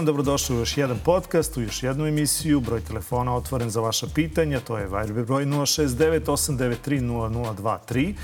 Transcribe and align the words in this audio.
Dan, 0.00 0.06
dobrodošli 0.06 0.56
u 0.56 0.58
još 0.58 0.76
jedan 0.76 0.98
podcast, 1.04 1.56
u 1.56 1.62
još 1.62 1.82
jednu 1.82 2.06
emisiju. 2.06 2.60
Broj 2.60 2.80
telefona 2.80 3.36
otvoren 3.36 3.70
za 3.70 3.80
vaša 3.80 4.06
pitanja, 4.14 4.60
to 4.60 4.78
je 4.78 4.84
Viber 4.84 5.24
broj 5.24 5.44
069 5.44 6.24
893 6.24 7.00
0023. 7.00 8.14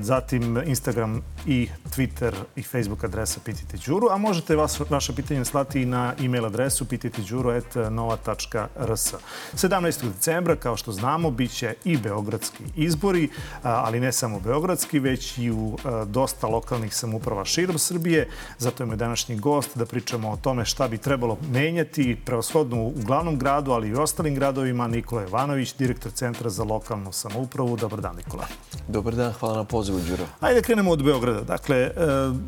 Zatim 0.00 0.62
Instagram 0.66 1.22
i 1.46 1.68
Twitter 1.96 2.32
i 2.56 2.62
Facebook 2.62 3.04
adresa 3.04 3.40
Pitajte 3.44 3.76
Đuru, 3.86 4.08
a 4.10 4.16
možete 4.16 4.56
vas, 4.56 4.80
vaše 4.90 5.14
pitanje 5.14 5.44
slati 5.44 5.82
i 5.82 5.86
na 5.86 6.14
e-mail 6.20 6.46
adresu 6.46 6.84
pitajteđuru.nova.rs. 6.84 9.14
17. 9.54 10.02
decembra, 10.02 10.56
kao 10.56 10.76
što 10.76 10.92
znamo, 10.92 11.30
bit 11.30 11.52
će 11.52 11.74
i 11.84 11.96
beogradski 11.96 12.62
izbori, 12.76 13.28
ali 13.62 14.00
ne 14.00 14.12
samo 14.12 14.40
beogradski, 14.40 14.98
već 14.98 15.38
i 15.38 15.50
u 15.50 15.78
dosta 16.06 16.46
lokalnih 16.46 16.94
samuprava 16.94 17.44
širom 17.44 17.78
Srbije. 17.78 18.28
Zato 18.58 18.82
je 18.82 18.86
moj 18.86 18.96
današnji 18.96 19.36
gost 19.36 19.78
da 19.78 19.86
pričamo 19.86 20.30
o 20.30 20.36
tome 20.36 20.64
šta 20.64 20.88
bi 20.88 20.98
trebalo 20.98 21.38
menjati 21.52 22.16
preoshodno 22.24 22.82
u 22.82 22.92
glavnom 22.96 23.38
gradu, 23.38 23.72
ali 23.72 23.88
i 23.88 23.94
u 23.94 24.00
ostalim 24.00 24.34
gradovima. 24.34 24.86
Nikola 24.86 25.22
Jovanović, 25.22 25.74
direktor 25.74 26.12
Centra 26.12 26.50
za 26.50 26.64
lokalnu 26.64 27.12
samoupravu. 27.12 27.76
Dobar 27.76 28.00
dan, 28.00 28.16
Nikola. 28.16 28.46
Dobar 28.88 29.14
dan, 29.14 29.32
hvala 29.32 29.56
na 29.56 29.65
pozivu, 29.66 30.00
Đuro. 30.08 30.26
Ajde 30.40 30.62
krenemo 30.62 30.90
od 30.90 31.02
Beograda. 31.02 31.40
Dakle, 31.40 31.76
e, 31.76 31.92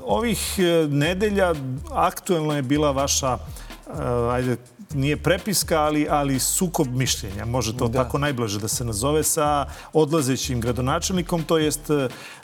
ovih 0.04 0.58
e, 0.58 0.88
nedelja 0.88 1.54
aktuelna 1.92 2.56
je 2.56 2.62
bila 2.62 2.90
vaša 2.90 3.38
e, 3.38 3.90
ajde, 4.30 4.56
nije 4.94 5.16
prepiska, 5.16 5.80
ali, 5.80 6.06
ali 6.10 6.38
sukob 6.38 6.88
mišljenja, 6.88 7.44
može 7.44 7.76
to 7.76 7.88
da. 7.88 8.02
tako 8.02 8.18
najblaže 8.18 8.58
da 8.58 8.68
se 8.68 8.84
nazove, 8.84 9.22
sa 9.22 9.66
odlazećim 9.92 10.60
gradonačelnikom, 10.60 11.42
to 11.42 11.58
jest 11.58 11.90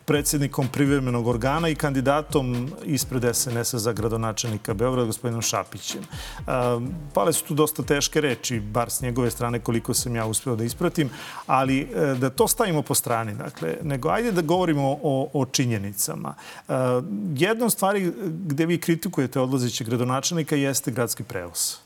predsjednikom 0.04 0.68
privremenog 0.68 1.26
organa 1.26 1.68
i 1.68 1.74
kandidatom 1.74 2.70
ispred 2.84 3.36
SNS-a 3.36 3.78
za 3.78 3.92
gradonačelnika 3.92 4.74
Beograda, 4.74 5.06
gospodinom 5.06 5.42
Šapićem. 5.42 6.02
E, 6.02 6.42
pale 7.14 7.32
su 7.32 7.44
tu 7.44 7.54
dosta 7.54 7.82
teške 7.82 8.20
reči, 8.20 8.60
bar 8.60 8.90
s 8.90 9.00
njegove 9.00 9.30
strane 9.30 9.60
koliko 9.60 9.94
sam 9.94 10.16
ja 10.16 10.26
uspeo 10.26 10.56
da 10.56 10.64
ispratim, 10.64 11.10
ali 11.46 11.80
e, 11.80 12.14
da 12.14 12.30
to 12.30 12.48
stavimo 12.48 12.82
po 12.82 12.94
strani, 12.94 13.34
dakle, 13.34 13.76
nego 13.82 14.08
ajde 14.08 14.32
da 14.32 14.42
govorimo 14.42 14.98
o, 15.02 15.30
o 15.32 15.46
činjenicama. 15.46 16.34
Jedna 17.34 17.66
od 17.66 17.72
stvari 17.72 18.12
gde 18.46 18.66
vi 18.66 18.78
kritikujete 18.80 19.40
odlazećeg 19.40 19.86
gradonačelnika 19.86 20.56
jeste 20.56 20.90
gradski 20.90 21.22
prevoz. 21.22 21.76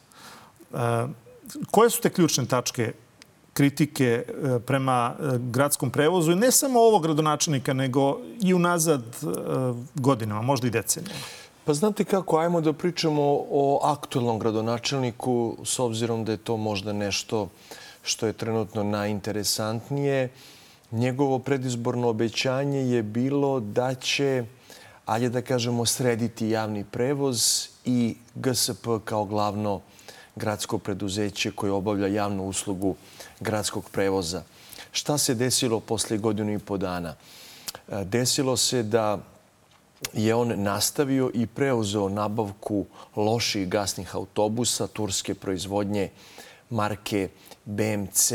Koje 1.70 1.90
su 1.90 2.00
te 2.00 2.10
ključne 2.10 2.46
tačke 2.46 2.92
kritike 3.58 4.06
e, 4.06 4.58
prema 4.66 5.14
e, 5.18 5.38
gradskom 5.38 5.90
prevozu 5.90 6.36
ne 6.36 6.50
samo 6.52 6.80
ovog 6.80 7.02
gradonačelnika, 7.02 7.72
nego 7.72 8.20
i 8.40 8.54
unazad 8.54 9.02
e, 9.02 9.26
godinama, 9.94 10.42
možda 10.42 10.66
i 10.66 10.70
decenijama? 10.70 11.24
Pa 11.64 11.74
znate 11.74 12.04
kako, 12.04 12.38
ajmo 12.38 12.60
da 12.60 12.72
pričamo 12.72 13.22
o 13.50 13.80
aktualnom 13.82 14.38
gradonačelniku, 14.38 15.56
s 15.64 15.78
obzirom 15.78 16.24
da 16.24 16.32
je 16.32 16.38
to 16.38 16.56
možda 16.56 16.92
nešto 16.92 17.48
što 18.02 18.26
je 18.26 18.32
trenutno 18.32 18.84
najinteresantnije. 18.84 20.28
Njegovo 20.92 21.38
predizborno 21.38 22.08
obećanje 22.08 22.78
je 22.78 23.02
bilo 23.02 23.60
da 23.60 23.94
će, 23.94 24.44
ajde 25.06 25.28
da 25.28 25.42
kažemo, 25.42 25.86
srediti 25.86 26.48
javni 26.48 26.84
prevoz 26.84 27.68
i 27.84 28.16
GSP 28.34 28.86
kao 29.04 29.24
glavno 29.24 29.80
gradsko 30.36 30.78
preduzeće 30.78 31.50
koje 31.50 31.72
obavlja 31.72 32.06
javnu 32.06 32.46
uslugu 32.46 32.94
gradskog 33.40 33.90
prevoza. 33.90 34.42
Šta 34.92 35.18
se 35.18 35.34
desilo 35.34 35.80
posle 35.80 36.18
godinu 36.18 36.52
i 36.52 36.58
po 36.58 36.76
dana? 36.76 37.14
E, 37.88 38.04
desilo 38.04 38.56
se 38.56 38.82
da 38.82 39.18
je 40.12 40.34
on 40.34 40.62
nastavio 40.62 41.30
i 41.34 41.46
preuzeo 41.46 42.08
nabavku 42.08 42.86
loših 43.16 43.68
gasnih 43.68 44.14
autobusa 44.16 44.86
turske 44.86 45.34
proizvodnje 45.34 46.10
marke 46.70 47.28
BMC. 47.64 48.32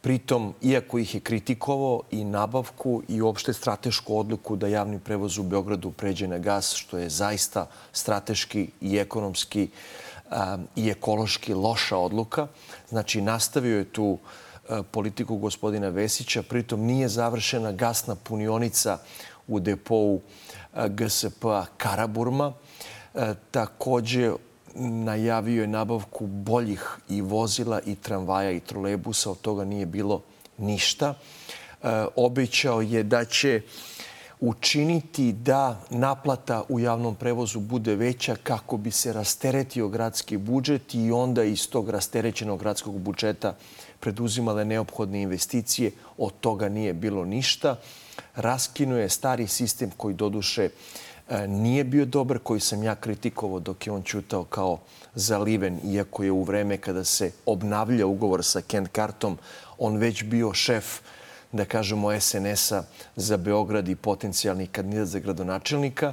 Pritom, 0.00 0.54
iako 0.62 0.98
ih 0.98 1.14
je 1.14 1.20
kritikovao 1.20 2.02
i 2.10 2.24
nabavku 2.24 3.02
i 3.08 3.20
uopšte 3.22 3.52
stratešku 3.52 4.18
odluku 4.18 4.56
da 4.56 4.68
javni 4.68 4.98
prevoz 4.98 5.38
u 5.38 5.42
Beogradu 5.42 5.90
pređe 5.90 6.26
na 6.26 6.38
gas, 6.38 6.74
što 6.74 6.98
je 6.98 7.10
zaista 7.10 7.66
strateški 7.92 8.70
i 8.80 8.96
ekonomski 8.96 9.68
i 10.76 10.88
ekološki 10.90 11.54
loša 11.54 11.96
odluka. 11.96 12.46
Znači, 12.88 13.20
nastavio 13.20 13.78
je 13.78 13.84
tu 13.84 14.18
e, 14.68 14.82
politiku 14.90 15.36
gospodina 15.36 15.88
Vesića, 15.88 16.42
pritom 16.42 16.80
nije 16.80 17.08
završena 17.08 17.72
gasna 17.72 18.14
punionica 18.14 18.98
u 19.48 19.60
depou 19.60 20.20
e, 20.74 20.88
GSP-a 20.88 21.64
Karaburma. 21.76 22.52
E, 23.14 23.34
takođe, 23.50 24.32
najavio 24.74 25.62
je 25.62 25.68
nabavku 25.68 26.26
boljih 26.26 26.98
i 27.08 27.20
vozila 27.20 27.80
i 27.86 27.94
tramvaja 27.94 28.50
i 28.50 28.60
trolebusa. 28.60 29.30
Od 29.30 29.40
toga 29.40 29.64
nije 29.64 29.86
bilo 29.86 30.22
ništa. 30.58 31.14
Obećao 32.16 32.82
je 32.82 33.02
da 33.02 33.24
će 33.24 33.60
učiniti 34.40 35.32
da 35.32 35.80
naplata 35.90 36.62
u 36.68 36.80
javnom 36.80 37.14
prevozu 37.14 37.60
bude 37.60 37.94
veća 37.94 38.36
kako 38.42 38.76
bi 38.76 38.90
se 38.90 39.12
rasteretio 39.12 39.88
gradski 39.88 40.36
budžet 40.36 40.94
i 40.94 41.12
onda 41.12 41.44
iz 41.44 41.70
tog 41.70 41.90
rasterećenog 41.90 42.58
gradskog 42.60 42.98
budžeta 42.98 43.54
preduzimale 44.00 44.64
neophodne 44.64 45.22
investicije. 45.22 45.90
Od 46.18 46.32
toga 46.40 46.68
nije 46.68 46.92
bilo 46.92 47.24
ništa. 47.24 47.76
Raskinuje 48.34 49.08
stari 49.08 49.46
sistem 49.46 49.90
koji 49.96 50.14
doduše 50.14 50.68
e, 51.28 51.48
nije 51.48 51.84
bio 51.84 52.04
dobar, 52.04 52.38
koji 52.38 52.60
sam 52.60 52.82
ja 52.82 52.94
kritikovao 52.94 53.60
dok 53.60 53.86
je 53.86 53.92
on 53.92 54.02
čutao 54.02 54.44
kao 54.44 54.78
zaliven, 55.14 55.80
iako 55.84 56.22
je 56.24 56.32
u 56.32 56.42
vreme 56.42 56.76
kada 56.76 57.04
se 57.04 57.32
obnavlja 57.46 58.06
ugovor 58.06 58.44
sa 58.44 58.60
Kent 58.60 58.88
Kartom, 58.88 59.38
on 59.78 59.96
već 59.96 60.24
bio 60.24 60.54
šef 60.54 61.00
da 61.52 61.64
kažemo, 61.64 62.20
SNS-a 62.20 62.82
za 63.16 63.36
Beograd 63.36 63.88
i 63.88 63.96
potencijalni 63.96 64.66
kandidat 64.66 65.06
za 65.06 65.18
gradonačelnika. 65.18 66.12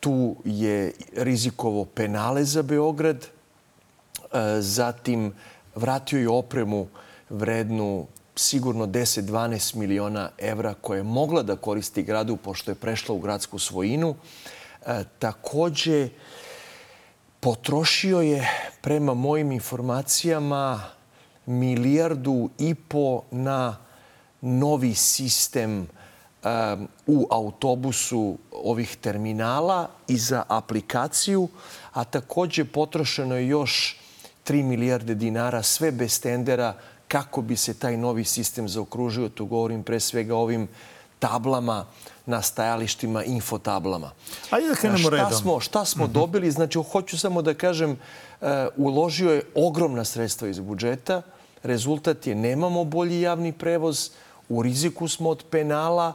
Tu 0.00 0.36
je 0.44 0.92
rizikovo 1.16 1.84
penale 1.84 2.44
za 2.44 2.62
Beograd. 2.62 3.26
E, 4.32 4.60
zatim 4.60 5.32
vratio 5.74 6.20
je 6.20 6.28
opremu 6.28 6.86
vrednu 7.30 8.06
sigurno 8.36 8.86
10-12 8.86 9.74
miliona 9.74 10.30
evra 10.38 10.74
koje 10.74 10.98
je 10.98 11.02
mogla 11.02 11.42
da 11.42 11.56
koristi 11.56 12.02
gradu 12.02 12.36
pošto 12.36 12.70
je 12.70 12.74
prešla 12.74 13.14
u 13.14 13.18
gradsku 13.18 13.58
svojinu. 13.58 14.14
E, 14.86 15.04
takođe, 15.18 16.08
potrošio 17.40 18.20
je 18.20 18.48
prema 18.80 19.14
mojim 19.14 19.52
informacijama 19.52 20.82
milijardu 21.46 22.50
i 22.58 22.74
po 22.74 23.22
na 23.30 23.76
novi 24.40 24.94
sistem 24.94 25.80
um, 26.44 26.88
u 27.06 27.26
autobusu 27.30 28.38
ovih 28.52 28.96
terminala 28.96 29.88
i 30.08 30.16
za 30.16 30.42
aplikaciju, 30.48 31.48
a 31.92 32.04
takođe 32.04 32.64
potrošeno 32.64 33.36
je 33.36 33.48
još 33.48 33.96
3 34.46 34.62
milijarde 34.62 35.14
dinara, 35.14 35.62
sve 35.62 35.92
bez 35.92 36.20
tendera, 36.20 36.74
kako 37.08 37.42
bi 37.42 37.56
se 37.56 37.74
taj 37.74 37.96
novi 37.96 38.24
sistem 38.24 38.68
zaokružio. 38.68 39.28
Tu 39.28 39.46
govorim 39.46 39.82
pre 39.82 40.00
svega 40.00 40.36
ovim 40.36 40.68
tablama 41.18 41.86
na 42.26 42.42
stajalištima, 42.42 43.24
infotablama. 43.24 44.10
Ajde 44.50 44.68
da 44.68 44.74
krenemo 44.74 44.98
šta 44.98 45.10
redom. 45.10 45.32
Smo, 45.32 45.60
šta 45.60 45.84
smo 45.84 46.04
mhm. 46.04 46.12
-huh. 46.12 46.14
dobili? 46.14 46.50
Znači, 46.50 46.78
hoću 46.92 47.18
samo 47.18 47.42
da 47.42 47.54
kažem, 47.54 47.90
uh, 47.90 48.48
uložio 48.76 49.32
je 49.32 49.42
ogromna 49.54 50.04
sredstva 50.04 50.48
iz 50.48 50.60
budžeta. 50.60 51.22
Rezultat 51.62 52.26
je 52.26 52.34
nemamo 52.34 52.84
bolji 52.84 53.20
javni 53.20 53.52
prevoz, 53.52 54.10
u 54.50 54.62
riziku 54.62 55.08
smo 55.08 55.30
od 55.30 55.44
penala, 55.50 56.12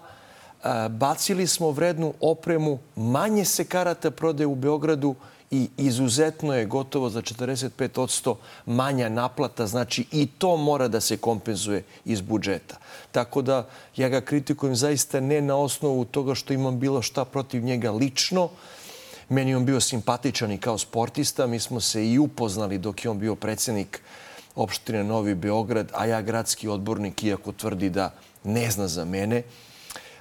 bacili 0.90 1.48
smo 1.48 1.72
vrednu 1.72 2.14
opremu, 2.22 2.80
manje 2.96 3.46
se 3.46 3.66
karata 3.66 4.12
prodaje 4.12 4.48
u 4.48 4.56
Beogradu 4.56 5.16
i 5.52 5.70
izuzetno 5.78 6.56
je 6.56 6.66
gotovo 6.66 7.10
za 7.10 7.22
45% 7.22 8.36
manja 8.66 9.10
naplata. 9.10 9.68
Znači 9.68 10.06
i 10.12 10.28
to 10.28 10.58
mora 10.58 10.88
da 10.88 11.02
se 11.02 11.18
kompenzuje 11.18 11.84
iz 12.06 12.22
budžeta. 12.22 12.76
Tako 13.12 13.42
da 13.42 13.68
ja 13.96 14.10
ga 14.10 14.22
kritikujem 14.22 14.76
zaista 14.76 15.20
ne 15.20 15.42
na 15.42 15.56
osnovu 15.56 16.06
toga 16.06 16.36
što 16.36 16.54
imam 16.54 16.80
bilo 16.80 17.02
šta 17.02 17.26
protiv 17.26 17.64
njega 17.64 17.92
lično. 17.92 18.50
Meni 19.30 19.56
on 19.56 19.66
bio 19.66 19.80
simpatičan 19.80 20.52
i 20.52 20.58
kao 20.58 20.78
sportista. 20.78 21.48
Mi 21.48 21.60
smo 21.60 21.80
se 21.80 22.08
i 22.12 22.20
upoznali 22.20 22.78
dok 22.78 23.06
je 23.06 23.12
on 23.12 23.20
bio 23.20 23.36
predsednik 23.36 24.02
opštine 24.56 25.04
Novi 25.04 25.36
Beograd, 25.36 25.92
a 25.94 26.06
ja 26.06 26.22
gradski 26.22 26.68
odbornik, 26.68 27.24
iako 27.24 27.52
tvrdi 27.52 27.90
da 27.90 28.14
ne 28.44 28.72
zna 28.72 28.88
za 28.88 29.06
mene, 29.06 29.44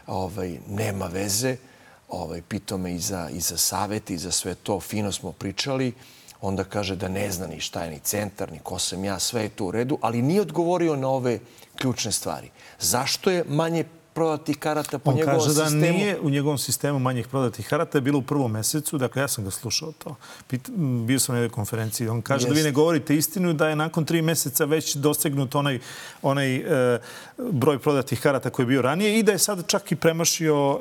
ovaj, 0.06 0.58
nema 0.68 1.06
veze, 1.06 1.56
ovaj, 2.08 2.42
pitao 2.42 2.78
me 2.78 2.94
i 2.94 2.98
za, 2.98 3.28
i 3.32 3.40
za 3.40 3.56
savet 3.56 4.10
i 4.10 4.18
za 4.18 4.30
sve 4.30 4.54
to, 4.54 4.80
fino 4.80 5.12
smo 5.12 5.32
pričali, 5.32 5.92
onda 6.40 6.64
kaže 6.64 6.96
da 6.96 7.08
ne 7.08 7.30
zna 7.30 7.46
ni 7.46 7.60
šta 7.60 7.84
je 7.84 7.90
ni 7.90 7.98
centar, 7.98 8.52
ni 8.52 8.58
ko 8.58 8.78
sam 8.78 9.04
ja, 9.04 9.18
sve 9.18 9.42
je 9.42 9.48
to 9.48 9.66
u 9.66 9.70
redu, 9.70 9.98
ali 10.00 10.22
nije 10.22 10.40
odgovorio 10.40 10.96
na 10.96 11.08
ove 11.08 11.38
ključne 11.76 12.12
stvari. 12.12 12.50
Zašto 12.80 13.30
je 13.30 13.44
manje 13.48 13.84
prodatih 14.14 14.58
karata 14.58 14.98
po 14.98 15.10
On 15.10 15.16
njegovom 15.16 15.38
kaže 15.38 15.48
da 15.48 15.64
sistemu. 15.64 15.80
nije 15.92 16.20
u 16.20 16.30
njegovom 16.30 16.58
sistemu 16.58 16.98
manjih 16.98 17.28
prodatih 17.28 17.68
karata. 17.68 17.98
Je 17.98 18.02
bilo 18.02 18.18
u 18.18 18.22
prvom 18.22 18.52
mesecu, 18.52 18.98
dakle 18.98 19.22
ja 19.22 19.28
sam 19.28 19.44
ga 19.44 19.50
slušao 19.50 19.92
to. 19.92 20.16
Bio 21.06 21.18
sam 21.18 21.34
na 21.34 21.40
jednoj 21.40 21.54
konferenciji. 21.54 22.08
On 22.08 22.22
kaže 22.22 22.46
da 22.46 22.52
vi 22.52 22.58
Jeste. 22.58 22.68
ne 22.68 22.72
govorite 22.72 23.16
istinu 23.16 23.52
da 23.52 23.68
je 23.68 23.76
nakon 23.76 24.04
tri 24.04 24.22
meseca 24.22 24.64
već 24.64 24.94
dosegnut 24.94 25.54
onaj, 25.54 25.78
onaj 26.22 26.56
e, 26.56 26.98
broj 27.38 27.78
prodatih 27.78 28.20
karata 28.20 28.50
koji 28.50 28.64
je 28.64 28.68
bio 28.68 28.82
ranije 28.82 29.18
i 29.18 29.22
da 29.22 29.32
je 29.32 29.38
sad 29.38 29.66
čak 29.66 29.92
i 29.92 29.96
premašio 29.96 30.78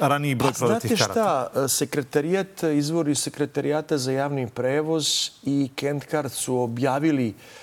e, 0.00 0.06
raniji 0.06 0.34
broj 0.34 0.52
Pa 0.52 0.58
prodatih 0.58 0.88
znate 0.90 1.02
karata. 1.04 1.50
šta, 1.52 1.68
sekretarijat, 1.68 2.62
izvori 2.62 3.14
sekretarijata 3.14 3.98
za 3.98 4.12
javni 4.12 4.48
prevoz 4.48 5.06
i 5.42 5.70
Kentcard 5.74 6.32
su 6.32 6.56
objavili 6.56 7.28
e, 7.28 7.61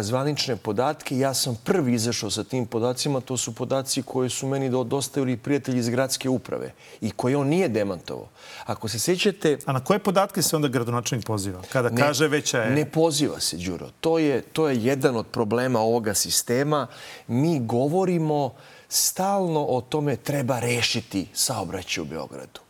zvanične 0.00 0.56
podatke. 0.56 1.18
Ja 1.18 1.34
sam 1.34 1.58
prvi 1.64 1.94
izašao 1.94 2.30
sa 2.30 2.44
tim 2.44 2.66
podacima. 2.66 3.20
To 3.20 3.36
su 3.36 3.54
podaci 3.54 4.02
koje 4.02 4.28
su 4.30 4.46
meni 4.46 4.70
do- 4.70 4.84
dostavili 4.84 5.36
prijatelji 5.36 5.78
iz 5.78 5.88
gradske 5.88 6.28
uprave 6.28 6.72
i 7.00 7.10
koje 7.10 7.36
on 7.36 7.48
nije 7.48 7.68
demantovao. 7.68 8.28
Ako 8.66 8.88
se 8.88 8.98
sjećate, 8.98 9.58
A 9.66 9.72
na 9.72 9.84
koje 9.84 9.98
podatke 9.98 10.42
se 10.42 10.56
onda 10.56 10.68
gradonačelnik 10.68 11.26
poziva? 11.26 11.62
Kada 11.72 11.90
kaže 11.90 12.28
veća 12.28 12.62
je... 12.62 12.70
Ne 12.70 12.84
poziva 12.90 13.40
se, 13.40 13.56
Đuro. 13.56 13.90
To 14.00 14.18
je, 14.18 14.42
to 14.42 14.68
je 14.68 14.84
jedan 14.84 15.16
od 15.16 15.26
problema 15.26 15.80
ovoga 15.80 16.14
sistema. 16.14 16.86
Mi 17.26 17.60
govorimo 17.60 18.54
stalno 18.88 19.64
o 19.64 19.80
tome 19.80 20.16
treba 20.16 20.60
rešiti 20.60 21.26
saobraćaj 21.34 22.02
u 22.02 22.04
Beogradu. 22.04 22.60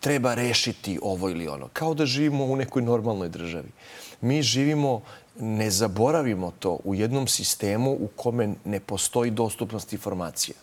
Treba 0.00 0.34
rešiti 0.34 0.98
ovo 1.02 1.30
ili 1.30 1.48
ono. 1.48 1.68
Kao 1.72 1.94
da 1.94 2.06
živimo 2.06 2.44
u 2.44 2.56
nekoj 2.56 2.82
normalnoj 2.82 3.28
državi. 3.28 3.68
Mi 4.20 4.42
živimo, 4.42 5.02
ne 5.40 5.70
zaboravimo 5.70 6.52
to, 6.58 6.78
u 6.84 6.94
jednom 6.94 7.26
sistemu 7.26 7.90
u 7.90 8.08
kome 8.16 8.54
ne 8.64 8.80
postoji 8.80 9.30
dostupnost 9.30 9.92
informacija 9.92 10.54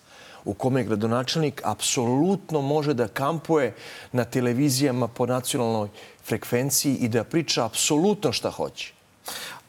u 0.45 0.53
kome 0.53 0.83
gradonačelnik 0.83 1.61
apsolutno 1.63 2.61
može 2.61 2.93
da 2.93 3.07
kampuje 3.07 3.73
na 4.11 4.23
televizijama 4.23 5.07
po 5.07 5.25
nacionalnoj 5.25 5.89
frekvenciji 6.23 6.95
i 6.95 7.09
da 7.09 7.23
priča 7.23 7.65
apsolutno 7.65 8.31
šta 8.31 8.49
hoće. 8.49 8.93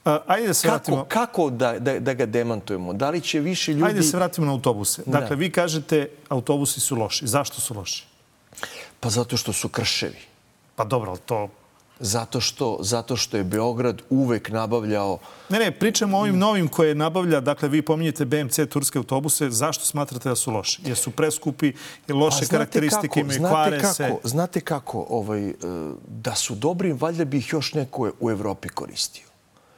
A, 0.04 0.18
ajde 0.26 0.46
da 0.46 0.54
se 0.54 0.68
Kako, 0.68 0.74
vratimo... 0.74 1.04
kako 1.08 1.50
da, 1.50 1.78
da, 1.78 2.00
da 2.00 2.14
ga 2.14 2.26
demantujemo? 2.26 2.92
Da 2.92 3.10
li 3.10 3.20
će 3.20 3.40
više 3.40 3.72
ljudi... 3.72 3.84
Ajde 3.84 4.00
da 4.00 4.02
se 4.02 4.16
vratimo 4.16 4.46
na 4.46 4.52
autobuse. 4.52 5.02
Dakle, 5.06 5.28
Da. 5.28 5.34
vi 5.34 5.52
kažete 5.52 6.08
autobusi 6.28 6.80
su 6.80 6.96
loši. 6.96 7.26
Zašto 7.26 7.60
su 7.60 7.74
loši? 7.74 8.06
Pa 9.00 9.10
zato 9.10 9.36
što 9.36 9.52
su 9.52 9.68
krševi. 9.68 10.18
Pa 10.76 10.84
dobro, 10.84 11.10
ali 11.10 11.20
to... 11.26 11.48
Zato 12.04 12.40
što, 12.40 12.78
zato 12.80 13.16
što 13.16 13.36
je 13.36 13.44
Beograd 13.44 14.02
uvek 14.10 14.50
nabavljao 14.50 15.18
Ne, 15.48 15.58
ne, 15.58 15.70
pričamo 15.70 16.16
o 16.16 16.20
ovim 16.20 16.38
novim 16.38 16.68
koje 16.68 16.94
nabavlja. 16.94 17.40
Dakle, 17.40 17.68
vi 17.68 17.82
pominjete 17.82 18.24
BMC 18.24 18.58
turske 18.70 18.98
autobuse. 18.98 19.50
Zašto 19.50 19.84
smatrate 19.84 20.28
da 20.28 20.34
su 20.34 20.50
loši? 20.50 20.82
Jer 20.84 20.96
su 20.96 21.10
preskupi, 21.10 21.72
jer 22.08 22.16
loše 22.16 22.40
Pa 22.40 22.50
karakteristike 22.50 23.08
kako, 23.08 23.20
imaju, 23.20 23.38
znate 23.38 23.52
kvare 23.52 23.80
kako, 23.80 23.94
se. 23.94 24.10
Znate 24.24 24.60
kako, 24.60 25.06
ovaj, 25.08 25.48
e, 25.48 25.54
da 26.08 26.34
su 26.34 26.54
dobri, 26.54 26.92
valjda 26.92 27.24
bi 27.24 27.38
ih 27.38 27.52
još 27.52 27.74
neko 27.74 28.12
u 28.20 28.30
Evropi 28.30 28.68
koristio. 28.68 29.31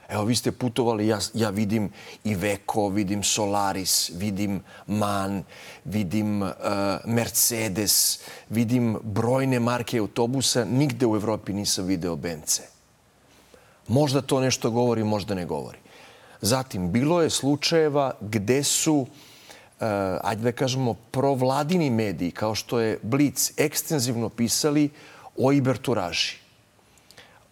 Evo, 0.09 0.25
vi 0.25 0.37
ste 0.37 0.53
putovali, 0.53 1.06
ja, 1.06 1.19
ja 1.35 1.51
vidim 1.51 1.91
Iveco, 2.25 2.89
vidim 2.89 3.23
Solaris, 3.23 4.11
vidim 4.15 4.61
MAN, 4.87 5.43
vidim 5.85 6.43
uh, 6.43 6.51
Mercedes, 7.05 8.21
vidim 8.49 8.99
brojne 9.03 9.61
marke 9.61 9.99
autobusa. 9.99 10.65
Nigde 10.65 11.06
u 11.06 11.17
Evropi 11.17 11.53
nisam 11.53 11.87
video 11.87 12.17
BMC. 12.17 12.61
Možda 13.89 14.23
to 14.23 14.41
nešto 14.41 14.71
govori, 14.71 15.05
možda 15.05 15.35
ne 15.35 15.47
govori. 15.47 15.79
Zatim, 16.41 16.93
bilo 16.93 17.23
je 17.23 17.31
slučajeva 17.31 18.12
gde 18.21 18.62
su, 18.65 18.95
uh, 18.97 19.06
ajde 20.23 20.43
da 20.43 20.53
kažemo, 20.53 20.95
provladini 20.95 21.91
mediji, 21.91 22.31
kao 22.31 22.55
što 22.55 22.81
je 22.81 22.99
Blitz, 23.03 23.51
ekstenzivno 23.56 24.29
pisali 24.29 24.91
o 25.37 25.53
iberturaži. 25.53 26.37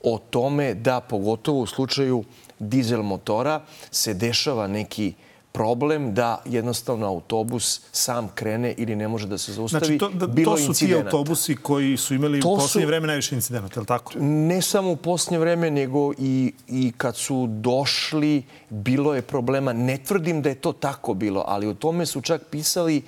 O 0.03 0.19
tome 0.19 0.75
da, 0.75 1.01
pogotovo 1.01 1.61
u 1.61 1.67
slučaju 1.67 2.25
dizel 2.63 3.03
motora, 3.03 3.61
se 3.91 4.15
dešava 4.15 4.67
neki 4.67 5.13
problem 5.53 6.15
da 6.15 6.43
jednostavno 6.45 7.07
autobus 7.07 7.81
sam 7.93 8.29
krene 8.35 8.75
ili 8.77 8.97
ne 8.97 9.09
može 9.09 9.27
da 9.27 9.39
se 9.39 9.53
zaustavi. 9.53 9.85
Znači, 9.87 9.99
to, 9.99 10.09
da, 10.09 10.45
to 10.45 10.57
su 10.57 10.63
ti 10.63 10.69
incidenata. 10.69 11.07
autobusi 11.07 11.57
koji 11.57 11.97
su 11.97 12.15
imali 12.15 12.41
To 12.41 12.49
u 12.49 12.57
su- 12.57 12.63
poslednje 12.63 12.87
vreme 12.87 13.07
najviše 13.07 13.35
incidenata, 13.35 13.75
je 13.75 13.81
li 13.81 13.87
tako? 13.87 14.13
Ne 14.19 14.63
samo 14.63 14.91
u 14.91 14.97
posljednje 14.97 15.39
vreme, 15.39 15.71
nego 15.71 16.13
i, 16.19 16.53
i 16.69 16.93
kad 16.97 17.17
su 17.17 17.47
došli, 17.51 18.43
bilo 18.71 19.15
je 19.15 19.23
problema. 19.23 19.73
Ne 19.73 19.99
tvrdim 19.99 20.43
da 20.43 20.49
je 20.49 20.55
to 20.55 20.73
tako 20.73 21.15
bilo, 21.15 21.45
ali 21.47 21.67
o 21.67 21.75
tome 21.75 22.07
su 22.07 22.21
čak 22.21 22.43
pisali 22.51 23.03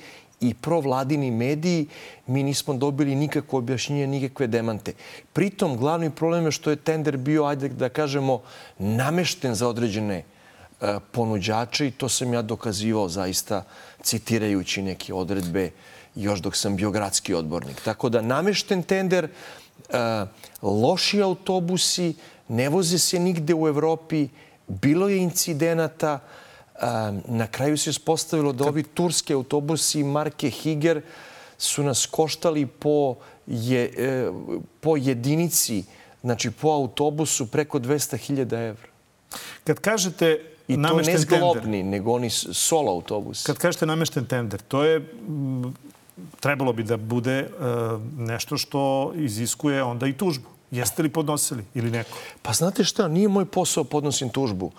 i 0.48 0.54
provladini 0.54 1.30
mediji. 1.30 1.86
Mi 2.26 2.42
nismo 2.42 2.74
dobili 2.74 3.14
nikakvo 3.14 3.58
objašnjenje, 3.58 4.06
nikakve 4.06 4.46
demante. 4.46 4.92
Pritom, 5.32 5.76
glavni 5.76 6.10
problem 6.10 6.44
je 6.44 6.52
što 6.52 6.70
je 6.70 6.76
tender 6.76 7.16
bio, 7.16 7.44
ajde 7.44 7.68
da 7.68 7.88
kažemo, 7.88 8.42
namešten 8.78 9.54
za 9.54 9.68
određene 9.68 10.22
e, 10.22 10.98
ponuđače 11.12 11.86
i 11.86 11.90
to 11.90 12.08
sam 12.08 12.34
ja 12.34 12.42
dokazivao 12.42 13.08
zaista 13.08 13.64
citirajući 14.02 14.82
neke 14.82 15.14
odredbe 15.14 15.70
još 16.14 16.40
dok 16.40 16.56
sam 16.56 16.76
bio 16.76 16.90
gradski 16.90 17.34
odbornik. 17.34 17.80
Tako 17.80 18.08
da 18.08 18.22
namešten 18.22 18.82
tender, 18.82 19.24
e, 19.24 19.28
loši 20.62 21.22
autobusi, 21.22 22.14
ne 22.48 22.68
voze 22.68 22.98
se 22.98 23.18
nigde 23.18 23.54
u 23.54 23.68
Evropi, 23.68 24.28
bilo 24.68 25.08
je 25.08 25.18
incidenata, 25.18 26.18
na 27.24 27.46
kraju 27.46 27.78
se 27.78 27.90
ispostavilo 27.90 28.52
da 28.52 28.64
ovi 28.64 28.82
turski 28.82 29.34
autobusi 29.34 30.02
marke 30.04 30.50
Higer 30.50 31.02
su 31.58 31.82
nas 31.82 32.06
koštali 32.06 32.66
po, 32.66 33.14
je, 33.46 33.84
e, 33.98 34.30
po 34.80 34.96
jedinici, 34.96 35.84
znači 36.22 36.50
po 36.50 36.68
autobusu 36.68 37.46
preko 37.46 37.78
200.000 37.78 38.68
evra. 38.68 38.88
Kad 39.64 39.80
kažete 39.80 40.40
I 40.68 40.74
to 40.74 40.80
ne 40.80 40.88
namešten 40.88 41.14
tender, 41.14 41.38
zglobni, 41.38 41.82
nego 41.82 42.12
oni 42.12 42.30
solo 42.30 42.92
autobus. 42.92 43.42
kad 43.46 43.58
kažete 43.58 43.86
namešten 43.86 44.26
tender, 44.26 44.60
to 44.60 44.84
je 44.84 45.00
trebalo 46.40 46.72
bi 46.72 46.82
da 46.82 46.96
bude 46.96 47.38
e, 47.38 47.48
nešto 48.16 48.58
što 48.58 49.12
iziskuje 49.16 49.82
onda 49.82 50.06
i 50.06 50.12
tužbu. 50.12 50.48
Jeste 50.70 51.02
li 51.02 51.08
podnosili 51.08 51.64
ili 51.74 51.90
neko? 51.90 52.18
Pa 52.42 52.52
znate 52.52 52.84
šta, 52.84 53.08
nije 53.08 53.28
moj 53.28 53.44
posao 53.44 53.84
podnosim 53.84 54.28
tužbu. 54.28 54.72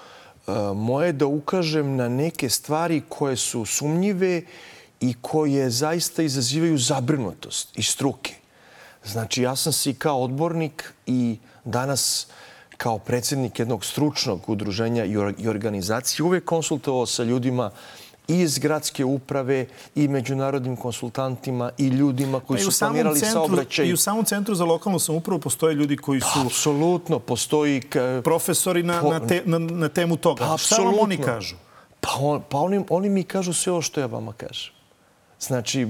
Moje 0.76 1.08
je 1.08 1.14
da 1.14 1.26
ukažem 1.26 1.96
na 1.96 2.10
neke 2.10 2.50
stvari 2.50 3.02
koje 3.10 3.38
su 3.38 3.66
sumnjive 3.66 4.42
i 5.00 5.14
koje 5.22 5.70
zaista 5.70 6.24
izazivaju 6.24 6.78
zabrinutost 6.78 7.78
i 7.78 7.84
struke. 7.84 8.34
Znači, 9.06 9.42
ja 9.42 9.56
sam 9.56 9.74
se 9.74 9.90
i 9.90 9.94
kao 9.94 10.24
odbornik 10.24 10.94
i 11.06 11.38
danas 11.64 12.28
kao 12.78 12.98
predsjednik 13.00 13.60
jednog 13.60 13.86
stručnog 13.86 14.50
udruženja 14.50 15.06
i 15.06 15.18
or- 15.18 15.34
i 15.38 15.48
organizacije 15.48 16.24
uvek 16.24 16.46
konsultovao 16.46 17.06
sa 17.06 17.24
ljudima 17.24 17.72
i 18.28 18.40
iz 18.40 18.58
gradske 18.58 19.06
uprave 19.06 19.66
i 19.96 20.08
međunarodnim 20.08 20.76
konsultantima 20.76 21.72
i 21.78 21.88
ljudima 21.88 22.40
koji 22.40 22.58
Pa 22.66 22.72
su 22.72 22.80
planirali 22.80 23.20
centru, 23.20 23.34
saobraćaj. 23.34 23.86
I 23.86 23.94
u 23.94 23.98
samom 23.98 24.26
centru 24.26 24.56
za 24.56 24.66
lokalnu 24.66 25.00
samoupravu 25.00 25.40
postoje 25.40 25.76
ljudi 25.76 25.98
koji 25.98 26.22
su 26.22 26.40
Apsolutno, 26.46 27.20
postoji... 27.20 27.82
Profesori 28.24 28.84
na, 28.84 29.02
Po- 29.02 29.10
na, 29.10 29.28
te, 29.28 29.42
na, 29.46 29.60
na 29.60 29.90
temu 29.90 30.18
toga. 30.18 30.46
Pa, 30.46 30.58
Šta 30.58 30.76
vam 30.76 30.94
oni 31.00 31.18
kažu? 31.18 31.56
Pa, 32.02 32.10
on, 32.20 32.42
pa 32.50 32.58
oni, 32.58 32.86
oni 32.90 33.10
mi 33.10 33.24
kažu 33.24 33.54
sve 33.54 33.72
ovo 33.72 33.82
što 33.82 34.00
ja 34.00 34.06
vama 34.06 34.34
kažem. 34.34 34.74
Znači, 35.40 35.88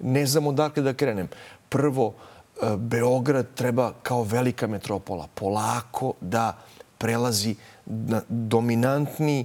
ne 0.00 0.26
znam 0.26 0.46
odakle 0.46 0.82
da 0.82 0.94
krenem. 0.94 1.28
Prvo, 1.68 2.14
e, 2.62 2.76
Beograd 2.76 3.46
treba 3.54 3.92
kao 4.02 4.22
velika 4.22 4.66
metropola 4.66 5.28
polako 5.34 6.12
da 6.20 6.56
prelazi 6.98 7.54
na 7.86 8.22
dominantni 8.28 9.44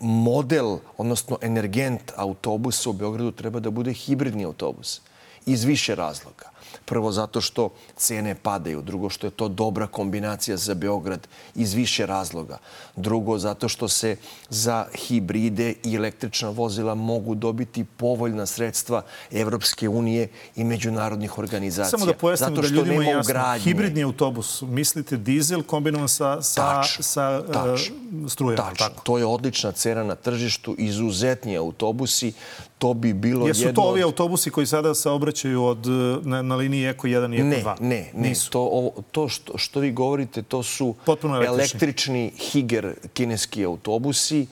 model, 0.00 0.78
odnosno 0.98 1.38
energent 1.42 2.12
autobusa 2.16 2.90
u 2.90 2.92
Beogradu 2.92 3.32
treba 3.32 3.60
da 3.60 3.70
bude 3.70 3.92
hibridni 3.92 4.44
autobus. 4.44 5.00
Iz 5.46 5.64
više 5.64 5.94
razloga. 5.94 6.50
Prvo 6.84 7.12
zato 7.12 7.40
što 7.40 7.68
cene 7.96 8.34
padaju, 8.34 8.82
drugo 8.82 9.10
što 9.10 9.26
je 9.26 9.30
to 9.30 9.48
dobra 9.48 9.86
kombinacija 9.86 10.56
za 10.56 10.74
Beograd 10.74 11.28
iz 11.54 11.74
više 11.74 12.06
razloga. 12.06 12.58
Drugo 12.96 13.38
zato 13.38 13.68
što 13.68 13.88
se 13.88 14.16
za 14.48 14.86
hibride 14.94 15.74
i 15.84 15.94
električna 15.96 16.50
vozila 16.50 16.94
mogu 16.94 17.34
dobiti 17.34 17.84
povoljna 17.84 18.46
sredstva 18.46 19.02
Evropske 19.30 19.88
unije 19.88 20.28
i 20.56 20.64
međunarodnih 20.64 21.38
organizacija. 21.38 21.98
Samo 21.98 22.06
da 22.06 22.14
pojasnimo 22.14 22.56
zato 22.56 22.68
da 22.68 22.74
ljudima 22.74 23.02
je 23.02 23.10
jasno. 23.10 23.20
ugradnje. 23.20 23.64
Hibridni 23.64 24.02
autobus, 24.02 24.62
mislite 24.62 25.16
dizel 25.16 25.62
kombinovan 25.62 26.08
sa, 26.08 26.42
sa, 26.42 26.80
Tačno, 26.82 27.02
sa 27.02 27.42
e, 27.48 27.52
tačno. 27.52 27.94
strujama, 28.28 28.62
Tačno. 28.70 28.88
tako? 28.88 29.02
To 29.02 29.18
je 29.18 29.26
odlična 29.26 29.72
cena 29.72 30.04
na 30.04 30.14
tržištu, 30.14 30.74
izuzetni 30.78 31.56
autobusi. 31.56 32.32
To 32.80 32.94
bi 32.94 33.12
bilo 33.12 33.46
Jesu 33.46 33.60
jedno 33.60 33.82
to 33.82 33.88
ovi 33.88 34.02
autobusi 34.02 34.50
koji 34.50 34.66
sada 34.66 34.94
saobraćaju 34.94 35.64
od, 35.64 35.86
e, 35.86 35.90
na, 36.22 36.42
na 36.42 36.56
liniji 36.56 36.86
Eko 36.86 37.06
1 37.06 37.34
i 37.34 37.36
Eko 37.36 37.46
Ne, 37.46 37.62
2? 37.64 37.74
ne, 37.80 38.10
ne. 38.14 38.28
Nisu. 38.28 38.50
To, 38.50 38.60
ovo, 38.60 38.92
to 39.12 39.28
što, 39.28 39.58
što 39.58 39.80
vi 39.80 39.92
govorite, 39.92 40.42
to 40.42 40.62
su 40.62 40.94
Potpuno 41.04 41.36
električni. 41.36 41.60
električni 41.60 42.32
Higer 42.38 42.94
kineski 43.12 43.64
autobusi. 43.64 44.46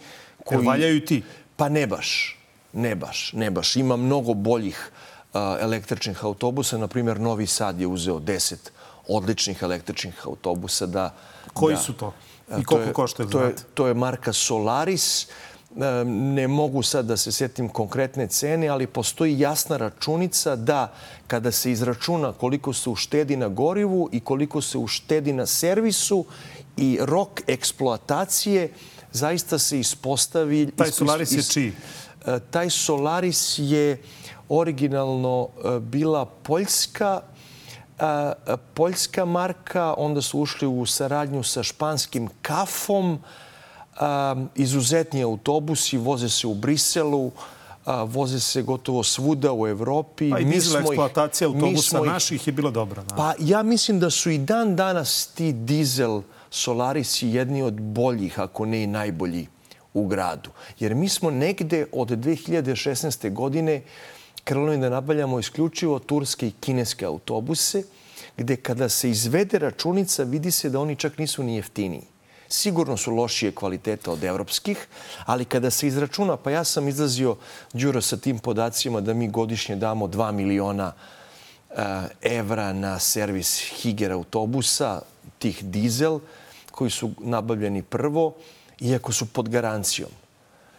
Jel 0.50 0.62
valjaju 0.62 0.96
i 0.96 1.04
ti? 1.04 1.22
Pa 1.56 1.68
ne 1.68 1.86
baš. 1.86 2.38
Ne 2.72 2.94
baš, 2.94 3.32
ne 3.32 3.50
baš. 3.50 3.76
Ima 3.76 3.96
mnogo 3.96 4.34
boljih 4.34 4.90
električnih 5.60 6.24
autobusa. 6.24 6.78
Naprimjer, 6.78 7.20
Novi 7.20 7.46
Sad 7.46 7.80
je 7.80 7.86
uzeo 7.86 8.18
10 8.18 8.54
odličnih 9.08 9.62
električnih 9.62 10.26
autobusa 10.26 10.86
da... 10.86 11.14
Koji 11.54 11.74
da, 11.74 11.80
su 11.80 11.92
to? 11.92 12.12
I 12.60 12.64
koliko 12.64 12.92
koštaju? 12.92 13.28
To 13.28 13.42
je, 13.42 13.54
to 13.74 13.86
je 13.86 13.94
marka 13.94 14.32
Solaris. 14.32 15.26
Ne 16.04 16.48
mogu 16.48 16.82
sad 16.82 17.04
da 17.06 17.16
se 17.16 17.32
sjetim 17.32 17.68
konkretne 17.68 18.26
cene, 18.26 18.68
ali 18.68 18.86
postoji 18.86 19.40
jasna 19.40 19.76
računica 19.76 20.56
da 20.56 20.92
kada 21.26 21.52
se 21.52 21.72
izračuna 21.72 22.32
koliko 22.32 22.72
se 22.72 22.90
uštedi 22.90 23.36
na 23.36 23.48
gorivu 23.48 24.08
i 24.12 24.20
koliko 24.20 24.60
se 24.60 24.78
uštedi 24.78 25.32
na 25.32 25.46
servisu 25.46 26.24
i 26.76 26.98
rok 27.00 27.40
eksploatacije, 27.46 28.72
zaista 29.12 29.58
se 29.58 29.80
ispostavi... 29.80 30.70
Taj 30.76 30.90
Solaris 30.90 31.32
je 31.32 31.42
čiji? 31.42 31.72
E, 32.26 32.38
taj 32.50 32.70
Solaris 32.70 33.54
je 33.58 34.02
originalno 34.48 35.48
e, 35.48 35.80
bila 35.80 36.24
poljska 36.26 37.20
e, 37.98 38.56
poljska 38.74 39.24
marka, 39.24 39.94
onda 39.98 40.22
su 40.22 40.40
ušli 40.40 40.68
u 40.68 40.86
saradnju 40.86 41.42
sa 41.42 41.62
španskim 41.62 42.28
kafom, 42.42 43.18
izuzetni 44.54 45.22
autobusi, 45.22 45.98
voze 45.98 46.28
se 46.28 46.46
u 46.46 46.54
Briselu, 46.54 47.30
voze 48.06 48.40
se 48.40 48.62
gotovo 48.62 49.02
svuda 49.02 49.52
u 49.52 49.66
Evropi. 49.66 50.30
Pa 50.30 50.38
i 50.38 50.44
dizel 50.44 50.80
eksploatacija 50.80 51.48
autobusa 51.48 52.00
naših 52.00 52.46
je 52.46 52.52
bila 52.52 52.70
dobra. 52.70 53.02
Pa 53.16 53.34
ja 53.38 53.62
mislim 53.62 54.00
da 54.00 54.10
su 54.10 54.30
i 54.30 54.38
dan 54.38 54.76
danas 54.76 55.26
ti 55.34 55.52
dizel 55.52 56.22
Solarisi 56.50 57.28
jedni 57.28 57.62
od 57.62 57.80
boljih, 57.80 58.40
ako 58.40 58.66
ne 58.66 58.82
i 58.82 58.86
najbolji 58.86 59.46
u 59.94 60.06
gradu. 60.06 60.50
Jer 60.78 60.94
mi 60.94 61.08
smo 61.08 61.30
negde 61.30 61.86
od 61.92 62.08
2016. 62.08 63.32
godine 63.32 63.82
krenuli 64.44 64.78
da 64.78 64.88
nabavljamo 64.88 65.38
isključivo 65.38 65.98
turske 65.98 66.48
i 66.48 66.52
kineske 66.60 67.04
autobuse, 67.04 67.82
gde 68.36 68.56
kada 68.56 68.88
se 68.88 69.10
izvede 69.10 69.58
računica 69.58 70.22
vidi 70.22 70.50
se 70.50 70.70
da 70.70 70.80
oni 70.80 70.96
čak 70.96 71.18
nisu 71.18 71.42
ni 71.42 71.56
jeftiniji. 71.56 72.02
Sigurno 72.48 72.96
su 72.96 73.14
lošije 73.14 73.52
kvaliteta 73.52 74.12
od 74.12 74.24
evropskih, 74.24 74.86
ali 75.24 75.44
kada 75.44 75.70
se 75.70 75.86
izračuna, 75.86 76.36
pa 76.36 76.50
ja 76.50 76.64
sam 76.64 76.88
izlazio, 76.88 77.36
Đuro, 77.72 78.00
sa 78.02 78.16
tim 78.16 78.38
podacima 78.38 79.00
da 79.00 79.14
mi 79.14 79.28
godišnje 79.28 79.76
damo 79.76 80.06
2 80.06 80.32
miliona 80.32 80.92
uh, 81.70 81.76
evra 82.22 82.72
na 82.72 82.98
servis 82.98 83.58
Higer 83.58 84.12
autobusa, 84.12 85.00
tih 85.38 85.64
dizel, 85.64 86.18
koji 86.72 86.90
su 86.90 87.10
nabavljeni 87.20 87.82
prvo, 87.82 88.34
iako 88.80 89.12
su 89.12 89.26
pod 89.26 89.48
garancijom. 89.48 90.10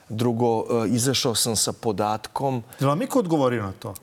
Drugo, 0.10 0.66
e, 0.86 0.90
izašao 0.90 1.36
sam 1.36 1.56
sa 1.56 1.74
podatkom... 1.74 2.64
Je 2.80 2.88
vam 2.88 3.00
niko 3.00 3.20
odgovorio 3.20 3.64
na 3.64 3.72
to? 3.72 3.94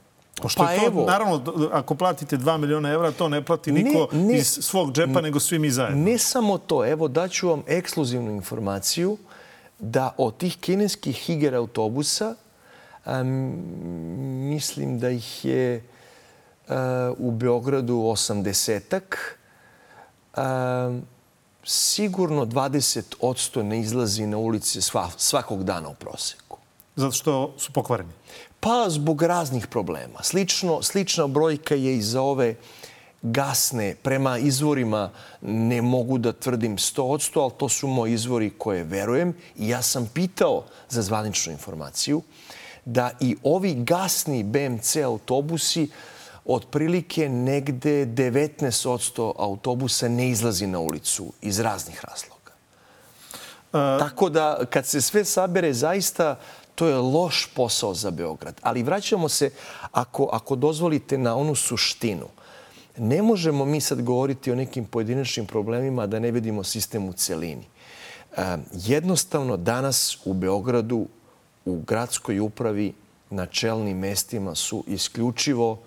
Pošto 0.42 0.62
pa 0.62 0.72
je 0.72 0.80
to, 0.80 0.86
evo, 0.86 1.04
naravno, 1.06 1.42
ako 1.72 1.94
platite 1.94 2.36
2 2.38 2.58
miliona 2.58 2.90
evra, 2.90 3.10
to 3.10 3.28
ne 3.28 3.42
plati 3.42 3.72
niko 3.72 4.08
ne, 4.12 4.22
ne, 4.22 4.38
iz 4.38 4.58
svog 4.60 4.92
džepa, 4.92 5.20
nego 5.20 5.40
svi 5.40 5.58
mi 5.58 5.70
zajedno. 5.70 6.04
Ne 6.04 6.18
samo 6.18 6.58
to. 6.58 6.86
Evo, 6.86 7.08
daću 7.08 7.48
vam 7.48 7.62
ekskluzivnu 7.66 8.30
informaciju 8.30 9.16
da 9.78 10.14
od 10.16 10.36
tih 10.36 10.56
kineskih 10.56 11.16
Higer 11.16 11.54
autobusa, 11.54 12.34
um, 13.06 13.54
mislim 14.50 14.98
da 14.98 15.10
ih 15.10 15.44
je 15.44 15.84
uh, 16.68 16.74
u 17.18 17.30
Beogradu 17.30 17.94
80-ak, 17.94 19.16
um, 20.36 21.02
sigurno 21.64 22.44
20% 22.44 23.62
ne 23.62 23.80
izlazi 23.80 24.26
na 24.26 24.38
ulice 24.38 24.80
svakog 25.16 25.64
dana 25.64 25.88
u 25.88 25.94
proseku. 25.94 26.58
Zato 26.96 27.12
što 27.12 27.54
su 27.58 27.72
pokvareni? 27.72 28.12
Pa 28.60 28.86
zbog 28.88 29.22
raznih 29.22 29.66
problema. 29.66 30.22
Slično, 30.22 30.82
slična 30.82 31.26
brojka 31.26 31.74
je 31.74 31.96
i 31.96 32.02
za 32.02 32.22
ove 32.22 32.54
gasne. 33.22 33.94
Prema 34.02 34.38
izvorima 34.38 35.10
ne 35.42 35.82
mogu 35.82 36.18
da 36.18 36.32
tvrdim 36.32 36.76
100%, 36.76 37.42
ali 37.42 37.52
to 37.58 37.68
su 37.68 37.88
moji 37.88 38.12
izvori 38.12 38.50
koje 38.58 38.84
verujem. 38.84 39.34
I 39.56 39.68
ja 39.68 39.82
sam 39.82 40.10
pitao 40.14 40.64
za 40.88 41.02
zvaničnu 41.02 41.52
informaciju 41.52 42.22
da 42.84 43.10
i 43.20 43.36
ovi 43.42 43.74
gasni 43.74 44.42
BMC 44.42 44.96
autobusi 44.96 45.88
otprilike 46.44 47.28
negde 47.28 48.06
19% 48.06 49.32
autobusa 49.38 50.08
ne 50.08 50.28
izlazi 50.28 50.66
na 50.66 50.78
ulicu 50.78 51.32
iz 51.42 51.60
raznih 51.60 52.04
razloga. 52.04 52.52
A... 53.72 53.98
Tako 54.00 54.28
da 54.28 54.58
kad 54.70 54.86
se 54.86 55.00
sve 55.00 55.24
sabere, 55.24 55.72
zaista 55.72 56.38
to 56.76 56.86
je 56.86 56.96
loš 56.96 57.48
posao 57.54 57.94
za 57.94 58.10
Beograd. 58.10 58.60
Ali 58.62 58.82
vraćamo 58.82 59.28
se, 59.28 59.50
ako, 59.92 60.28
ako 60.32 60.56
dozvolite, 60.56 61.18
na 61.18 61.36
onu 61.36 61.54
suštinu. 61.54 62.28
Ne 62.98 63.22
možemo 63.22 63.64
mi 63.64 63.80
sad 63.80 64.02
govoriti 64.02 64.52
o 64.52 64.54
nekim 64.54 64.84
pojedinačnim 64.84 65.46
problemima 65.46 66.06
da 66.06 66.18
ne 66.18 66.30
vidimo 66.30 66.64
sistem 66.64 67.08
u 67.08 67.12
celini. 67.12 67.64
E, 68.36 68.56
jednostavno, 68.72 69.56
danas 69.56 70.18
u 70.24 70.34
Beogradu, 70.34 71.06
u 71.64 71.80
gradskoj 71.86 72.40
upravi, 72.40 72.92
na 73.30 73.46
čelnim 73.46 73.98
mestima 73.98 74.54
su 74.54 74.84
isključivo 74.86 75.78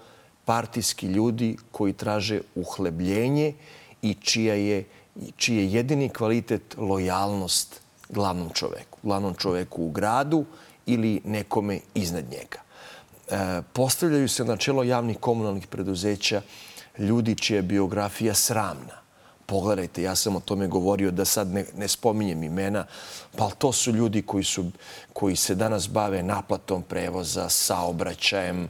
partijski 0.46 1.08
ljudi 1.08 1.58
koji 1.72 1.94
traže 1.94 2.42
uhlebljenje 2.56 3.54
i 4.02 4.14
čija 4.14 4.54
je, 4.56 4.84
čiji 5.38 5.58
je 5.58 5.74
jedini 5.74 6.10
kvalitet 6.10 6.76
lojalnost 6.78 7.82
glavnom 8.10 8.50
čoveku. 8.54 8.98
Glavnom 9.04 9.34
čoveku 9.34 9.84
u 9.84 9.92
gradu 9.92 10.46
ili 10.90 11.22
nekome 11.26 11.80
iznad 11.94 12.26
njega. 12.32 12.60
E, 13.30 13.62
postavljaju 13.74 14.30
se 14.30 14.46
na 14.46 14.58
čelo 14.58 14.84
javnih 14.84 15.18
komunalnih 15.18 15.68
preduzeća 15.68 16.42
ljudi 16.98 17.36
čija 17.36 17.58
je 17.58 17.62
biografija 17.62 18.34
sramna. 18.34 19.00
Pogledajte, 19.46 20.02
ja 20.02 20.16
sam 20.16 20.36
o 20.36 20.40
tome 20.40 20.68
govorio 20.68 21.12
da 21.12 21.26
sad 21.26 21.48
ne, 21.48 21.66
ne 21.78 21.88
spominjem 21.88 22.44
imena, 22.44 22.86
pa 23.38 23.50
to 23.50 23.72
su 23.72 23.92
ljudi 23.92 24.22
koji, 24.22 24.44
su, 24.44 24.66
koji 25.14 25.36
se 25.36 25.56
danas 25.56 25.90
bave 25.90 26.24
naplatom 26.24 26.84
prevoza, 26.84 27.50
saobraćajem, 27.50 28.70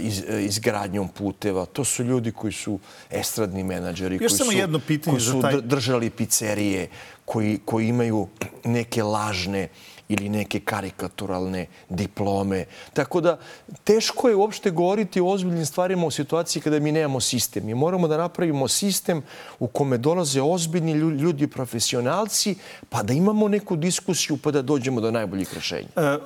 iz, 0.00 0.22
izgradnjom 0.40 1.08
puteva. 1.08 1.66
To 1.66 1.84
su 1.84 2.04
ljudi 2.04 2.32
koji 2.32 2.52
su 2.52 2.78
estradni 3.10 3.64
menadžeri, 3.64 4.18
koji 4.18 4.30
su, 4.30 4.52
jedno 4.52 4.78
pitanje 4.78 5.16
koji 5.16 5.26
su 5.26 5.40
taj... 5.40 5.60
držali 5.60 6.10
pizzerije, 6.10 6.88
koji, 7.24 7.60
koji 7.64 7.88
imaju 7.88 8.28
neke 8.64 9.02
lažne 9.02 9.68
ili 10.08 10.28
neke 10.28 10.60
karikaturalne 10.60 11.66
diplome. 11.88 12.64
Tako 12.92 13.20
da 13.20 13.38
teško 13.84 14.28
je 14.28 14.36
uopšte 14.36 14.70
govoriti 14.70 15.20
o 15.20 15.26
ozbiljnim 15.26 15.66
stvarima 15.66 16.06
u 16.06 16.10
situaciji 16.10 16.62
kada 16.62 16.78
mi 16.78 16.92
nemamo 16.92 17.20
sistem. 17.20 17.66
Mi 17.66 17.74
moramo 17.74 18.08
da 18.08 18.16
napravimo 18.16 18.68
sistem 18.68 19.22
u 19.58 19.66
kome 19.66 19.98
dolaze 19.98 20.42
ozbiljni 20.42 20.92
ljudi, 20.92 21.46
profesionalci, 21.46 22.54
pa 22.88 23.02
da 23.02 23.12
imamo 23.12 23.48
neku 23.48 23.76
diskusiju 23.76 24.36
pa 24.36 24.50
da 24.50 24.62
dođemo 24.62 25.00
do 25.00 25.10
najboljih 25.10 25.54
rešenja. 25.54 25.88
E, 25.96 26.18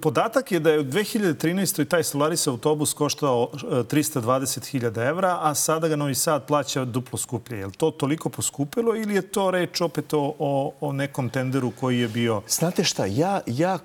podatak 0.00 0.52
je 0.52 0.60
da 0.60 0.70
je 0.70 0.80
u 0.80 0.84
2013. 0.84 1.88
taj 1.88 2.04
Solaris 2.04 2.46
autobus 2.46 2.92
koštao 2.92 3.50
320.000 3.52 5.00
e, 5.00 5.08
evra, 5.08 5.38
a 5.42 5.54
sada 5.54 5.88
ga 5.88 5.96
Novi 5.96 6.14
Sad 6.14 6.46
plaća 6.46 6.84
duplo 6.84 7.18
skuplje. 7.18 7.58
Je 7.58 7.66
li 7.66 7.72
to 7.72 7.90
toliko 7.90 8.28
poskupilo 8.28 8.96
ili 8.96 9.14
je 9.14 9.22
to 9.22 9.50
reč 9.50 9.80
opet 9.80 10.14
o, 10.14 10.34
o, 10.38 10.72
o 10.80 10.92
nekom 10.92 11.30
tenderu 11.30 11.70
koji 11.70 11.98
je 11.98 12.08
bio... 12.08 12.42
Znate 12.48 12.84
šta, 12.84 12.97
ja, 13.06 13.40
ja, 13.46 13.78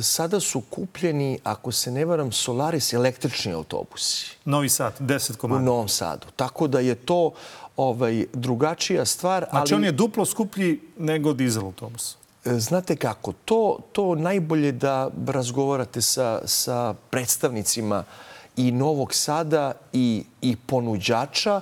sada 0.00 0.40
su 0.40 0.60
kupljeni, 0.60 1.38
ako 1.44 1.72
se 1.72 1.90
ne 1.90 2.04
varam, 2.04 2.32
Solaris 2.32 2.92
električni 2.92 3.52
autobusi. 3.52 4.36
Novi 4.44 4.68
Sad, 4.68 5.00
10 5.00 5.36
komada. 5.36 5.62
U 5.62 5.64
Novom 5.64 5.88
Sadu. 5.88 6.26
Tako 6.36 6.66
da 6.66 6.80
je 6.80 6.94
to 6.94 7.32
ovaj, 7.76 8.24
drugačija 8.32 9.04
stvar. 9.04 9.46
Znači 9.50 9.74
ali... 9.74 9.80
on 9.80 9.84
je 9.84 9.92
duplo 9.92 10.24
skuplji 10.24 10.80
nego 10.98 11.32
dizel 11.32 11.64
autobus? 11.64 12.16
E, 12.44 12.58
znate 12.58 12.96
kako, 12.96 13.32
to, 13.44 13.78
to 13.92 14.14
najbolje 14.14 14.72
da 14.72 15.10
razgovarate 15.26 16.02
sa, 16.02 16.40
sa 16.44 16.94
predstavnicima 17.10 18.04
i 18.56 18.72
Novog 18.72 19.14
Sada 19.14 19.72
i, 19.92 20.24
i 20.40 20.56
ponuđača. 20.56 21.60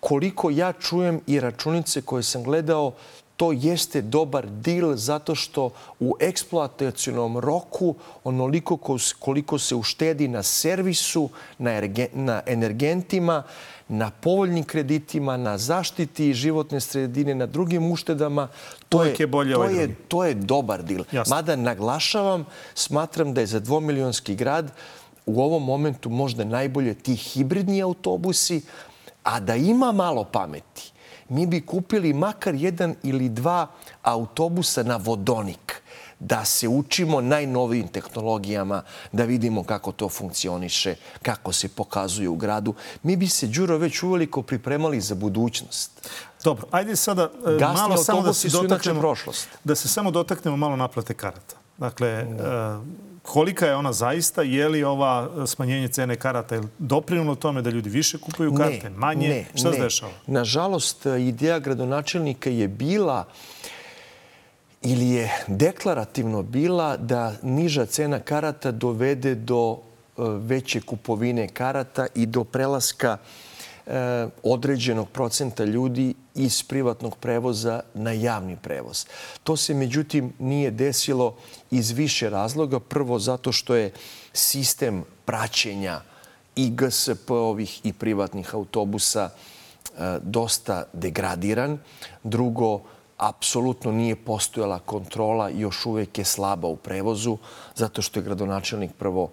Koliko 0.00 0.50
ja 0.50 0.72
čujem 0.72 1.20
i 1.26 1.40
računice 1.40 2.02
koje 2.02 2.22
sam 2.22 2.42
gledao, 2.42 2.92
to 3.36 3.52
jeste 3.52 4.02
dobar 4.02 4.46
dil 4.46 4.96
zato 4.96 5.34
što 5.34 5.70
u 6.00 6.16
eksploatacijonom 6.20 7.38
roku 7.38 7.94
onoliko 8.24 8.78
koliko 9.18 9.58
se 9.58 9.74
uštedi 9.74 10.28
na 10.28 10.42
servisu, 10.42 11.28
na 12.12 12.42
energentima, 12.46 13.42
na 13.88 14.10
povoljnim 14.10 14.64
kreditima, 14.64 15.36
na 15.36 15.58
zaštiti 15.58 16.34
životne 16.34 16.80
sredine, 16.80 17.34
na 17.34 17.46
drugim 17.46 17.92
uštedama, 17.92 18.48
to 18.88 19.04
je, 19.04 19.26
bolje 19.26 19.52
to, 19.52 19.60
ovaj 19.60 19.74
je, 19.74 19.94
to 20.08 20.24
je 20.24 20.34
dobar 20.34 20.82
dil. 20.82 21.04
Jasne. 21.12 21.36
Mada 21.36 21.56
naglašavam, 21.56 22.46
smatram 22.74 23.34
da 23.34 23.40
je 23.40 23.46
za 23.46 23.60
dvomilionski 23.60 24.34
grad 24.34 24.70
u 25.26 25.42
ovom 25.42 25.64
momentu 25.64 26.10
možda 26.10 26.44
najbolje 26.44 26.94
ti 26.94 27.16
hibridni 27.16 27.82
autobusi, 27.82 28.62
a 29.22 29.40
da 29.40 29.56
ima 29.56 29.92
malo 29.92 30.24
pameti 30.24 30.93
mi 31.28 31.46
bi 31.46 31.66
kupili 31.66 32.12
makar 32.12 32.54
jedan 32.54 32.94
ili 33.02 33.28
dva 33.28 33.66
autobusa 34.02 34.82
na 34.82 34.96
vodonik 34.96 35.82
da 36.18 36.44
se 36.44 36.68
učimo 36.68 37.20
najnovijim 37.20 37.88
tehnologijama, 37.88 38.82
da 39.12 39.24
vidimo 39.24 39.64
kako 39.64 39.92
to 39.92 40.08
funkcioniše, 40.08 40.94
kako 41.22 41.52
se 41.52 41.68
pokazuje 41.68 42.28
u 42.28 42.36
gradu. 42.36 42.74
Mi 43.02 43.16
bi 43.16 43.28
se, 43.28 43.46
Đuro, 43.46 43.78
već 43.78 44.02
uveliko 44.02 44.42
pripremali 44.42 45.00
za 45.00 45.14
budućnost. 45.14 46.10
Dobro, 46.44 46.66
ajde 46.70 46.96
sada 46.96 47.22
e, 47.22 47.58
Gasni 47.58 47.82
malo 47.82 47.96
samo 47.96 48.22
da 48.22 48.32
se 48.32 48.48
dotaknemo, 48.48 49.00
prošlost. 49.00 49.48
da 49.64 49.74
se 49.74 49.88
samo 49.88 50.10
dotaknemo 50.10 50.56
malo 50.56 50.76
naplate 50.76 51.14
karata. 51.14 51.56
Dakle, 51.78 52.24
da. 52.24 52.80
Kolika 53.24 53.66
je 53.66 53.76
ona 53.76 53.92
zaista? 53.92 54.42
Je 54.42 54.68
li 54.68 54.84
ova 54.84 55.46
smanjenje 55.46 55.88
cene 55.88 56.16
karata 56.16 56.60
doprinulo 56.78 57.34
tome 57.34 57.62
da 57.62 57.70
ljudi 57.70 57.90
više 57.90 58.18
kupuju 58.18 58.54
karte, 58.54 58.90
ne, 58.90 58.96
manje? 58.96 59.28
Ne, 59.28 59.46
Šta 59.54 59.72
se 59.72 59.80
dešava? 59.80 60.12
Nažalost, 60.26 61.06
ideja 61.06 61.58
gradonačelnika 61.58 62.50
je 62.50 62.68
bila 62.68 63.24
ili 64.82 65.08
je 65.08 65.30
deklarativno 65.46 66.42
bila 66.42 66.96
da 66.96 67.34
niža 67.42 67.86
cena 67.86 68.18
karata 68.18 68.70
dovede 68.70 69.34
do 69.34 69.78
veće 70.18 70.80
kupovine 70.80 71.48
karata 71.48 72.06
i 72.14 72.26
do 72.26 72.44
prelaska 72.44 73.18
E, 73.18 73.43
određenog 74.42 75.08
procenta 75.08 75.64
ljudi 75.64 76.14
iz 76.34 76.62
privatnog 76.62 77.16
prevoza 77.16 77.80
na 77.94 78.12
javni 78.12 78.56
prevoz. 78.62 79.06
To 79.42 79.56
se 79.56 79.74
međutim 79.74 80.32
nije 80.38 80.70
desilo 80.70 81.36
iz 81.70 81.90
više 81.90 82.30
razloga. 82.30 82.80
Prvo 82.80 83.18
zato 83.18 83.52
što 83.52 83.74
je 83.74 83.92
sistem 84.32 85.04
praćenja 85.24 86.00
i 86.56 86.70
GSP-ovih 86.70 87.80
i 87.84 87.92
privatnih 87.92 88.54
autobusa 88.54 89.30
e, 89.30 90.18
dosta 90.22 90.84
degradiran. 90.92 91.78
Drugo, 92.22 92.80
apsolutno 93.16 93.92
nije 93.92 94.16
postojala 94.16 94.78
kontrola 94.78 95.48
još 95.48 95.86
uvek 95.86 96.18
je 96.18 96.24
slaba 96.24 96.68
u 96.68 96.76
prevozu 96.76 97.38
zato 97.74 98.02
što 98.02 98.20
je 98.20 98.24
gradonačelnik 98.24 98.90
prvo 98.98 99.30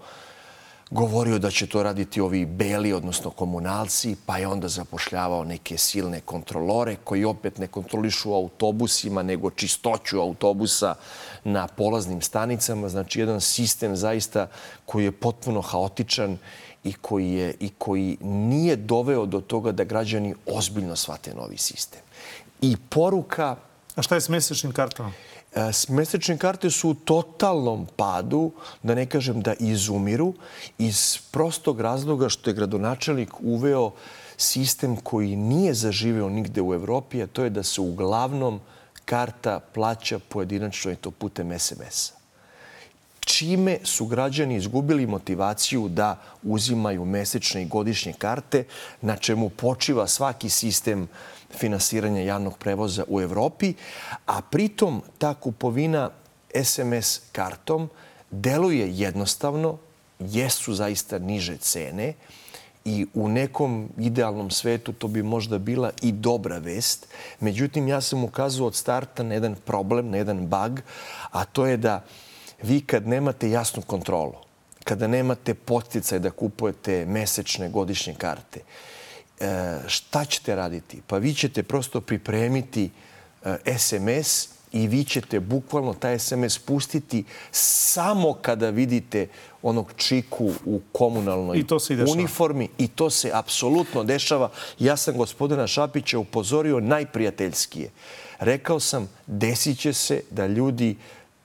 govorio 0.91 1.39
da 1.39 1.51
će 1.51 1.67
to 1.67 1.83
raditi 1.83 2.21
ovi 2.21 2.45
beli, 2.45 2.93
odnosno 2.93 3.29
komunalci, 3.29 4.15
pa 4.25 4.37
je 4.37 4.47
onda 4.47 4.67
zapošljavao 4.67 5.43
neke 5.43 5.77
silne 5.77 6.19
kontrolore 6.19 6.95
koji 7.03 7.25
opet 7.25 7.57
ne 7.57 7.67
kontrolišu 7.67 8.33
autobusima, 8.33 9.23
nego 9.23 9.49
čistoću 9.49 10.19
autobusa 10.19 10.95
na 11.43 11.67
polaznim 11.67 12.21
stanicama. 12.21 12.89
Znači, 12.89 13.19
jedan 13.19 13.41
sistem 13.41 13.95
zaista 13.95 14.47
koji 14.85 15.03
je 15.03 15.11
potpuno 15.11 15.61
haotičan 15.61 16.37
i 16.83 16.93
koji, 16.93 17.31
je, 17.31 17.53
i 17.59 17.69
koji 17.77 18.17
nije 18.21 18.75
doveo 18.75 19.25
do 19.25 19.41
toga 19.41 19.71
da 19.71 19.83
građani 19.83 20.35
ozbiljno 20.45 20.95
shvate 20.95 21.33
novi 21.33 21.57
sistem. 21.57 22.01
I 22.61 22.77
poruka... 22.89 23.55
A 23.95 24.01
šta 24.01 24.15
je 24.15 24.21
s 24.21 24.29
mesečnim 24.29 24.73
kartama? 24.73 25.11
E, 25.55 25.71
mesečne 25.89 26.37
karte 26.37 26.69
su 26.69 26.89
u 26.89 26.93
totalnom 26.93 27.87
padu, 27.95 28.51
da 28.83 28.95
ne 28.95 29.05
kažem 29.05 29.41
da 29.41 29.53
izumiru, 29.59 30.33
iz 30.77 31.17
prostog 31.31 31.81
razloga 31.81 32.29
što 32.29 32.49
je 32.49 32.53
gradonačelnik 32.53 33.29
uveo 33.39 33.91
sistem 34.37 34.95
koji 34.95 35.35
nije 35.35 35.73
zaživeo 35.73 36.29
nigde 36.29 36.61
u 36.61 36.73
Evropi, 36.73 37.23
a 37.23 37.27
to 37.27 37.43
je 37.43 37.49
da 37.49 37.63
se 37.63 37.81
uglavnom 37.81 38.59
karta 39.05 39.59
plaća 39.59 40.19
pojedinačno 40.19 40.91
i 40.91 40.95
to 40.95 41.11
putem 41.11 41.59
SMS-a. 41.59 42.21
Čime 43.19 43.77
su 43.83 44.05
građani 44.05 44.55
izgubili 44.55 45.05
motivaciju 45.05 45.87
da 45.89 46.21
uzimaju 46.43 47.05
mesečne 47.05 47.61
i 47.61 47.65
godišnje 47.65 48.13
karte, 48.13 48.63
na 49.01 49.17
čemu 49.17 49.49
počiva 49.49 50.07
svaki 50.07 50.49
sistem 50.49 51.07
finansiranja 51.55 52.21
javnog 52.21 52.57
prevoza 52.57 53.03
u 53.07 53.21
Evropi, 53.21 53.73
a 54.25 54.41
pritom 54.41 55.01
ta 55.17 55.33
kupovina 55.33 56.09
SMS 56.63 57.21
kartom 57.31 57.89
deluje 58.31 58.97
jednostavno, 58.97 59.77
jesu 60.19 60.73
zaista 60.73 61.19
niže 61.19 61.57
cene 61.57 62.13
i 62.85 63.05
u 63.13 63.29
nekom 63.29 63.89
idealnom 63.97 64.51
svetu 64.51 64.93
to 64.93 65.07
bi 65.07 65.23
možda 65.23 65.57
bila 65.57 65.91
i 66.01 66.11
dobra 66.11 66.57
vest. 66.57 67.07
Međutim, 67.39 67.87
ja 67.87 68.01
sam 68.01 68.23
ukazao 68.23 68.67
od 68.67 68.75
starta 68.75 69.23
na 69.23 69.33
jedan 69.33 69.55
problem, 69.65 70.09
na 70.09 70.17
jedan 70.17 70.47
bug, 70.47 70.81
a 71.31 71.45
to 71.45 71.65
je 71.65 71.77
da 71.77 72.03
vi 72.61 72.81
kad 72.81 73.07
nemate 73.07 73.49
jasnu 73.49 73.81
kontrolu, 73.81 74.33
kada 74.83 75.07
nemate 75.07 75.53
posticaj 75.53 76.19
da 76.19 76.31
kupujete 76.31 77.05
mesečne 77.05 77.69
godišnje 77.69 78.13
karte, 78.13 78.59
šta 79.87 80.25
ćete 80.25 80.55
raditi? 80.55 81.01
Pa 81.07 81.17
vi 81.17 81.33
ćete 81.33 81.63
prosto 81.63 82.01
pripremiti 82.01 82.89
SMS 83.77 84.45
e, 84.45 84.47
i 84.71 84.87
vi 84.87 85.03
ćete 85.03 85.39
bukvalno 85.39 85.93
taj 85.93 86.19
SMS 86.19 86.59
pustiti 86.59 87.23
samo 87.51 88.33
kada 88.33 88.69
vidite 88.69 89.27
onog 89.61 89.93
čiku 89.95 90.51
u 90.65 90.81
komunalnoj 90.91 91.57
I 91.57 91.67
to 91.67 91.79
se 91.79 91.93
i 91.93 91.97
uniformi 92.11 92.69
i 92.77 92.87
to 92.87 93.09
se 93.09 93.31
apsolutno 93.33 94.03
dešava. 94.03 94.49
Ja 94.79 94.97
sam 94.97 95.17
gospodina 95.17 95.67
Šapića 95.67 96.19
upozorio 96.19 96.79
najprijateljskije. 96.79 97.89
Rekao 98.39 98.79
sam, 98.79 99.09
desit 99.27 99.79
će 99.79 99.93
se 99.93 100.21
da 100.29 100.47
ljudi 100.47 100.95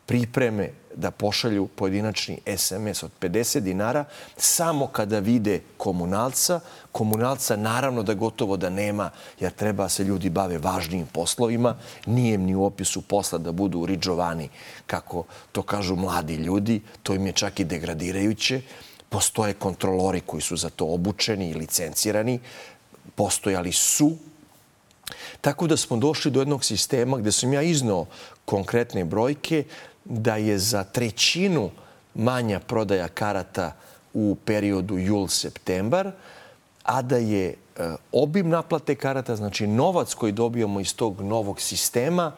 pripreme 0.07 0.71
da 0.95 1.11
pošalju 1.11 1.67
pojedinačni 1.67 2.39
SMS 2.57 3.03
od 3.03 3.11
50 3.21 3.61
dinara 3.61 4.05
samo 4.37 4.87
kada 4.87 5.19
vide 5.19 5.61
komunalca. 5.77 6.61
Komunalca 6.93 7.57
naravno 7.57 8.03
da 8.03 8.15
gotovo 8.15 8.57
da 8.57 8.71
nema 8.71 9.11
jer 9.41 9.53
treba 9.53 9.89
se 9.89 10.05
ljudi 10.05 10.31
bave 10.31 10.59
važnijim 10.59 11.07
poslovima. 11.07 11.77
Nije 12.07 12.39
ni 12.39 12.55
u 12.55 12.65
opisu 12.65 13.03
posla 13.03 13.39
da 13.39 13.53
budu 13.53 13.87
riđovani 13.87 14.49
kako 14.87 15.25
to 15.53 15.63
kažu 15.63 15.97
mladi 15.97 16.35
ljudi. 16.35 16.81
To 17.03 17.15
im 17.15 17.27
je 17.27 17.33
čak 17.33 17.61
i 17.61 17.65
degradirajuće. 17.65 18.61
Postoje 19.09 19.55
kontrolori 19.55 20.21
koji 20.21 20.41
su 20.41 20.57
za 20.57 20.71
to 20.71 20.87
obučeni 20.87 21.51
i 21.51 21.55
licencirani. 21.55 22.41
Postojali 23.15 23.73
su 23.73 24.13
Tako 25.41 25.67
da 25.67 25.77
smo 25.77 25.97
došli 25.97 26.31
do 26.31 26.41
jednog 26.41 26.65
sistema 26.65 27.19
gde 27.19 27.33
sam 27.33 27.53
ja 27.53 27.63
iznao 27.63 28.07
konkretne 28.45 29.05
brojke 29.05 29.65
da 30.09 30.37
je 30.37 30.59
za 30.59 30.85
trećinu 30.85 31.71
manja 32.15 32.61
prodaja 32.61 33.09
karata 33.09 33.73
u 34.15 34.37
periodu 34.45 34.95
jul-septembar, 34.99 36.11
a 36.83 37.03
da 37.03 37.17
je 37.17 37.47
e, 37.49 37.55
obim 38.13 38.49
naplate 38.49 38.95
karata, 38.95 39.37
znači 39.37 39.67
novac 39.67 40.15
koji 40.15 40.33
dobijamo 40.33 40.81
iz 40.81 40.97
tog 40.97 41.21
novog 41.21 41.61
sistema, 41.61 42.33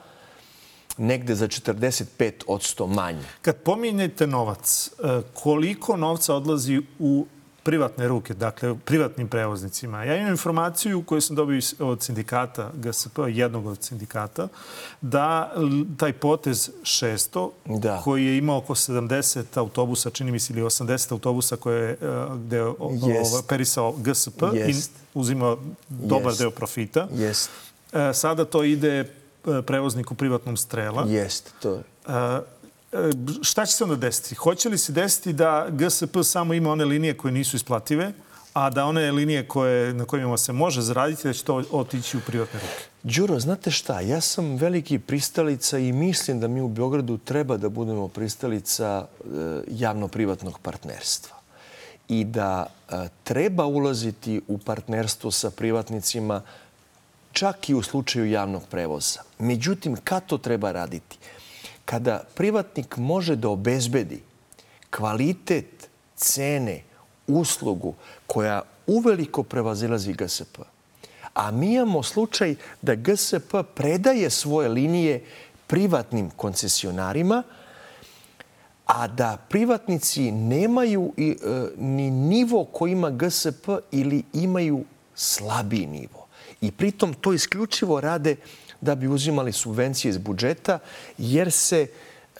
negde 0.98 1.34
za 1.34 1.48
45 1.48 2.32
od 2.46 2.60
100 2.60 2.94
manje. 2.94 3.24
Kad 3.42 3.56
pominjete 3.56 4.26
novac, 4.26 4.90
e, 4.98 5.22
koliko 5.34 5.96
novca 5.96 6.34
odlazi 6.34 6.82
u 6.98 7.26
privatne 7.62 8.08
ruke, 8.08 8.34
dakle 8.34 8.74
privatnim 8.84 9.28
prevoznicima. 9.28 10.04
Ja 10.04 10.16
imam 10.16 10.30
informaciju 10.30 11.02
koju 11.02 11.20
sam 11.20 11.36
dobio 11.36 11.60
od 11.78 12.02
sindikata 12.02 12.70
GSP, 12.74 13.18
jednog 13.28 13.66
od 13.66 13.82
sindikata, 13.82 14.48
da 15.00 15.52
taj 15.96 16.12
potez 16.12 16.70
600, 16.82 17.50
da. 17.64 18.00
koji 18.04 18.26
je 18.26 18.38
imao 18.38 18.58
oko 18.58 18.74
70 18.74 19.44
autobusa, 19.54 20.10
čini 20.10 20.32
mi 20.32 20.40
se, 20.40 20.52
ili 20.52 20.62
80 20.62 21.12
autobusa 21.12 21.56
koje, 21.56 21.90
e, 21.90 21.96
gde 22.46 22.56
je 22.56 22.72
perisao 23.48 23.92
GSP 23.92 24.42
Jest. 24.52 24.90
i 24.90 25.18
uzimao 25.18 25.58
dobar 25.88 26.30
Jest. 26.30 26.38
deo 26.38 26.50
profita. 26.50 27.08
Jest. 27.12 27.50
E, 27.92 28.14
sada 28.14 28.44
to 28.44 28.64
ide 28.64 28.98
e, 28.98 29.06
prevozniku 29.62 30.14
privatnom 30.14 30.56
strela. 30.56 31.04
Jest, 31.08 31.52
to 31.60 31.74
je. 31.74 31.82
E, 32.92 33.10
šta 33.42 33.66
će 33.66 33.72
se 33.72 33.84
onda 33.84 33.96
desiti? 33.96 34.34
Hoće 34.34 34.68
li 34.68 34.78
se 34.78 34.92
desiti 34.92 35.32
da 35.32 35.66
GSP 35.70 36.16
samo 36.22 36.54
ima 36.54 36.70
one 36.72 36.84
linije 36.84 37.16
koje 37.16 37.32
nisu 37.32 37.56
isplative, 37.56 38.12
a 38.52 38.70
da 38.70 38.84
one 38.84 39.12
linije 39.12 39.48
koje, 39.48 39.94
na 39.94 40.04
kojima 40.04 40.38
se 40.38 40.52
može 40.52 40.80
zaraditi, 40.80 41.28
da 41.28 41.32
će 41.32 41.44
to 41.44 41.62
otići 41.70 42.16
u 42.16 42.20
privatne 42.20 42.60
ruke? 42.60 42.84
Đuro, 43.02 43.40
znate 43.40 43.70
šta? 43.70 44.00
Ja 44.00 44.20
sam 44.20 44.56
veliki 44.56 44.98
pristalica 44.98 45.78
i 45.78 45.92
mislim 45.92 46.40
da 46.40 46.48
mi 46.48 46.60
u 46.60 46.68
Beogradu 46.68 47.18
treba 47.18 47.56
da 47.56 47.68
budemo 47.68 48.08
pristalica 48.08 49.06
e, 49.06 49.26
javno-privatnog 49.68 50.58
partnerstva 50.58 51.36
i 52.08 52.24
da 52.24 52.66
e, 52.66 53.08
treba 53.24 53.66
ulaziti 53.66 54.40
u 54.48 54.58
partnerstvo 54.58 55.30
sa 55.30 55.50
privatnicima 55.50 56.42
čak 57.32 57.68
i 57.68 57.74
u 57.74 57.82
slučaju 57.82 58.30
javnog 58.30 58.62
prevoza. 58.70 59.20
Međutim, 59.38 59.96
kad 60.04 60.26
to 60.26 60.38
treba 60.38 60.72
raditi? 60.72 61.18
Kada 61.88 62.20
privatnik 62.34 62.96
može 62.96 63.36
da 63.36 63.48
obezbedi 63.48 64.20
kvalitet 64.90 65.88
cene, 66.16 66.82
uslugu 67.26 67.94
koja 68.26 68.62
uveliko 68.86 69.42
prevazilazi 69.42 70.12
GSP. 70.12 70.58
A 71.34 71.50
mi 71.50 71.72
imamo 71.74 72.02
slučaj 72.02 72.54
da 72.82 72.94
GSP 72.94 73.54
predaje 73.74 74.30
svoje 74.30 74.68
linije 74.68 75.24
privatnim 75.66 76.30
koncesionarima, 76.30 77.42
a 78.86 79.08
da 79.08 79.38
privatnici 79.48 80.30
nemaju 80.32 81.12
e, 81.16 81.34
ni 81.78 82.10
nivo 82.10 82.64
koji 82.64 82.92
ima 82.92 83.10
GSP 83.10 83.68
ili 83.90 84.22
imaju 84.32 84.84
slabiji 85.14 85.86
nivo. 85.86 86.26
I 86.60 86.70
pritom 86.70 87.14
to 87.14 87.32
isključivo 87.32 88.00
rade 88.00 88.36
da 88.80 88.94
bi 88.94 89.08
uzimali 89.08 89.52
subvencije 89.52 90.10
iz 90.10 90.18
budžeta, 90.18 90.78
jer 91.18 91.52
se 91.52 91.86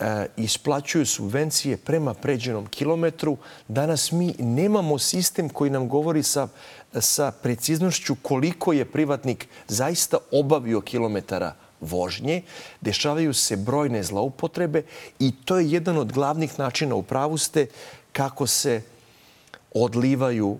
e, 0.01 0.27
isplaćuju 0.37 1.07
subvencije 1.07 1.77
prema 1.77 2.14
pređenom 2.14 2.66
kilometru. 2.66 3.37
Danas 3.68 4.12
mi 4.12 4.35
nemamo 4.38 4.98
sistem 4.98 5.48
koji 5.48 5.70
nam 5.70 5.88
govori 5.88 6.22
sa, 6.22 6.48
sa 7.01 7.33
preciznošću 7.42 8.16
koliko 8.22 8.72
je 8.72 8.85
privatnik 8.85 9.48
zaista 9.68 10.18
obavio 10.33 10.81
kilometara 10.81 11.55
vožnje. 11.81 12.42
Dešavaju 12.81 13.35
se 13.35 13.57
brojne 13.57 14.03
zloupotrebe 14.03 14.83
i 15.18 15.33
to 15.44 15.59
je 15.59 15.70
jedan 15.70 15.98
od 15.98 16.12
glavnih 16.12 16.59
načina 16.59 16.94
u 16.94 17.03
pravu 17.03 17.38
ste 17.38 17.66
kako 18.12 18.46
se 18.46 18.83
odlivaju 19.74 20.59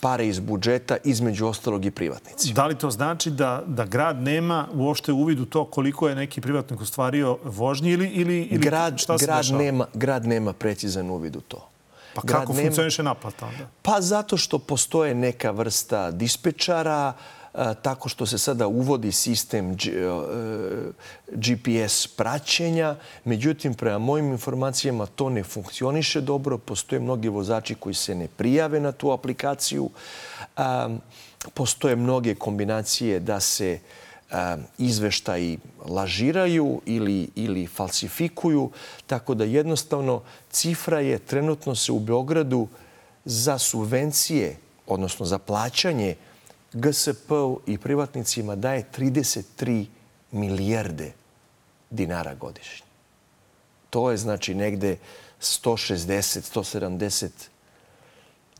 pare 0.00 0.26
iz 0.26 0.40
budžeta, 0.40 0.96
između 1.04 1.46
ostalog 1.46 1.84
i 1.84 1.90
privatnici. 1.90 2.52
Da 2.52 2.66
li 2.66 2.74
to 2.74 2.90
znači 2.90 3.30
da, 3.30 3.62
da 3.66 3.84
grad 3.84 4.22
nema 4.22 4.68
uopšte 4.74 5.12
uvid 5.12 5.40
u 5.40 5.46
to 5.46 5.64
koliko 5.64 6.08
je 6.08 6.14
neki 6.14 6.40
privatnik 6.40 6.80
ostvario 6.80 7.38
vožnji 7.44 7.90
ili, 7.90 8.08
ili, 8.08 8.42
ili 8.42 8.58
grad, 8.58 8.98
šta 8.98 9.18
se 9.18 9.26
grad 9.26 9.38
dešava? 9.38 9.58
nema, 9.62 9.86
grad 9.94 10.26
nema 10.26 10.52
precizan 10.52 11.10
uvid 11.10 11.36
u 11.36 11.40
to. 11.40 11.68
Pa 12.14 12.22
grad 12.24 12.40
kako 12.40 12.52
nema- 12.52 12.62
funkcioniše 12.62 13.02
naplata 13.02 13.46
onda? 13.46 13.66
Pa 13.82 14.00
zato 14.00 14.36
što 14.36 14.58
postoje 14.58 15.14
neka 15.14 15.50
vrsta 15.50 16.10
dispečara, 16.10 16.92
a, 16.92 17.12
tako 17.82 18.08
što 18.08 18.26
se 18.26 18.38
sada 18.38 18.66
uvodi 18.66 19.12
sistem 19.12 19.76
G- 19.76 19.90
e, 19.90 20.12
GPS 21.32 22.06
praćenja. 22.06 22.96
Međutim, 23.24 23.74
prema 23.74 23.98
mojim 23.98 24.30
informacijama 24.30 25.06
to 25.06 25.30
ne 25.30 25.42
funkcioniše 25.42 26.20
dobro. 26.20 26.58
Postoje 26.58 27.00
mnogi 27.00 27.28
vozači 27.28 27.74
koji 27.74 27.94
se 27.94 28.14
ne 28.14 28.28
prijave 28.28 28.80
na 28.80 28.92
tu 28.92 29.10
aplikaciju. 29.12 29.90
Postoje 31.54 31.96
mnoge 31.96 32.34
kombinacije 32.34 33.20
da 33.20 33.40
se 33.40 33.78
izveštaji 34.78 35.58
lažiraju 35.84 36.80
ili, 36.86 37.28
ili 37.34 37.66
falsifikuju. 37.66 38.70
Tako 39.06 39.34
da 39.34 39.44
jednostavno 39.44 40.22
cifra 40.50 41.00
je 41.00 41.18
trenutno 41.18 41.74
se 41.74 41.92
u 41.92 41.98
Beogradu 41.98 42.68
za 43.24 43.58
subvencije, 43.58 44.56
odnosno 44.86 45.26
za 45.26 45.38
plaćanje 45.38 46.14
GSP 46.76 47.30
i 47.66 47.78
privatnicima 47.78 48.56
daje 48.56 48.84
33 48.98 49.86
milijarde 50.32 51.12
dinara 51.90 52.34
godišnje. 52.34 52.86
To 53.90 54.10
je 54.10 54.16
znači 54.16 54.54
negde 54.54 54.96
160, 55.40 56.58
170 56.58 57.28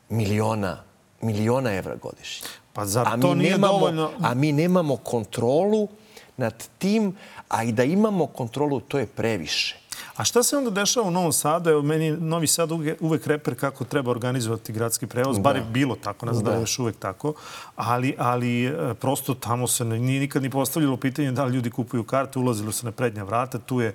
miliona, 0.08 0.82
miliona 1.20 1.72
evra 1.72 1.96
godišnje. 1.96 2.48
Pa 2.72 2.86
zar 2.86 3.08
A 3.08 3.20
to 3.20 3.34
nije 3.34 3.50
nemamo, 3.50 3.72
dovoljno? 3.72 4.10
a 4.20 4.34
mi 4.34 4.52
nemamo 4.52 4.96
kontrolu 4.96 5.88
nad 6.36 6.68
tim, 6.78 7.16
a 7.48 7.64
i 7.64 7.72
da 7.72 7.84
imamo 7.84 8.26
kontrolu, 8.26 8.80
to 8.80 8.98
je 8.98 9.06
previše. 9.06 9.76
A 10.16 10.24
šta 10.24 10.42
se 10.42 10.56
onda 10.56 10.70
dešava 10.70 11.08
u 11.08 11.10
Novom 11.10 11.32
Sadu? 11.32 11.70
Evo, 11.70 11.82
meni 11.82 12.10
Novi 12.10 12.46
Sad 12.46 12.70
uvek, 13.00 13.26
reper 13.26 13.54
kako 13.54 13.84
treba 13.84 14.10
organizovati 14.10 14.72
gradski 14.72 15.06
prevoz. 15.06 15.38
Bar 15.38 15.56
je 15.56 15.64
bilo 15.70 15.96
tako, 15.96 16.26
ne 16.26 16.32
znam 16.32 16.44
da 16.44 16.52
je 16.52 16.60
još 16.60 16.78
uvek 16.78 16.96
tako. 16.96 17.34
Ali, 17.76 18.14
ali 18.18 18.64
e, 18.64 18.94
prosto 18.94 19.34
tamo 19.34 19.66
se 19.66 19.84
nije 19.84 20.20
nikad 20.20 20.42
ni 20.42 20.50
postavljalo 20.50 20.96
pitanje 20.96 21.32
da 21.32 21.44
li 21.44 21.54
ljudi 21.54 21.70
kupuju 21.70 22.04
karte, 22.04 22.38
ulazilo 22.38 22.72
se 22.72 22.86
na 22.86 22.92
prednja 22.92 23.24
vrata. 23.24 23.58
Tu 23.58 23.80
je 23.80 23.88
e, 23.88 23.94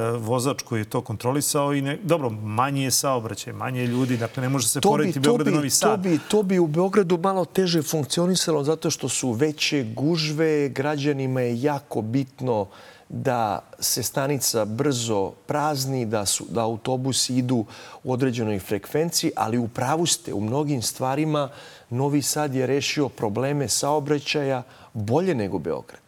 vozač 0.00 0.62
koji 0.62 0.80
je 0.80 0.84
to 0.84 1.00
kontrolisao 1.00 1.74
i 1.74 1.80
ne, 1.80 1.98
dobro, 2.02 2.30
manji 2.30 2.82
je 2.82 2.90
saobraćaj, 2.90 3.52
manje 3.52 3.80
je 3.80 3.86
ljudi, 3.86 4.16
dakle 4.16 4.42
ne 4.42 4.48
može 4.48 4.68
se 4.68 4.80
porediti 4.80 5.20
Beograd 5.20 5.48
i 5.48 5.50
Novi 5.50 5.70
to, 5.70 5.74
Sad. 5.74 6.00
bi, 6.00 6.18
to 6.28 6.42
bi 6.42 6.58
u 6.58 6.66
Beogradu 6.66 7.18
malo 7.18 7.44
teže 7.44 7.82
funkcionisalo 7.82 8.64
zato 8.64 8.90
što 8.90 9.08
su 9.08 9.32
veće 9.32 9.84
gužve, 9.94 10.68
građanima 10.68 11.40
je 11.40 11.62
jako 11.62 12.02
bitno 12.02 12.66
da 13.08 13.60
se 13.78 14.02
stanica 14.02 14.64
brzo 14.64 15.32
prazni, 15.46 16.06
da, 16.06 16.26
su, 16.26 16.44
da 16.50 16.62
autobusi 16.62 17.36
idu 17.36 17.64
u 18.04 18.12
određenoj 18.12 18.58
frekvenciji, 18.58 19.30
ali 19.36 19.58
u 19.58 19.68
pravu 19.68 20.06
ste, 20.06 20.34
u 20.34 20.40
mnogim 20.40 20.82
stvarima 20.82 21.48
Novi 21.90 22.22
Sad 22.22 22.54
je 22.54 22.66
rešio 22.66 23.08
probleme 23.08 23.68
saobraćaja 23.68 24.62
bolje 24.92 25.34
nego 25.34 25.58
Beograd. 25.58 26.00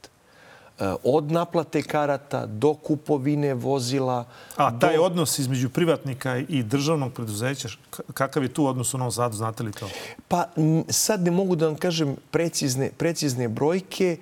E, 0.80 0.94
Od 1.04 1.32
naplate 1.32 1.82
karata 1.82 2.46
do 2.46 2.74
kupovine 2.74 3.54
vozila. 3.54 4.24
A 4.56 4.78
taj 4.78 4.96
do... 4.96 5.02
odnos 5.02 5.38
između 5.38 5.68
privatnika 5.68 6.36
i 6.48 6.62
državnog 6.62 7.12
preduzeća, 7.12 7.68
kakav 8.14 8.42
je 8.42 8.54
tu 8.54 8.66
odnos 8.66 8.94
u 8.94 8.98
Novom 8.98 9.12
Sadu, 9.12 9.36
znate 9.36 9.62
li 9.62 9.72
to? 9.72 9.88
Pa 10.28 10.44
sad 10.88 11.22
ne 11.22 11.30
mogu 11.30 11.56
da 11.56 11.66
vam 11.66 11.76
kažem 11.76 12.16
precizne, 12.30 12.90
precizne 12.98 13.48
brojke, 13.48 14.16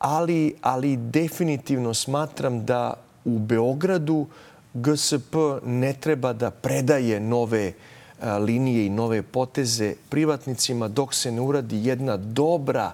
ali, 0.00 0.54
ali 0.62 0.96
definitivno 0.96 1.94
smatram 1.94 2.64
da 2.64 2.94
u 3.24 3.38
Beogradu 3.38 4.26
GSP 4.74 5.34
ne 5.64 5.92
treba 5.92 6.32
da 6.32 6.50
predaje 6.50 7.20
nove 7.20 7.72
a, 8.20 8.38
linije 8.38 8.86
i 8.86 8.90
nove 8.90 9.22
poteze 9.22 9.94
privatnicima 10.08 10.88
dok 10.88 11.14
se 11.14 11.32
ne 11.32 11.40
uradi 11.40 11.86
jedna 11.86 12.16
dobra 12.16 12.92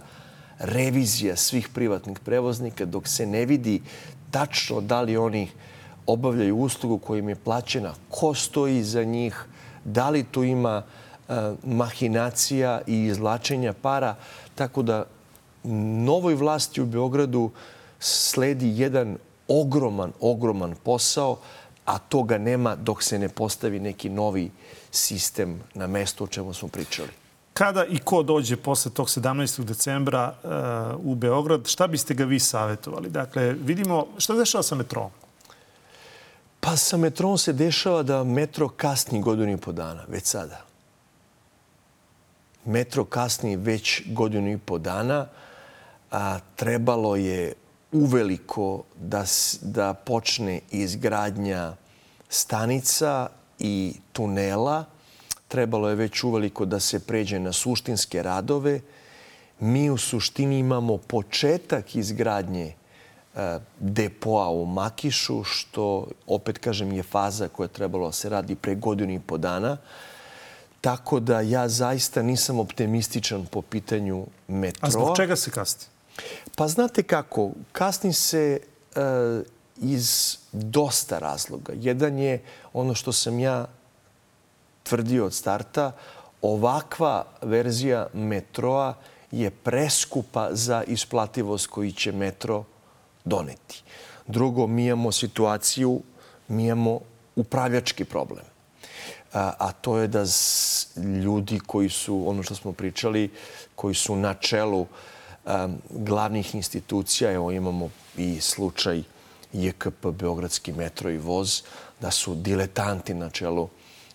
revizija 0.58 1.36
svih 1.36 1.68
privatnih 1.68 2.18
prevoznika, 2.18 2.84
dok 2.84 3.08
se 3.08 3.26
ne 3.26 3.46
vidi 3.46 3.82
tačno 4.30 4.80
da 4.80 5.00
li 5.00 5.16
oni 5.16 5.48
obavljaju 6.06 6.56
uslugu 6.56 6.98
koja 6.98 7.18
im 7.18 7.28
je 7.28 7.34
plaćena, 7.34 7.94
ko 8.10 8.34
stoji 8.34 8.82
za 8.82 9.04
njih, 9.04 9.44
da 9.84 10.10
li 10.10 10.24
tu 10.24 10.44
ima 10.44 10.82
e, 10.82 11.34
mahinacija 11.64 12.80
i 12.86 13.04
izlačenja 13.04 13.72
para. 13.72 14.14
Tako 14.54 14.82
da 14.82 15.04
novoj 16.04 16.34
vlasti 16.34 16.80
u 16.80 16.86
Beogradu 16.86 17.50
sledi 18.00 18.72
jedan 18.80 19.18
ogroman, 19.48 20.12
ogroman 20.20 20.74
posao, 20.82 21.38
a 21.84 21.98
toga 21.98 22.38
nema 22.38 22.76
dok 22.76 23.02
se 23.02 23.18
ne 23.18 23.28
postavi 23.28 23.80
neki 23.80 24.08
novi 24.08 24.50
sistem 24.90 25.60
na 25.74 25.86
mesto 25.86 26.24
o 26.24 26.26
čemu 26.26 26.54
smo 26.54 26.68
pričali. 26.68 27.08
Kada 27.52 27.84
i 27.84 27.98
ko 27.98 28.22
dođe 28.22 28.56
posle 28.56 28.90
tog 28.90 29.06
17. 29.06 29.64
decembra 29.64 30.34
uh, 30.42 31.10
u 31.12 31.14
Beograd, 31.14 31.68
šta 31.68 31.86
biste 31.86 32.14
ga 32.14 32.24
vi 32.24 32.40
savjetovali? 32.40 33.10
Dakle, 33.10 33.52
vidimo 33.52 34.06
šta 34.18 34.34
dešava 34.34 34.62
sa 34.62 34.74
metrom. 34.74 35.10
Pa 36.60 36.76
sa 36.76 36.96
metrom 36.96 37.38
se 37.38 37.52
dešava 37.52 38.02
da 38.02 38.24
metro 38.24 38.68
kasni 38.68 39.22
godinu 39.22 39.52
i 39.52 39.56
po 39.56 39.72
dana, 39.72 40.04
već 40.08 40.24
sada. 40.24 40.64
Metro 42.64 43.04
kasni 43.04 43.56
već 43.56 44.02
godinu 44.06 44.52
i 44.52 44.58
po 44.58 44.78
dana, 44.78 45.26
a 46.16 46.38
trebalo 46.56 47.16
je 47.16 47.52
uveliko 47.92 48.82
da, 48.96 49.24
da 49.60 49.94
počne 49.94 50.60
izgradnja 50.70 51.76
stanica 52.28 53.28
i 53.58 53.94
tunela. 54.12 54.84
Trebalo 55.48 55.88
je 55.88 55.94
već 55.94 56.24
uveliko 56.24 56.64
da 56.64 56.80
se 56.80 57.00
pređe 57.00 57.38
na 57.38 57.52
suštinske 57.52 58.22
radove. 58.22 58.80
Mi 59.60 59.90
u 59.90 59.96
suštini 59.96 60.58
imamo 60.58 60.96
početak 60.96 61.96
izgradnje 61.96 62.66
e, 62.66 63.58
depoa 63.78 64.48
u 64.48 64.64
Makišu, 64.66 65.44
što, 65.44 66.06
opet 66.26 66.58
kažem, 66.58 66.92
je 66.92 67.02
faza 67.02 67.48
koja 67.48 67.64
je 67.64 67.72
trebalo 67.72 68.06
da 68.06 68.12
se 68.12 68.28
radi 68.28 68.54
pre 68.54 68.74
godinu 68.74 69.12
i 69.12 69.20
po 69.20 69.38
dana. 69.38 69.76
Tako 70.80 71.20
da 71.20 71.40
ja 71.40 71.68
zaista 71.68 72.22
nisam 72.22 72.58
optimističan 72.58 73.46
po 73.46 73.62
pitanju 73.62 74.26
metroa. 74.48 74.88
A 74.88 74.90
zbog 74.90 75.16
čega 75.16 75.36
se 75.36 75.50
kasni? 75.50 75.95
Pa 76.56 76.68
znate 76.68 77.02
kako, 77.02 77.50
kasni 77.72 78.12
se 78.12 78.60
e, 78.94 79.00
iz 79.76 80.36
dosta 80.52 81.18
razloga. 81.18 81.72
Jedan 81.76 82.18
je 82.18 82.42
ono 82.72 82.94
što 82.94 83.12
sam 83.12 83.38
ja 83.38 83.66
tvrdio 84.82 85.26
od 85.26 85.34
starta, 85.34 85.92
ovakva 86.42 87.24
verzija 87.42 88.06
metroa 88.12 88.94
je 89.30 89.50
preskupa 89.50 90.48
za 90.52 90.82
isplativost 90.86 91.66
koji 91.66 91.92
će 91.92 92.12
metro 92.12 92.64
doneti. 93.24 93.82
Drugo, 94.26 94.66
mi 94.66 94.86
imamo 94.86 95.12
situaciju, 95.12 96.00
mi 96.48 96.64
imamo 96.64 97.00
upravljački 97.36 98.04
problem. 98.04 98.44
A, 99.32 99.52
a 99.58 99.72
to 99.72 99.98
je 99.98 100.08
da 100.08 100.24
ljudi 101.24 101.60
koji 101.66 101.88
su, 101.88 102.28
ono 102.28 102.42
što 102.42 102.54
smo 102.54 102.72
pričali, 102.72 103.30
koji 103.74 103.94
su 103.94 104.16
na 104.16 104.34
čelu 104.34 104.80
um, 104.80 104.88
glavnih 105.90 106.54
institucija, 106.54 107.32
evo 107.32 107.52
imamo 107.52 107.90
i 108.16 108.40
slučaj 108.40 109.02
JKP, 109.52 110.06
Beogradski 110.06 110.72
metro 110.72 111.10
i 111.10 111.18
voz, 111.18 111.62
da 112.00 112.10
su 112.10 112.34
diletanti 112.34 113.14
na 113.14 113.30
čelu 113.30 113.68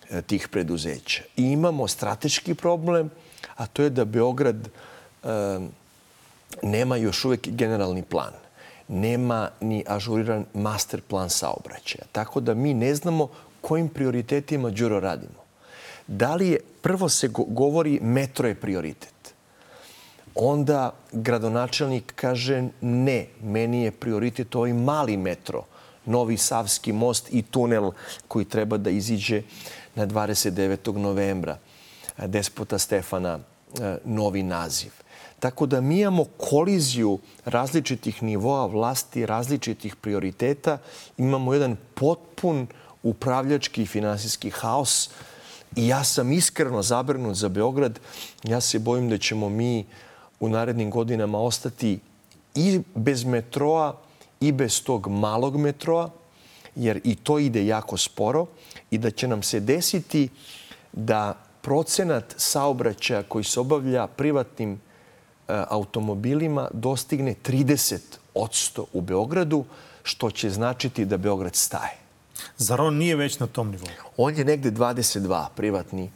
e, 0.10 0.22
tih 0.22 0.48
preduzeća. 0.48 1.24
I 1.38 1.44
imamo 1.44 1.88
strateški 1.88 2.56
problem, 2.56 3.10
a 3.56 3.68
to 3.68 3.84
je 3.84 3.90
da 3.90 4.06
Beograd 4.06 4.70
nema 6.64 6.96
još 6.96 7.26
uvek 7.26 7.48
generalni 7.48 8.04
plan. 8.04 8.34
Nema 8.88 9.50
ni 9.62 9.84
ažuriran 9.88 10.46
master 10.54 11.02
plan 11.02 11.30
saobraćaja. 11.30 12.04
Tako 12.12 12.40
da 12.40 12.54
mi 12.54 12.74
ne 12.74 12.96
znamo 12.96 13.30
kojim 13.62 13.90
prioritetima 13.90 14.70
Đuro 14.70 15.00
radimo. 15.00 15.42
Da 16.08 16.36
li 16.36 16.48
je, 16.48 16.60
prvo 16.82 17.10
se 17.10 17.28
go- 17.28 17.46
govori 17.48 18.00
metro 18.02 18.48
je 18.48 18.56
prioritet. 18.56 19.14
Onda 20.36 20.94
gradonačelnik 21.12 22.14
kaže 22.16 22.64
ne, 22.82 23.28
meni 23.44 23.84
je 23.84 23.92
prioritet 23.92 24.56
ovaj 24.56 24.74
mali 24.74 25.18
metro 25.18 25.64
novi 26.06 26.38
Savski 26.38 26.94
most 26.94 27.28
i 27.32 27.42
tunel 27.42 27.92
koji 28.28 28.46
treba 28.46 28.78
da 28.78 28.90
iziđe 28.90 29.42
na 29.96 30.08
29. 30.08 30.98
novembra. 30.98 31.58
Despota 32.18 32.78
Stefana 32.78 33.40
novi 34.06 34.44
naziv. 34.44 34.92
Tako 35.40 35.66
da 35.66 35.82
mi 35.82 36.00
imamo 36.00 36.26
koliziju 36.38 37.20
različitih 37.46 38.24
nivoa 38.24 38.66
vlasti, 38.66 39.26
različitih 39.26 39.96
prioriteta. 39.96 40.78
Imamo 41.18 41.54
jedan 41.54 41.78
potpun 41.94 42.68
upravljački 43.04 43.84
i 43.84 43.86
finansijski 43.86 44.50
haos. 44.50 45.10
I 45.76 45.88
ja 45.88 46.04
sam 46.04 46.32
iskreno 46.32 46.82
zabrinut 46.82 47.36
za 47.36 47.50
Beograd. 47.50 48.00
Ja 48.44 48.62
se 48.62 48.80
bojim 48.80 49.10
da 49.10 49.18
ćemo 49.18 49.50
mi 49.50 49.86
u 50.42 50.50
narednim 50.50 50.90
godinama 50.90 51.40
ostati 51.40 52.00
i 52.56 52.82
bez 52.96 53.24
metroa 53.24 53.98
i 54.40 54.52
bez 54.52 54.84
tog 54.84 55.08
malog 55.08 55.58
metroa, 55.58 56.10
jer 56.76 57.02
i 57.04 57.16
to 57.16 57.40
ide 57.40 57.66
jako 57.66 57.98
sporo 57.98 58.46
i 58.92 58.98
da 58.98 59.12
će 59.12 59.28
nam 59.28 59.44
se 59.44 59.60
desiti 59.60 60.30
da 60.94 61.34
procenat 61.62 62.34
saobraćaja 62.38 63.24
koji 63.24 63.44
se 63.44 63.60
obavlja 63.60 64.08
privatnim 64.08 64.74
e, 64.74 64.78
automobilima 65.70 66.70
dostigne 66.74 67.36
30 67.44 68.00
u 68.94 69.02
Beogradu, 69.02 69.66
što 70.04 70.32
će 70.32 70.50
značiti 70.50 71.06
da 71.06 71.18
Beograd 71.18 71.56
staje. 71.56 71.98
Zar 72.58 72.82
on 72.82 72.96
nije 72.96 73.16
već 73.16 73.40
na 73.40 73.48
tom 73.48 73.72
nivou? 73.72 73.90
On 74.18 74.38
je 74.38 74.46
negde 74.46 74.72
22 74.72 75.46
privatni. 75.56 76.12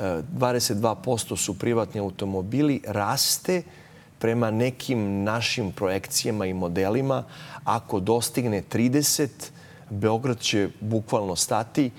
22% 0.00 1.34
e, 1.34 1.36
su 1.36 1.58
privatni 1.58 2.00
automobili. 2.00 2.82
Raste 2.86 3.62
prema 4.18 4.50
nekim 4.50 5.24
našim 5.24 5.72
projekcijama 5.72 6.46
i 6.46 6.54
modelima. 6.54 7.24
Ako 7.64 8.00
dostigne 8.00 8.62
30, 8.72 9.28
Beograd 9.90 10.40
će 10.40 10.68
bukvalno 10.80 11.36
stati. 11.36 11.90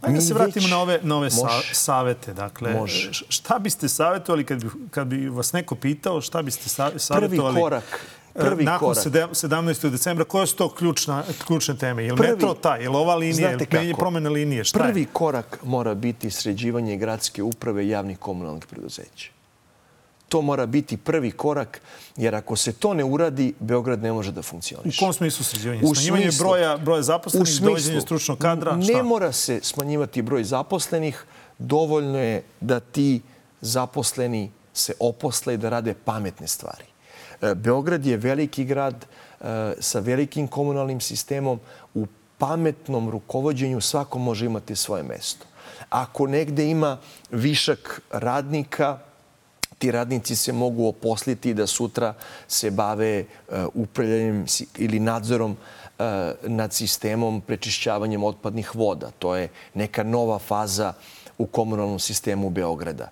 Ajde 0.00 0.14
da 0.14 0.20
se 0.20 0.34
vratimo 0.34 0.68
na 0.68 0.78
ove, 0.78 1.00
na 1.02 1.16
ove 1.16 1.30
sa, 1.30 1.48
savete. 1.72 2.34
Dakle, 2.34 2.74
može. 2.74 3.10
šta 3.28 3.58
biste 3.58 3.88
savjetovali 3.88 4.44
kad 4.44 4.64
bi, 4.64 4.70
kad 4.90 5.06
bi 5.06 5.28
vas 5.28 5.52
neko 5.52 5.74
pitao 5.74 6.20
šta 6.20 6.42
biste 6.42 6.68
savjetovali? 6.68 7.28
Prvi 7.28 7.62
korak 7.62 8.06
prvi 8.34 8.64
Nakon 8.64 8.88
korak. 8.88 9.06
17. 9.06 9.90
decembra, 9.90 10.24
koje 10.24 10.46
su 10.46 10.56
to 10.56 10.74
ključna, 10.74 11.24
ključne 11.46 11.76
teme? 11.76 12.04
Je 12.04 12.12
li 12.12 12.18
prvi, 12.18 12.30
metro 12.30 12.54
taj? 12.54 12.82
Je 12.82 12.88
li 12.88 12.96
ova 12.96 13.14
linija? 13.14 13.50
Je 13.72 13.94
promjena 13.98 14.30
linije? 14.30 14.64
Šta 14.64 14.78
prvi 14.78 15.00
je? 15.00 15.06
korak 15.12 15.58
mora 15.62 15.94
biti 15.94 16.30
sređivanje 16.30 16.96
gradske 16.96 17.42
uprave 17.42 17.88
javnih 17.88 18.18
komunalnih 18.18 18.66
preduzeća. 18.66 19.30
To 20.28 20.42
mora 20.42 20.66
biti 20.66 20.96
prvi 20.96 21.30
korak, 21.30 21.80
jer 22.16 22.34
ako 22.34 22.56
se 22.56 22.72
to 22.72 22.94
ne 22.94 23.04
uradi, 23.04 23.54
Beograd 23.60 24.02
ne 24.02 24.12
može 24.12 24.32
da 24.32 24.42
funkcioniše. 24.42 24.98
U 24.98 25.06
kom 25.06 25.12
smislu 25.12 25.44
sređivanje? 25.44 25.80
U 25.84 25.94
Smanjivanje 25.94 26.22
smislu, 26.22 26.46
broja, 26.46 26.76
broja 26.76 27.02
zaposlenih, 27.02 27.60
dovođenje 27.60 28.00
stručnog 28.00 28.38
kadra? 28.38 28.76
Ne 28.76 28.84
šta? 28.84 29.02
mora 29.02 29.32
se 29.32 29.60
smanjivati 29.62 30.22
broj 30.22 30.44
zaposlenih. 30.44 31.24
Dovoljno 31.58 32.18
je 32.18 32.42
da 32.60 32.80
ti 32.80 33.20
zaposleni 33.60 34.50
se 34.74 34.92
oposle 35.00 35.54
i 35.54 35.56
da 35.56 35.68
rade 35.68 35.94
pametne 36.04 36.46
stvari. 36.46 36.89
E, 37.42 37.54
Beograd 37.54 38.06
je 38.06 38.16
veliki 38.16 38.64
grad 38.64 38.94
e, 39.04 39.72
sa 39.78 40.00
velikim 40.00 40.48
komunalnim 40.48 41.00
sistemom. 41.00 41.60
U 41.94 42.06
pametnom 42.38 43.10
rukovodđenju 43.10 43.80
svako 43.80 44.18
može 44.18 44.46
imati 44.46 44.76
svoje 44.76 45.02
mesto. 45.02 45.46
Ako 45.88 46.26
negde 46.26 46.70
ima 46.70 46.98
višak 47.30 48.00
radnika, 48.10 48.98
ti 49.78 49.90
radnici 49.90 50.36
se 50.36 50.52
mogu 50.52 50.86
oposliti 50.86 51.54
da 51.54 51.66
sutra 51.66 52.14
se 52.48 52.70
bave 52.70 53.18
e, 53.18 53.24
upravljanjem 53.74 54.46
ili 54.78 55.00
nadzorom 55.00 55.56
nad 56.42 56.72
sistemom 56.72 57.40
prečišćavanjem 57.40 58.24
otpadnih 58.24 58.74
voda. 58.76 59.10
To 59.18 59.36
je 59.36 59.48
neka 59.74 60.02
nova 60.02 60.38
faza 60.38 60.92
u 61.38 61.46
komunalnom 61.46 61.98
sistemu 61.98 62.50
Beograda 62.50 63.10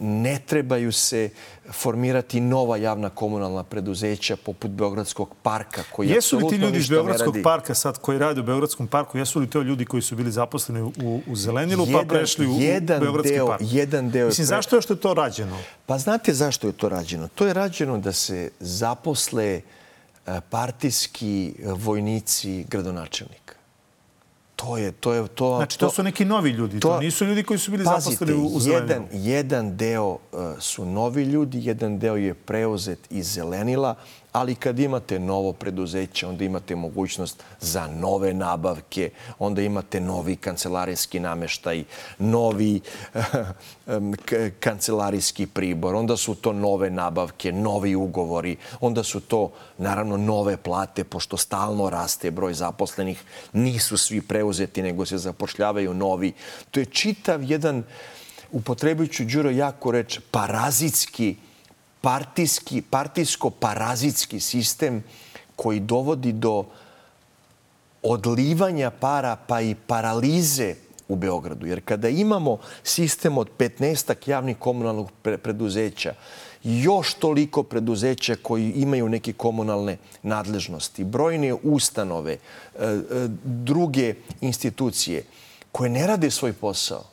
ne 0.00 0.38
trebaju 0.46 0.92
se 0.92 1.30
formirati 1.72 2.40
nova 2.40 2.76
javna 2.76 3.10
komunalna 3.10 3.64
preduzeća 3.64 4.36
poput 4.36 4.70
Beogradskog 4.70 5.34
parka 5.42 5.82
koji 5.92 6.08
jesu 6.08 6.36
li 6.38 6.48
ti 6.48 6.56
ljudi 6.56 6.78
iz 6.78 6.88
Beogradskog 6.88 7.36
parka 7.44 7.74
sad 7.74 7.98
koji 7.98 8.18
rade 8.18 8.40
u 8.40 8.44
Beogradskom 8.44 8.86
parku 8.86 9.18
jesu 9.18 9.40
li 9.40 9.50
to 9.50 9.62
ljudi 9.62 9.84
koji 9.84 10.02
su 10.02 10.16
bili 10.16 10.32
zaposleni 10.32 10.82
u, 10.82 11.20
u 11.26 11.36
Zelenilu 11.36 11.84
pa 11.84 11.90
jedan, 11.90 12.08
pa 12.08 12.14
prešli 12.14 12.46
u, 12.46 12.60
jedan 12.60 12.96
u 12.96 13.00
Beogradski 13.00 13.34
deo, 13.34 13.46
park? 13.46 13.62
Jedan 13.64 14.10
deo 14.10 14.26
Mislim, 14.26 14.46
pre... 14.46 14.56
zašto 14.56 14.76
je 14.76 14.82
što 14.82 14.92
je 14.92 15.00
to 15.00 15.14
rađeno? 15.14 15.58
Pa 15.86 15.98
znate 15.98 16.34
zašto 16.34 16.66
je 16.66 16.72
to 16.72 16.88
rađeno? 16.88 17.28
To 17.28 17.46
je 17.46 17.54
rađeno 17.54 17.98
da 17.98 18.12
se 18.12 18.50
zaposle 18.60 19.60
e, 20.26 20.40
partijski 20.50 21.54
vojnici 21.64 22.64
gradonačelnika. 22.70 23.59
To 24.60 24.76
je, 24.76 24.92
to 24.92 25.12
je, 25.12 25.28
to, 25.28 25.56
znači, 25.56 25.78
to, 25.78 25.86
to 25.86 25.92
su 25.92 26.02
neki 26.02 26.24
novi 26.24 26.50
ljudi, 26.50 26.80
to, 26.80 26.88
to 26.88 27.00
nisu 27.00 27.24
ljudi 27.24 27.42
koji 27.42 27.58
su 27.58 27.70
bili 27.70 27.84
pazite, 27.84 28.14
zaposleni 28.14 28.42
u, 28.42 28.46
u 28.46 28.60
Jedan, 28.60 29.06
jedan 29.12 29.76
deo 29.76 30.08
uh, 30.08 30.18
su 30.58 30.84
novi 30.84 31.22
ljudi, 31.22 31.58
jedan 31.64 31.98
deo 31.98 32.16
je 32.16 32.34
preuzet 32.34 32.98
iz 33.10 33.32
Zelenila, 33.32 33.94
ali 34.32 34.54
kad 34.54 34.78
imate 34.78 35.18
novo 35.18 35.52
preduzeće, 35.52 36.26
onda 36.26 36.44
imate 36.44 36.76
mogućnost 36.76 37.42
za 37.60 37.86
nove 37.86 38.34
nabavke, 38.34 39.10
onda 39.38 39.62
imate 39.62 40.00
novi 40.00 40.36
kancelarijski 40.36 41.20
nameštaj, 41.20 41.84
novi 42.18 42.80
kancelarijski 44.64 45.46
pribor, 45.46 45.94
onda 45.94 46.16
su 46.16 46.34
to 46.34 46.52
nove 46.52 46.90
nabavke, 46.90 47.52
novi 47.52 47.94
ugovori, 47.94 48.56
onda 48.80 49.02
su 49.02 49.20
to 49.20 49.52
naravno 49.78 50.16
nove 50.16 50.56
plate, 50.56 51.04
pošto 51.04 51.36
stalno 51.36 51.90
raste 51.90 52.30
broj 52.30 52.54
zaposlenih, 52.54 53.22
nisu 53.52 53.96
svi 53.96 54.20
preuzeti, 54.20 54.82
nego 54.82 55.06
se 55.06 55.18
zapošljavaju 55.18 55.94
novi. 55.94 56.32
To 56.70 56.80
je 56.80 56.86
čitav 56.86 57.42
jedan, 57.42 57.82
upotrebujući 58.52 59.24
Đuro 59.24 59.50
jako 59.50 59.90
reč, 59.90 60.20
parazitski 60.30 61.36
partijski, 62.00 62.82
partijsko-parazitski 62.90 64.40
sistem 64.40 65.02
koji 65.56 65.80
dovodi 65.80 66.32
do 66.32 66.64
odlivanja 68.02 68.90
para 68.90 69.36
pa 69.36 69.60
i 69.60 69.74
paralize 69.86 70.74
u 71.08 71.16
Beogradu. 71.16 71.66
Jer 71.66 71.80
kada 71.84 72.08
imamo 72.08 72.58
sistem 72.82 73.38
od 73.38 73.48
15 73.58 74.28
javnih 74.30 74.56
komunalnog 74.58 75.10
preduzeća, 75.22 76.14
još 76.64 77.14
toliko 77.14 77.62
preduzeća 77.62 78.36
koji 78.42 78.72
imaju 78.72 79.08
neke 79.08 79.32
komunalne 79.32 79.96
nadležnosti, 80.22 81.04
brojne 81.04 81.54
ustanove, 81.62 82.32
e, 82.32 82.38
e, 82.78 82.98
druge 83.44 84.14
institucije 84.40 85.24
koje 85.72 85.90
ne 85.90 86.06
rade 86.06 86.30
svoj 86.30 86.52
posao, 86.52 87.04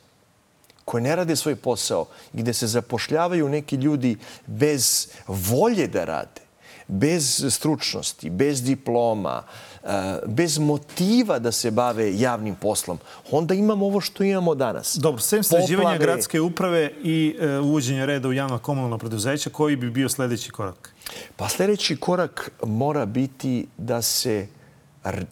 koje 0.88 1.02
ne 1.02 1.16
rade 1.16 1.36
svoj 1.36 1.56
posao, 1.56 2.06
gde 2.32 2.52
se 2.52 2.66
zapošljavaju 2.66 3.48
neki 3.48 3.76
ljudi 3.76 4.16
bez 4.46 5.08
volje 5.26 5.86
da 5.86 6.04
rade, 6.04 6.40
bez 6.86 7.44
stručnosti, 7.50 8.30
bez 8.30 8.62
diploma, 8.62 9.42
eh, 9.84 9.88
bez 10.26 10.58
motiva 10.58 11.38
da 11.38 11.52
se 11.52 11.70
bave 11.70 12.08
javnim 12.20 12.54
poslom, 12.54 12.98
onda 13.30 13.54
imamo 13.54 13.86
ovo 13.86 14.00
što 14.00 14.24
imamo 14.24 14.54
danas. 14.54 14.96
Dobro, 14.96 15.20
sem 15.20 15.42
sređivanja 15.44 15.98
gradske 15.98 16.40
uprave 16.40 16.92
i 17.02 17.36
eh, 17.40 17.58
uvođenja 17.58 18.04
reda 18.04 18.28
u 18.28 18.32
javna 18.32 18.58
komunalna 18.58 18.98
preduzeća, 18.98 19.50
koji 19.50 19.76
bi 19.76 19.90
bio 19.90 20.08
sledeći 20.08 20.50
korak? 20.50 20.94
Pa 21.36 21.48
sledeći 21.48 21.96
korak 21.96 22.50
mora 22.64 23.06
biti 23.06 23.66
da 23.76 24.02
se 24.02 24.46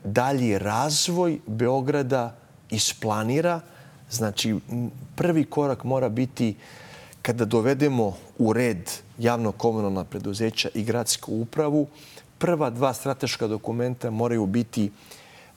dalji 0.04 0.58
razvoj 0.58 1.38
Beograda 1.46 2.36
isplanira, 2.70 3.60
Znači, 4.10 4.56
prvi 5.14 5.44
korak 5.44 5.84
mora 5.84 6.08
biti 6.08 6.56
kada 7.22 7.44
dovedemo 7.44 8.16
u 8.38 8.52
red 8.52 8.90
javno-komunalna 9.18 10.04
preduzeća 10.04 10.68
i 10.74 10.84
gradsku 10.84 11.34
upravu, 11.34 11.86
prva 12.38 12.70
dva 12.70 12.94
strateška 12.94 13.46
dokumenta 13.46 14.10
moraju 14.10 14.46
biti 14.46 14.90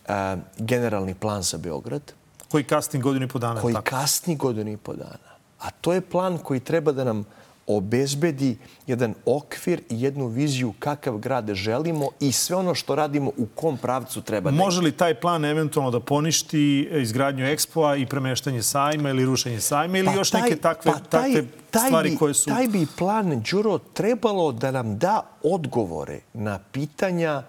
uh, 0.08 0.14
generalni 0.58 1.14
plan 1.14 1.42
za 1.42 1.58
Beograd. 1.58 2.14
Koji 2.52 2.64
kasni 2.64 3.00
godinu 3.00 3.26
i 3.26 3.30
po 3.30 3.40
dana. 3.40 3.62
Koji 3.62 3.74
tako. 3.74 3.90
kasni 3.90 4.36
godinu 4.36 4.72
i 4.72 4.78
po 4.78 4.94
dana. 4.94 5.30
A 5.60 5.72
to 5.72 5.94
je 5.94 6.02
plan 6.02 6.38
koji 6.38 6.60
treba 6.60 6.92
da 6.92 7.04
nam 7.04 7.26
obezbedi 7.70 8.58
jedan 8.88 9.14
okvir 9.26 9.82
i 9.90 10.02
jednu 10.02 10.28
viziju 10.28 10.74
kakav 10.80 11.18
grad 11.18 11.54
želimo 11.54 12.10
i 12.20 12.32
sve 12.32 12.56
ono 12.56 12.76
što 12.76 12.96
radimo 12.96 13.32
u 13.38 13.46
kom 13.56 13.78
pravcu 13.78 14.22
treba 14.22 14.52
da 14.52 14.58
Može 14.58 14.82
li 14.82 14.92
taj 14.92 15.16
plan 15.16 15.46
eventualno 15.46 15.92
da 15.92 16.00
poništi 16.00 16.90
izgradnju 16.92 17.46
ekspoa 17.46 17.96
i 17.96 18.06
premeštanje 18.06 18.64
sajma 18.64 19.10
ili 19.10 19.26
rušenje 19.26 19.60
sajma 19.60 19.98
ili 19.98 20.08
pa 20.08 20.14
još 20.14 20.32
taj, 20.32 20.42
neke 20.42 20.56
takve, 20.56 20.92
pa 20.92 21.00
taj, 21.00 21.34
takve 21.34 21.46
taj 21.72 21.88
stvari 21.88 22.10
bi, 22.10 22.18
koje 22.18 22.34
su... 22.34 22.50
Taj 22.50 22.68
bi 22.68 22.88
plan, 22.98 23.44
Đuro, 23.52 23.78
trebalo 23.78 24.52
da 24.52 24.72
nam 24.72 24.98
da 24.98 25.22
odgovore 25.44 26.20
na 26.34 26.60
pitanja 26.72 27.44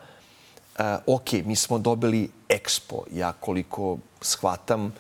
uh, 0.78 0.85
ok, 1.06 1.33
mi 1.33 1.56
smo 1.56 1.78
dobili 1.78 2.30
ekspo. 2.48 3.04
Ja 3.12 3.33
koliko 3.33 3.98
shvatam, 4.20 4.92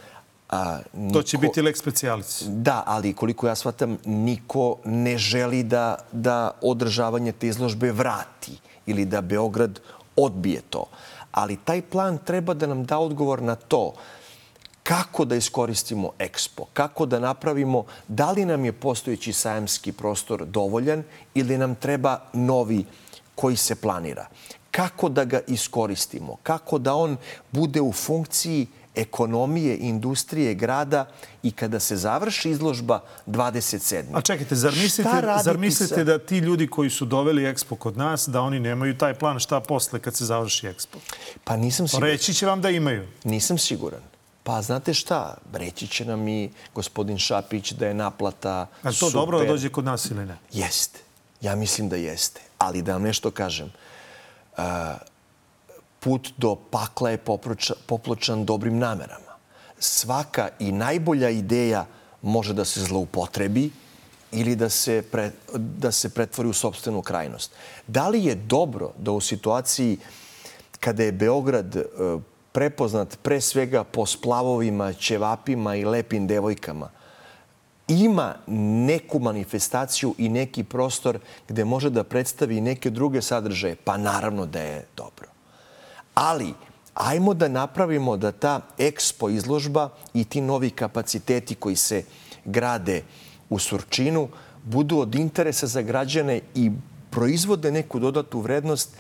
A, 0.50 0.78
niko, 0.92 1.12
to 1.12 1.22
će 1.22 1.38
biti 1.38 1.62
lek 1.62 1.76
specialis. 1.76 2.42
Da, 2.46 2.82
ali 2.86 3.14
koliko 3.14 3.46
ja 3.46 3.54
shvatam, 3.54 3.98
niko 4.04 4.76
ne 4.84 5.18
želi 5.18 5.62
da, 5.62 5.96
da 6.12 6.50
održavanje 6.62 7.32
te 7.32 7.48
izložbe 7.48 7.92
vrati 7.92 8.58
ili 8.86 9.04
da 9.04 9.20
Beograd 9.20 9.80
odbije 10.16 10.60
to. 10.70 10.84
Ali 11.32 11.56
taj 11.56 11.82
plan 11.82 12.18
treba 12.18 12.54
da 12.54 12.66
nam 12.66 12.84
da 12.84 12.98
odgovor 12.98 13.42
na 13.42 13.54
to 13.54 13.92
kako 14.82 15.24
da 15.24 15.36
iskoristimo 15.36 16.10
Expo, 16.18 16.64
kako 16.72 17.06
da 17.06 17.20
napravimo, 17.20 17.84
da 18.08 18.30
li 18.30 18.44
nam 18.44 18.64
je 18.64 18.72
postojeći 18.72 19.32
sajamski 19.32 19.92
prostor 19.92 20.46
dovoljan 20.46 21.02
ili 21.34 21.58
nam 21.58 21.74
treba 21.74 22.20
novi 22.32 22.84
koji 23.34 23.56
se 23.56 23.74
planira. 23.74 24.26
Kako 24.70 25.08
da 25.08 25.24
ga 25.24 25.40
iskoristimo, 25.46 26.36
kako 26.42 26.78
da 26.78 26.94
on 26.94 27.16
bude 27.52 27.80
u 27.80 27.92
funkciji 27.92 28.66
ekonomije, 29.00 29.76
industrije, 29.76 30.54
grada 30.54 31.06
i 31.42 31.50
kada 31.50 31.80
se 31.80 31.96
završi 31.96 32.50
izložba 32.50 33.00
27. 33.26 34.04
A 34.14 34.20
čekajte, 34.20 34.54
zar 34.54 34.74
mislite, 34.82 35.10
zar 35.44 35.58
mislite 35.58 35.94
sa... 35.94 36.04
da 36.04 36.18
ti 36.18 36.38
ljudi 36.38 36.66
koji 36.66 36.90
su 36.90 37.04
doveli 37.04 37.42
Expo 37.42 37.76
kod 37.76 37.96
nas, 37.96 38.28
da 38.28 38.40
oni 38.40 38.60
nemaju 38.60 38.98
taj 38.98 39.14
plan 39.14 39.38
šta 39.38 39.60
posle 39.60 40.00
kad 40.00 40.14
se 40.14 40.24
završi 40.24 40.66
Expo? 40.66 40.96
Pa 41.44 41.56
nisam 41.56 41.88
siguran. 41.88 42.10
Reći 42.10 42.34
će 42.34 42.46
vam 42.46 42.60
da 42.60 42.70
imaju. 42.70 43.08
Nisam 43.24 43.58
siguran. 43.58 44.00
Pa 44.42 44.62
znate 44.62 44.94
šta, 44.94 45.36
reći 45.52 45.86
će 45.86 46.04
nam 46.04 46.28
i 46.28 46.50
gospodin 46.74 47.18
Šapić 47.18 47.72
da 47.72 47.86
je 47.86 47.94
naplata 47.94 48.66
A 48.82 48.88
to 48.88 48.92
super. 48.92 49.12
dobro 49.12 49.38
da 49.38 49.44
dođe 49.44 49.68
kod 49.68 49.84
nas 49.84 50.10
ili 50.10 50.26
ne? 50.26 50.36
Jeste. 50.52 51.00
Ja 51.40 51.56
mislim 51.56 51.88
da 51.88 51.96
jeste. 51.96 52.40
Ali 52.58 52.82
da 52.82 52.92
vam 52.92 53.02
nešto 53.02 53.30
kažem. 53.30 53.72
Put 56.00 56.32
do 56.36 56.54
pakla 56.54 57.10
je 57.10 57.18
popločan 57.86 58.44
dobrim 58.44 58.78
namerama. 58.78 59.36
Svaka 59.78 60.48
i 60.58 60.72
najbolja 60.72 61.30
ideja 61.30 61.86
može 62.22 62.54
da 62.54 62.64
se 62.64 62.80
zloupotrebi 62.80 63.70
ili 64.32 64.56
da 64.56 64.68
se, 64.68 65.02
pre, 65.02 65.30
da 65.54 65.92
se 65.92 66.08
pretvori 66.08 66.48
u 66.48 66.52
sobstvenu 66.52 67.02
krajnost. 67.02 67.52
Da 67.86 68.08
li 68.08 68.24
je 68.24 68.34
dobro 68.34 68.92
da 68.98 69.12
u 69.12 69.20
situaciji 69.20 69.98
kada 70.80 71.02
je 71.02 71.12
Beograd 71.12 71.76
e, 71.76 71.84
prepoznat 72.52 73.18
pre 73.22 73.40
svega 73.40 73.84
po 73.84 74.06
splavovima, 74.06 74.92
ćevapima 74.92 75.76
i 75.76 75.84
lepim 75.84 76.26
devojkama, 76.26 76.90
ima 77.88 78.34
neku 78.86 79.18
manifestaciju 79.18 80.14
i 80.18 80.28
neki 80.28 80.64
prostor 80.64 81.18
gde 81.48 81.64
može 81.64 81.90
da 81.90 82.04
predstavi 82.04 82.60
neke 82.60 82.90
druge 82.90 83.22
sadržaje, 83.22 83.76
pa 83.84 83.96
naravno 83.96 84.46
da 84.46 84.60
je 84.60 84.86
dobro. 84.96 85.26
Ali, 86.14 86.54
ajmo 86.94 87.34
da 87.34 87.48
napravimo 87.48 88.16
da 88.16 88.32
ta 88.32 88.60
ekspo 88.78 89.28
izložba 89.28 89.88
i 90.14 90.24
ti 90.24 90.40
novi 90.40 90.70
kapaciteti 90.70 91.54
koji 91.54 91.76
se 91.76 92.04
grade 92.44 93.02
u 93.50 93.58
Surčinu 93.58 94.28
budu 94.64 94.98
od 94.98 95.14
interesa 95.14 95.66
za 95.66 95.82
građane 95.82 96.40
i 96.54 96.70
proizvode 97.10 97.70
neku 97.70 97.98
dodatu 97.98 98.40
vrednost 98.40 98.90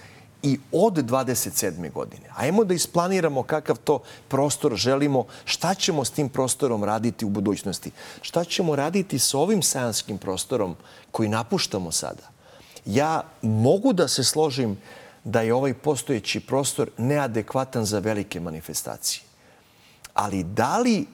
i 0.42 0.58
od 0.72 0.94
27. 0.94 1.92
godine. 1.92 2.26
Ajmo 2.36 2.64
da 2.64 2.74
isplaniramo 2.74 3.42
kakav 3.42 3.76
to 3.76 4.02
prostor 4.28 4.76
želimo, 4.76 5.24
šta 5.44 5.74
ćemo 5.74 6.04
s 6.04 6.10
tim 6.10 6.28
prostorom 6.28 6.84
raditi 6.84 7.24
u 7.24 7.28
budućnosti, 7.28 7.90
šta 8.22 8.44
ćemo 8.44 8.76
raditi 8.76 9.18
s 9.18 9.34
ovim 9.34 9.62
sajanskim 9.62 10.18
prostorom 10.18 10.76
koji 11.10 11.28
napuštamo 11.28 11.92
sada. 11.92 12.30
Ja 12.86 13.22
mogu 13.42 13.92
da 13.92 14.08
se 14.08 14.24
složim 14.24 14.78
da 15.24 15.40
je 15.40 15.54
ovaj 15.54 15.74
postojeći 15.74 16.40
prostor 16.40 16.90
neadekvatan 16.98 17.84
za 17.84 17.98
velike 17.98 18.40
manifestacije. 18.40 19.22
Ali 20.14 20.44
da 20.44 20.78
li 20.78 21.06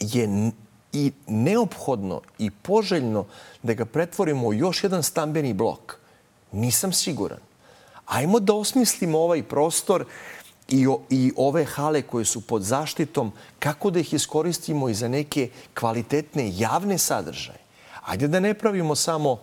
je 0.00 0.50
i 0.92 1.12
neophodno 1.26 2.20
i 2.38 2.50
poželjno 2.50 3.26
da 3.62 3.74
ga 3.74 3.84
pretvorimo 3.84 4.46
u 4.46 4.54
još 4.54 4.82
jedan 4.82 5.02
stambeni 5.02 5.52
blok? 5.52 5.96
Nisam 6.52 6.92
siguran. 6.92 7.38
Ajmo 8.06 8.40
da 8.40 8.54
osmislimo 8.54 9.18
ovaj 9.18 9.42
prostor 9.42 10.04
i, 10.68 10.86
o, 10.86 11.00
i 11.10 11.32
ove 11.36 11.64
hale 11.64 12.02
koje 12.02 12.24
su 12.24 12.40
pod 12.40 12.62
zaštitom, 12.62 13.32
kako 13.58 13.90
da 13.90 14.00
ih 14.00 14.14
iskoristimo 14.14 14.88
i 14.88 14.94
za 14.94 15.08
neke 15.08 15.48
kvalitetne 15.74 16.52
javne 16.56 16.98
sadržaje. 16.98 17.58
Ajde 18.04 18.28
da 18.28 18.40
ne 18.40 18.54
pravimo 18.54 18.94
samo 18.94 19.32
uh, 19.32 19.38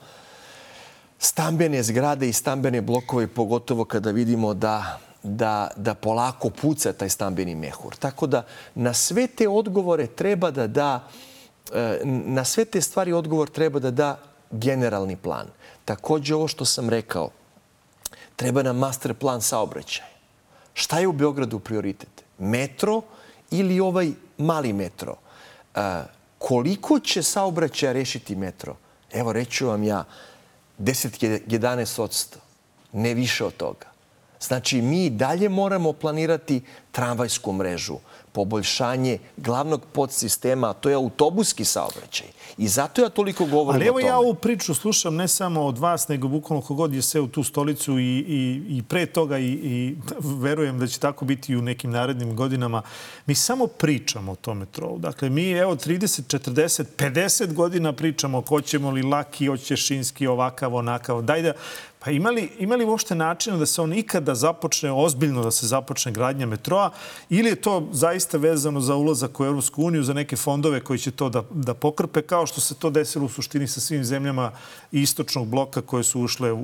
stambene 1.21 1.84
zgrade 1.84 2.29
i 2.29 2.34
stambene 2.34 2.81
blokove, 2.81 3.27
pogotovo 3.27 3.86
kada 3.86 4.12
vidimo 4.12 4.53
da, 4.53 4.99
da, 5.23 5.69
da 5.75 5.93
polako 5.93 6.49
puca 6.49 6.93
taj 6.93 7.10
stambeni 7.10 7.55
mehur. 7.55 7.95
Tako 7.95 8.27
da 8.27 8.43
na 8.75 8.93
sve 8.93 9.27
te 9.27 9.47
odgovore 9.47 10.07
treba 10.07 10.51
da 10.51 10.67
da, 10.67 11.07
e, 11.73 11.99
na 12.05 12.43
sve 12.43 12.65
te 12.65 12.81
stvari 12.81 13.13
odgovor 13.13 13.49
treba 13.49 13.79
da 13.79 13.91
da 13.91 14.17
generalni 14.51 15.15
plan. 15.15 15.47
Takođe 15.86 16.36
ovo 16.36 16.47
što 16.47 16.65
sam 16.65 16.89
rekao, 16.89 17.29
treba 18.36 18.63
nam 18.63 18.77
master 18.77 19.13
plan 19.13 19.41
saobraćaja. 19.41 20.07
Šta 20.73 20.99
je 20.99 21.07
u 21.07 21.12
Beogradu 21.12 21.60
prioritet? 21.60 22.23
Metro 22.39 23.01
ili 23.51 23.79
ovaj 23.79 24.12
mali 24.38 24.73
metro? 24.73 25.15
E, 25.75 25.81
koliko 26.38 26.99
će 26.99 27.23
saobraćaja 27.23 27.91
rešiti 27.91 28.36
metro? 28.36 28.75
Evo, 29.13 29.34
reću 29.34 29.67
vam 29.67 29.84
ja, 29.84 30.03
10-11 30.81 32.01
odsto. 32.01 32.39
Ne 32.91 33.13
više 33.13 33.45
od 33.45 33.57
toga. 33.57 33.90
Znači, 34.41 34.82
mi 34.82 35.10
dalje 35.10 35.49
moramo 35.49 35.93
planirati 35.93 36.62
tramvajsku 36.91 37.54
mrežu, 37.54 37.97
poboljšanje 38.32 39.17
glavnog 39.38 39.86
podsistema, 39.93 40.69
a 40.69 40.73
to 40.73 40.89
je 40.89 40.95
autobuski 40.95 41.65
saobraćaj. 41.65 42.27
I 42.58 42.67
zato 42.67 43.01
ja 43.01 43.10
toliko 43.10 43.45
govorim 43.45 43.67
o 43.67 43.71
tome. 43.71 43.75
Ali 43.75 43.88
evo 43.88 43.99
ja 43.99 44.17
ovu 44.19 44.34
priču 44.34 44.73
slušam 44.73 45.15
ne 45.15 45.27
samo 45.27 45.65
od 45.65 45.77
vas, 45.77 46.08
nego 46.08 46.27
bukvalno 46.27 46.62
kogod 46.62 46.93
je 46.93 47.01
se 47.01 47.21
u 47.21 47.27
tu 47.27 47.43
stolicu 47.43 47.99
i, 47.99 48.04
i, 48.04 48.63
i 48.77 48.84
pre 48.84 49.06
toga 49.06 49.38
i, 49.38 49.47
i 49.47 49.95
verujem 50.19 50.80
da 50.80 50.88
će 50.88 50.99
tako 50.99 51.25
biti 51.25 51.51
i 51.51 51.58
u 51.58 51.62
nekim 51.62 51.91
narednim 51.91 52.36
godinama. 52.36 52.82
Mi 53.25 53.36
samo 53.36 53.67
pričamo 53.67 54.32
o 54.32 54.36
tom 54.36 54.58
metrou. 54.58 54.97
Dakle, 54.99 55.30
mi 55.30 55.51
evo 55.51 55.75
30, 55.75 56.39
40, 56.39 56.84
50 56.97 57.54
godina 57.54 57.93
pričamo 57.93 58.43
hoćemo 58.47 58.91
li 58.91 59.01
laki, 59.01 59.47
hoće 59.47 59.77
šinski, 59.77 60.27
ovakav, 60.27 60.75
onakav. 60.75 61.21
Daj 61.21 61.41
da 61.41 61.54
Pa 62.03 62.11
imali, 62.11 62.49
imali 62.59 62.85
uopšte 62.85 63.15
načina 63.15 63.57
da 63.57 63.65
se 63.65 63.81
on 63.81 63.93
ikada 63.93 64.35
započne, 64.35 64.91
ozbiljno 64.91 65.43
da 65.43 65.51
se 65.51 65.67
započne 65.67 66.11
gradnja 66.11 66.45
metroa 66.45 66.89
ili 67.29 67.49
je 67.49 67.55
to 67.55 67.87
zaista 67.91 68.37
vezano 68.37 68.81
za 68.81 68.95
ulazak 68.95 69.39
u 69.39 69.45
Evropsku 69.45 69.83
uniju, 69.83 70.03
za 70.03 70.13
neke 70.13 70.35
fondove 70.35 70.79
koji 70.79 70.99
će 70.99 71.11
to 71.11 71.29
da, 71.29 71.43
da 71.51 71.73
pokrpe, 71.73 72.21
kao 72.21 72.45
što 72.45 72.61
se 72.61 72.75
to 72.75 72.89
desilo 72.89 73.25
u 73.25 73.29
suštini 73.29 73.67
sa 73.67 73.79
svim 73.79 74.03
zemljama 74.03 74.51
istočnog 74.91 75.47
bloka 75.47 75.81
koje 75.81 76.03
su 76.03 76.21
ušle 76.21 76.51
u, 76.51 76.57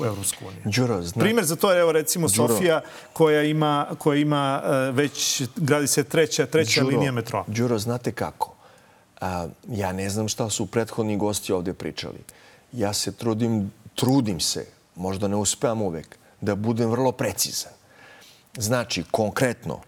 u 0.00 0.04
Evropsku 0.04 0.44
uniju. 0.46 0.62
Đuro, 0.64 1.02
zna... 1.02 1.20
Primer 1.20 1.44
za 1.44 1.56
to 1.56 1.72
je, 1.72 1.80
evo 1.80 1.92
recimo, 1.92 2.28
Đuro. 2.28 2.48
Sofija 2.48 2.80
koja 3.12 3.42
ima, 3.42 3.86
koja 3.98 4.20
ima 4.20 4.62
uh, 4.64 4.96
već, 4.96 5.42
gradi 5.56 5.86
se 5.86 6.04
treća, 6.04 6.46
treća 6.46 6.80
Đuro, 6.80 6.96
linija 6.96 7.12
metroa. 7.12 7.44
Đuro, 7.46 7.78
znate 7.78 8.12
kako? 8.12 8.54
A, 9.20 9.46
ja 9.68 9.92
ne 9.92 10.10
znam 10.10 10.28
šta 10.28 10.50
su 10.50 10.66
prethodni 10.66 11.16
gosti 11.16 11.52
ovde 11.52 11.74
pričali. 11.74 12.18
Ja 12.72 12.92
se 12.92 13.12
trudim, 13.12 13.70
trudim 13.94 14.40
se 14.40 14.79
možda 14.96 15.28
ne 15.28 15.36
uspevam 15.36 15.82
uvek, 15.82 16.18
da 16.40 16.54
budem 16.54 16.90
vrlo 16.90 17.12
precizan. 17.12 17.72
Znači, 18.56 19.04
konkretno, 19.10 19.80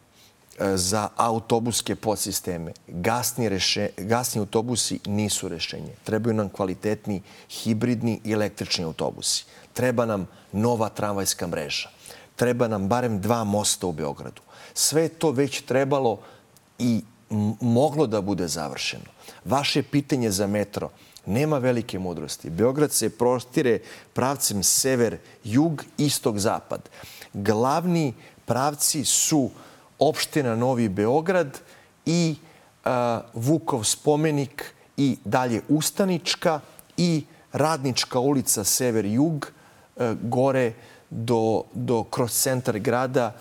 e, 0.58 0.76
za 0.76 1.08
autobuske 1.16 1.96
podsisteme, 1.96 2.72
gasni, 2.86 3.48
reše, 3.48 3.88
gasni 3.96 4.40
autobusi 4.40 5.00
nisu 5.06 5.48
rešenje. 5.48 5.94
Trebaju 6.04 6.34
nam 6.34 6.48
kvalitetni 6.48 7.22
hibridni 7.48 8.20
i 8.24 8.32
električni 8.32 8.84
autobusi. 8.84 9.44
Treba 9.72 10.06
nam 10.06 10.26
nova 10.52 10.88
tramvajska 10.88 11.46
mreža. 11.46 11.88
Treba 12.36 12.68
nam 12.68 12.88
barem 12.88 13.20
dva 13.20 13.44
mosta 13.44 13.86
u 13.86 13.92
Beogradu. 13.92 14.42
Sve 14.74 15.08
to 15.08 15.30
već 15.30 15.62
trebalo 15.62 16.20
i 16.79 17.00
moglo 17.60 18.06
da 18.06 18.20
bude 18.20 18.48
završeno. 18.48 19.04
Vaše 19.44 19.83
pitanje 19.83 20.31
za 20.31 20.46
metro– 20.46 20.90
nema 21.27 21.58
velike 21.58 21.98
mudrosti. 21.98 22.50
Beograd 22.50 22.92
se 22.92 23.10
prostire 23.10 23.79
pravcem 24.12 24.62
sever, 24.62 25.18
jug, 25.44 25.85
istog, 25.98 26.38
zapad. 26.38 26.88
Glavni 27.33 28.14
pravci 28.44 29.04
su 29.04 29.50
opština 29.98 30.56
Novi 30.56 30.88
Beograd 30.88 31.60
i 32.06 32.35
a, 32.85 33.20
Vukov 33.35 33.85
spomenik 33.85 34.75
i 34.96 35.16
dalje 35.25 35.62
Ustanička 35.68 36.60
i 36.96 37.25
Radnička 37.52 38.18
ulica 38.18 38.64
sever-jug, 38.64 39.52
gore 40.23 40.73
do, 41.10 41.64
do 41.75 42.04
kroz 42.04 42.33
centar 42.33 42.79
grada 42.79 43.33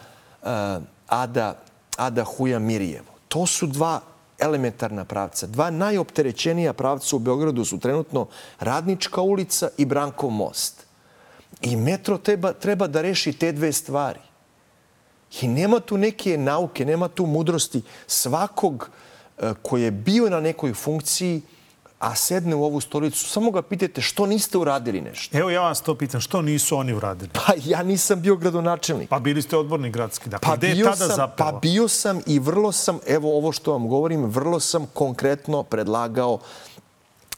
a, 0.43 0.79
Ada, 1.07 1.55
Ada 1.97 2.23
Huja 2.23 2.59
Mirjevo. 2.59 3.11
To 3.27 3.45
su 3.45 3.67
dva 3.67 4.01
elementarna 4.41 5.05
pravca. 5.05 5.47
Dva 5.47 5.69
najopterećenija 5.69 6.73
pravca 6.73 7.15
u 7.15 7.19
Beogradu 7.19 7.65
su 7.65 7.79
trenutno 7.79 8.27
Radnička 8.59 9.21
ulica 9.21 9.69
i 9.77 9.85
Brankov 9.85 10.29
most. 10.29 10.85
I 11.61 11.75
metro 11.75 12.17
treba, 12.17 12.53
treba 12.53 12.87
da 12.87 13.01
reši 13.01 13.33
te 13.33 13.51
dve 13.51 13.71
stvari. 13.73 14.19
I 15.41 15.47
nema 15.47 15.79
tu 15.79 15.97
neke 15.97 16.37
nauke, 16.37 16.85
nema 16.85 17.07
tu 17.07 17.25
mudrosti 17.25 17.81
svakog 18.07 18.89
e, 19.37 19.53
koji 19.61 19.83
je 19.83 19.91
bio 19.91 20.29
na 20.29 20.39
nekoj 20.39 20.73
funkciji 20.73 21.41
a 22.01 22.15
sedne 22.15 22.55
u 22.55 22.63
ovu 22.63 22.81
stolicu, 22.81 23.29
samo 23.29 23.51
ga 23.51 23.61
pitajte 23.61 24.01
što 24.01 24.25
niste 24.25 24.57
uradili 24.57 25.01
nešto. 25.01 25.37
Evo 25.37 25.49
ja 25.49 25.61
vas 25.61 25.81
to 25.81 25.95
pitam, 25.95 26.21
što 26.21 26.41
nisu 26.41 26.77
oni 26.77 26.93
uradili? 26.93 27.29
Pa 27.33 27.53
ja 27.65 27.83
nisam 27.83 28.21
bio 28.21 28.35
gradonačelnik. 28.35 29.09
Pa 29.09 29.19
bili 29.19 29.41
ste 29.41 29.57
odborni 29.57 29.91
gradski. 29.91 30.29
Dakle, 30.29 30.49
pa 30.49 30.55
gde 30.55 30.67
je 30.67 30.83
tada 30.83 30.95
sam, 30.95 31.15
zapravo? 31.15 31.51
Pa 31.51 31.59
bio 31.59 31.87
sam 31.87 32.21
i 32.25 32.39
vrlo 32.39 32.71
sam, 32.71 32.99
evo 33.07 33.37
ovo 33.37 33.51
što 33.51 33.71
vam 33.71 33.87
govorim, 33.87 34.25
vrlo 34.25 34.59
sam 34.59 34.85
konkretno 34.93 35.63
predlagao 35.63 36.39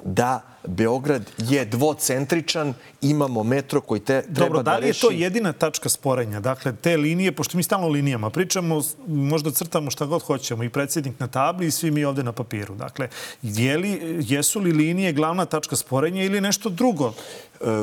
da 0.03 0.52
Beograd 0.67 1.31
je 1.37 1.65
dvocentričan, 1.65 2.73
imamo 3.01 3.43
metro 3.43 3.81
koji 3.81 3.99
te, 3.99 4.21
treba 4.21 4.39
Dobro, 4.39 4.63
da 4.63 4.77
li 4.77 4.87
je 4.87 4.93
to 4.93 5.11
jedina 5.11 5.53
tačka 5.53 5.89
sporenja? 5.89 6.39
Dakle, 6.39 6.75
te 6.75 6.97
linije, 6.97 7.31
pošto 7.31 7.57
mi 7.57 7.63
stalno 7.63 7.87
linijama 7.87 8.29
pričamo, 8.29 8.81
možda 9.07 9.51
crtamo 9.51 9.91
šta 9.91 10.05
god 10.05 10.21
hoćemo, 10.23 10.63
i 10.63 10.69
predsjednik 10.69 11.19
na 11.19 11.27
tabli 11.27 11.67
i 11.67 11.71
svi 11.71 11.91
mi 11.91 12.05
ovde 12.05 12.23
na 12.23 12.31
papiru. 12.31 12.75
Dakle, 12.75 13.09
je 13.41 13.77
li, 13.77 14.17
jesu 14.19 14.59
li 14.59 14.71
linije 14.71 15.13
glavna 15.13 15.45
tačka 15.45 15.75
sporenja 15.75 16.23
ili 16.23 16.41
nešto 16.41 16.69
drugo 16.69 17.13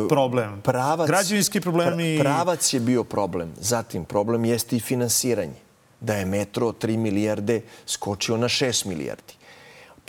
problem? 0.08 0.60
Pravac, 0.62 1.08
Građevinski 1.08 1.60
problemi... 1.60 2.18
Pravac 2.20 2.72
je 2.74 2.80
bio 2.80 3.04
problem. 3.04 3.52
Zatim, 3.60 4.04
problem 4.04 4.44
jeste 4.44 4.76
i 4.76 4.80
finansiranje. 4.80 5.60
Da 6.00 6.14
je 6.14 6.26
metro 6.26 6.72
3 6.72 6.96
milijarde 6.96 7.60
skočio 7.86 8.36
na 8.36 8.48
6 8.48 8.86
milijardi 8.86 9.39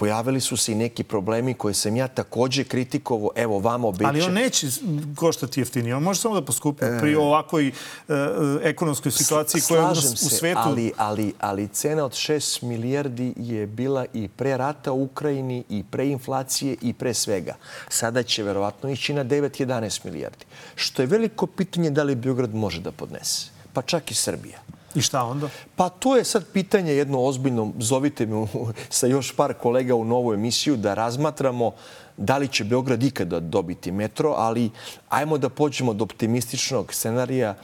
pojavili 0.02 0.42
su 0.42 0.58
se 0.58 0.72
i 0.72 0.76
neki 0.76 1.04
problemi 1.04 1.54
koje 1.54 1.74
sam 1.74 1.96
ja 1.96 2.08
takođe 2.08 2.64
kritikovao. 2.64 3.30
Evo, 3.36 3.60
vama 3.60 3.88
obećam. 3.88 4.10
Ali 4.10 4.22
on 4.22 4.34
neće 4.34 4.68
koštati 5.16 5.62
jeftinije. 5.62 5.96
On 5.96 6.04
može 6.04 6.20
samo 6.20 6.36
da 6.36 6.46
poskupi 6.46 6.86
e... 6.86 6.98
pri 7.00 7.16
ovakvoj 7.16 7.68
e, 7.68 7.74
ekonomskoj 8.64 9.12
situaciji 9.12 9.62
koja 9.68 9.82
je 9.82 9.88
u, 9.88 9.92
u 9.92 10.16
svetu. 10.16 10.60
Ali, 10.64 10.92
ali, 10.98 11.34
ali 11.40 11.68
cena 11.68 12.06
od 12.06 12.12
6 12.12 12.64
milijardi 12.64 13.34
je 13.38 13.68
bila 13.68 14.06
i 14.14 14.28
pre 14.28 14.58
rata 14.58 14.92
u 14.92 15.04
Ukrajini, 15.04 15.64
i 15.70 15.84
pre 15.92 16.08
inflacije, 16.08 16.76
i 16.82 16.94
pre 16.94 17.14
svega. 17.14 17.56
Sada 17.90 18.24
će 18.24 18.44
verovatno 18.44 18.90
ići 18.90 19.14
na 19.14 19.26
9-11 19.26 20.06
milijardi. 20.06 20.46
Što 20.76 21.02
je 21.02 21.06
veliko 21.06 21.48
pitanje 21.48 21.90
da 21.90 22.04
li 22.04 22.16
Beograd 22.16 22.56
može 22.56 22.82
da 22.82 22.92
podnese. 22.92 23.52
Pa 23.74 23.82
čak 23.82 24.12
i 24.12 24.16
Srbija. 24.16 24.71
I 24.96 25.02
šta 25.02 25.24
onda? 25.24 25.50
Pa 25.76 25.90
to 25.90 26.18
je 26.18 26.24
sad 26.24 26.46
pitanje 26.54 26.94
jedno 26.94 27.24
ozbiljno. 27.24 27.72
Zovite 27.80 28.26
me 28.26 28.48
sa 28.90 29.08
još 29.08 29.36
par 29.36 29.54
kolega 29.54 29.96
u 29.96 30.06
novu 30.06 30.34
emisiju 30.34 30.78
da 30.78 30.94
razmatramo 30.94 31.72
da 32.18 32.38
li 32.38 32.48
će 32.48 32.64
Beograd 32.64 33.04
ikada 33.04 33.40
dobiti 33.40 33.92
metro, 33.92 34.34
ali 34.38 34.70
ajmo 35.10 35.38
da 35.38 35.50
pođemo 35.50 35.92
od 35.92 36.02
optimističnog 36.02 36.94
scenarija 36.94 37.56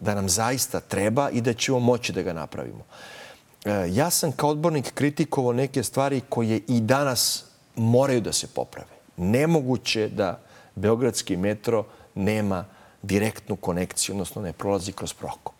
da 0.00 0.14
nam 0.14 0.28
zaista 0.28 0.80
treba 0.80 1.30
i 1.30 1.40
da 1.40 1.54
ćemo 1.54 1.78
moći 1.78 2.12
da 2.12 2.22
ga 2.22 2.32
napravimo. 2.32 2.84
E, 3.64 3.86
ja 3.90 4.10
sam 4.10 4.32
kao 4.32 4.50
odbornik 4.50 4.92
kritikovao 4.94 5.52
neke 5.52 5.82
stvari 5.82 6.20
koje 6.28 6.60
i 6.68 6.80
danas 6.80 7.44
moraju 7.76 8.20
da 8.20 8.32
se 8.32 8.46
poprave. 8.46 8.90
Nemoguće 9.16 10.08
da 10.08 10.40
Beogradski 10.74 11.36
metro 11.36 11.84
nema 12.14 12.64
direktnu 13.02 13.56
konekciju, 13.56 14.14
odnosno 14.14 14.42
ne 14.42 14.52
prolazi 14.52 14.92
kroz 14.92 15.12
Prokop 15.12 15.51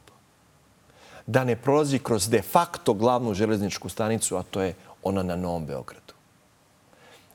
da 1.27 1.45
ne 1.45 1.57
prolazi 1.57 1.99
kroz 1.99 2.29
de 2.29 2.43
facto 2.43 2.95
glavnu 2.95 3.35
železničku 3.35 3.89
stanicu, 3.89 4.37
a 4.37 4.43
to 4.43 4.61
je 4.61 4.75
ona 5.03 5.23
na 5.23 5.37
Novom 5.37 5.67
Beogradu. 5.67 6.15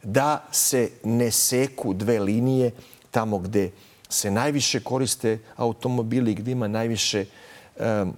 Da 0.03 0.43
se 0.51 0.89
ne 1.03 1.31
seku 1.31 1.93
dve 1.93 2.19
linije 2.19 2.71
tamo 3.11 3.37
gde 3.37 3.71
se 4.09 4.31
najviše 4.31 4.79
koriste 4.79 5.39
automobili, 5.55 6.33
gde 6.33 6.51
ima 6.51 6.67
najviše 6.67 7.25
um, 7.79 8.13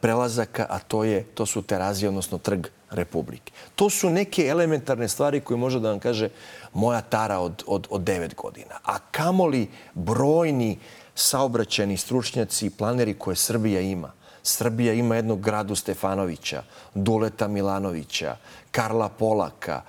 prelazaka, 0.00 0.66
a 0.70 0.78
to, 0.78 1.04
je, 1.04 1.24
to 1.24 1.46
su 1.46 1.62
terazije, 1.62 2.08
odnosno 2.08 2.38
trg 2.38 2.66
Republike. 2.90 3.52
To 3.74 3.90
su 3.90 4.10
neke 4.10 4.46
elementarne 4.46 5.08
stvari 5.08 5.40
koje 5.40 5.58
može 5.58 5.80
da 5.80 5.90
vam 5.90 5.98
kaže 5.98 6.28
moja 6.72 7.00
tara 7.00 7.38
od, 7.38 7.64
od, 7.66 7.86
od 7.90 8.00
9 8.00 8.34
godina. 8.34 8.78
A 8.84 8.98
kamoli 9.10 9.68
brojni 9.94 10.78
saobraćeni 11.14 11.96
stručnjaci 11.96 12.66
i 12.66 12.70
planeri 12.70 13.14
koje 13.18 13.36
Srbija 13.36 13.80
ima– 13.80 14.12
Srbija 14.46 14.92
ima 14.92 15.16
jednog 15.16 15.40
gradu 15.40 15.74
Stefanovića, 15.74 16.62
Duleta 16.94 17.48
Milanovića, 17.48 18.36
Karla 18.70 19.08
Polaka, 19.08 19.82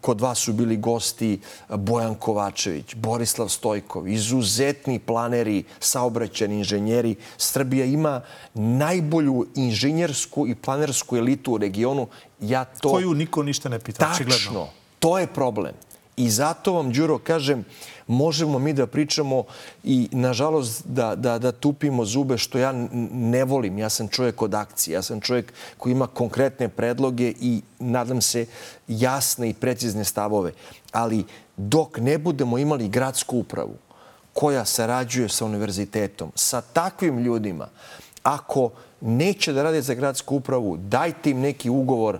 kod 0.00 0.20
vas 0.20 0.38
su 0.38 0.52
bili 0.52 0.76
gosti 0.76 1.40
Bojan 1.68 2.14
Kovačević, 2.14 2.94
Borislav 2.94 3.48
Stojkov, 3.48 4.08
izuzetni 4.08 4.98
planeri, 4.98 5.64
saobraćeni 5.80 6.56
inženjeri. 6.58 7.16
Srbija 7.36 7.84
ima 7.84 8.20
najbolju 8.54 9.46
inženjersku 9.54 10.46
i 10.46 10.54
planersku 10.54 11.16
elitu 11.16 11.52
u 11.52 11.58
regionu. 11.58 12.08
Ja 12.40 12.64
to... 12.64 12.90
Koju 12.90 13.14
niko 13.14 13.42
ništa 13.42 13.68
ne 13.68 13.78
pita, 13.78 13.98
Tačno. 13.98 14.26
Očigledno. 14.26 14.68
To 14.98 15.18
je 15.18 15.26
problem. 15.26 15.74
I 16.18 16.30
zato 16.30 16.72
vam, 16.72 16.92
Đuro, 16.92 17.18
kažem, 17.18 17.64
možemo 18.06 18.58
mi 18.58 18.72
da 18.72 18.86
pričamo 18.86 19.44
i, 19.84 20.08
nažalost, 20.12 20.82
da, 20.86 21.14
da, 21.14 21.38
da 21.38 21.52
tupimo 21.52 22.04
zube, 22.04 22.38
što 22.38 22.58
ja 22.58 22.72
ne 23.12 23.44
volim. 23.44 23.78
Ja 23.78 23.88
sam 23.88 24.08
čovjek 24.08 24.42
od 24.42 24.54
akcije. 24.54 24.94
Ja 24.94 25.02
sam 25.02 25.20
čovjek 25.20 25.52
koji 25.78 25.92
ima 25.92 26.06
konkretne 26.06 26.68
predloge 26.68 27.32
i, 27.40 27.60
nadam 27.78 28.20
se, 28.20 28.46
jasne 28.88 29.50
i 29.50 29.54
precizne 29.54 30.04
stavove. 30.04 30.52
Ali 30.92 31.24
dok 31.56 31.98
ne 31.98 32.18
budemo 32.18 32.58
imali 32.58 32.88
gradsku 32.88 33.38
upravu 33.38 33.76
koja 34.32 34.64
sarađuje 34.64 35.28
sa 35.28 35.44
univerzitetom, 35.44 36.32
sa 36.34 36.60
takvim 36.60 37.18
ljudima, 37.18 37.68
ako 38.22 38.70
neće 39.00 39.52
da 39.52 39.62
rade 39.62 39.82
za 39.82 39.94
gradsku 39.94 40.36
upravu, 40.36 40.76
dajte 40.76 41.30
im 41.30 41.40
neki 41.40 41.70
ugovor 41.70 42.18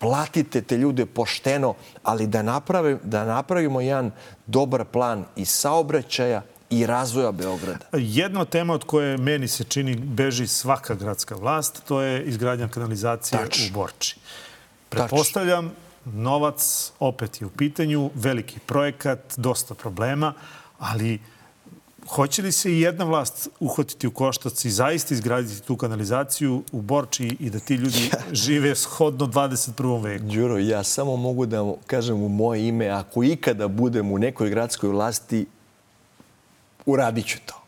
platite 0.00 0.62
te 0.62 0.76
ljude 0.76 1.06
pošteno, 1.06 1.74
ali 2.02 2.26
da, 2.26 2.42
naprave, 2.42 2.98
da 3.02 3.24
napravimo 3.24 3.80
jedan 3.80 4.10
dobar 4.46 4.84
plan 4.84 5.24
i 5.36 5.44
saobraćaja 5.44 6.42
i 6.70 6.86
razvoja 6.86 7.32
Beograda. 7.32 7.86
Jedna 7.92 8.44
tema 8.44 8.74
od 8.74 8.84
koje 8.84 9.16
meni 9.16 9.48
se 9.48 9.64
čini 9.64 9.96
beži 9.96 10.46
svaka 10.46 10.94
gradska 10.94 11.34
vlast, 11.34 11.82
to 11.88 12.00
je 12.02 12.24
izgradnja 12.24 12.68
kanalizacije 12.68 13.38
Tač. 13.38 13.70
u 13.70 13.72
Borči. 13.72 14.16
Prepostavljam, 14.88 15.72
novac 16.04 16.92
opet 16.98 17.40
je 17.40 17.46
u 17.46 17.50
pitanju, 17.50 18.10
veliki 18.14 18.58
projekat, 18.58 19.18
dosta 19.36 19.74
problema, 19.74 20.32
ali 20.78 21.20
Hoće 22.10 22.42
li 22.42 22.52
se 22.52 22.72
i 22.72 22.80
jedna 22.80 23.04
vlast 23.04 23.48
uhvatiti 23.60 24.06
u 24.06 24.10
koštac 24.10 24.64
i 24.64 24.70
zaista 24.70 25.14
izgraditi 25.14 25.62
tu 25.62 25.76
kanalizaciju 25.76 26.62
u 26.72 26.80
Borči 26.80 27.36
i 27.40 27.50
da 27.50 27.58
ti 27.58 27.74
ljudi 27.74 28.10
žive 28.44 28.74
shodno 28.74 29.26
21. 29.26 30.02
veku? 30.02 30.24
Đuro, 30.24 30.58
ja 30.58 30.82
samo 30.82 31.16
mogu 31.16 31.46
da 31.46 31.72
kažem 31.86 32.22
u 32.22 32.28
moje 32.28 32.68
ime, 32.68 32.88
ako 32.88 33.24
ikada 33.24 33.68
budem 33.68 34.12
u 34.12 34.18
nekoj 34.18 34.50
gradskoj 34.50 34.90
vlasti, 34.90 35.46
uradit 36.86 37.26
ću 37.26 37.38
to. 37.46 37.62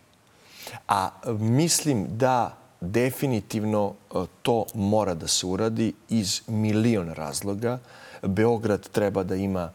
A 0.88 1.10
mislim 1.38 2.06
da 2.10 2.56
definitivno 2.80 3.94
e, 3.94 4.24
to 4.42 4.64
mora 4.74 5.14
da 5.14 5.28
se 5.28 5.46
uradi 5.46 5.92
iz 6.08 6.40
milion 6.46 7.08
razloga. 7.14 7.78
Beograd 8.22 8.88
treba 8.88 9.22
da 9.22 9.34
ima 9.34 9.70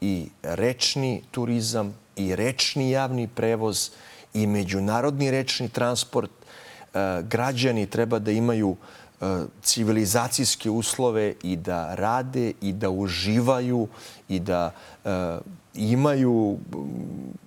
i 0.00 0.28
rečni 0.42 1.22
turizam, 1.30 1.94
i 2.16 2.36
rečni 2.36 2.90
javni 2.90 3.28
prevoz, 3.28 3.90
i 4.34 4.46
međunarodni 4.46 5.30
rečni 5.30 5.68
transport. 5.68 6.30
E, 6.94 7.22
građani 7.22 7.86
treba 7.86 8.18
da 8.18 8.30
imaju 8.30 8.76
e, 9.20 9.24
civilizacijske 9.62 10.70
uslove 10.70 11.34
i 11.42 11.56
da 11.56 11.94
rade 11.94 12.52
i 12.60 12.72
da 12.72 12.90
uživaju 12.90 13.88
i 14.28 14.40
da 14.40 14.72
e, 15.04 15.38
imaju 15.74 16.58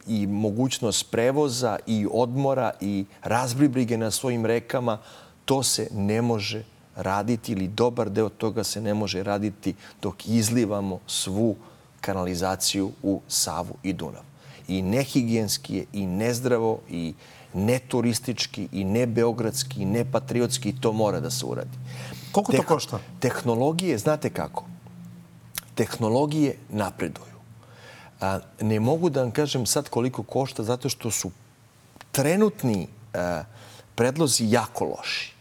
i 0.08 0.28
mogućnost 0.28 1.12
prevoza 1.12 1.78
i 1.88 2.08
odmora 2.12 2.72
i 2.82 3.06
razbribrige 3.24 3.98
na 3.98 4.12
svojim 4.12 4.46
rekama. 4.46 4.98
To 5.46 5.64
se 5.64 5.88
ne 5.94 6.22
može 6.22 6.64
raditi 6.96 7.52
ili 7.52 7.68
dobar 7.68 8.10
deo 8.10 8.30
toga 8.30 8.64
se 8.64 8.82
ne 8.82 8.94
može 8.94 9.24
raditi 9.24 9.76
dok 10.02 10.28
izlivamo 10.28 11.00
svu 11.08 11.56
kanalizaciju 12.02 12.92
u 13.04 13.22
Savu 13.28 13.76
i 13.84 13.94
Dunav 13.94 14.35
i 14.68 14.82
nehigijenski 14.82 15.76
je 15.76 15.86
i 15.94 16.06
nezdravo 16.06 16.80
i 16.90 17.14
neturistički 17.54 18.68
i 18.72 18.84
ne 18.84 19.08
beogradski 19.08 19.82
i 19.82 19.86
ne 19.86 20.06
patriotski 20.12 20.70
i 20.70 20.82
to 20.82 20.92
mora 20.94 21.20
da 21.20 21.32
se 21.32 21.46
uradi. 21.46 21.78
Koliko 22.32 22.52
to 22.52 22.64
košta? 22.64 23.00
Tehnologije, 23.20 23.98
znate 23.98 24.30
kako? 24.30 24.66
Tehnologije 25.76 26.58
napreduju. 26.70 27.36
A, 28.22 28.40
ne 28.62 28.80
mogu 28.80 29.10
da 29.10 29.22
vam 29.22 29.32
kažem 29.32 29.66
sad 29.66 29.90
koliko 29.90 30.24
košta 30.24 30.64
zato 30.64 30.90
što 30.90 31.12
su 31.12 31.32
trenutni 32.12 32.88
a, 33.14 33.44
predlozi 33.96 34.46
jako 34.50 34.86
loši. 34.86 35.34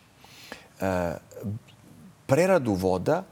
A, 0.80 1.16
preradu 2.26 2.74
voda 2.74 3.22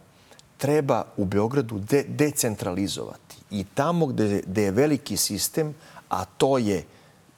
treba 0.59 1.05
u 1.17 1.25
Beogradu 1.25 1.79
de 1.79 2.05
decentralizovati 2.09 3.22
i 3.53 3.65
tamo 3.75 4.07
gde, 4.07 4.43
gde 4.47 4.63
je 4.63 4.71
veliki 4.71 5.17
sistem, 5.17 5.75
a 6.09 6.25
to 6.25 6.59
je 6.59 6.85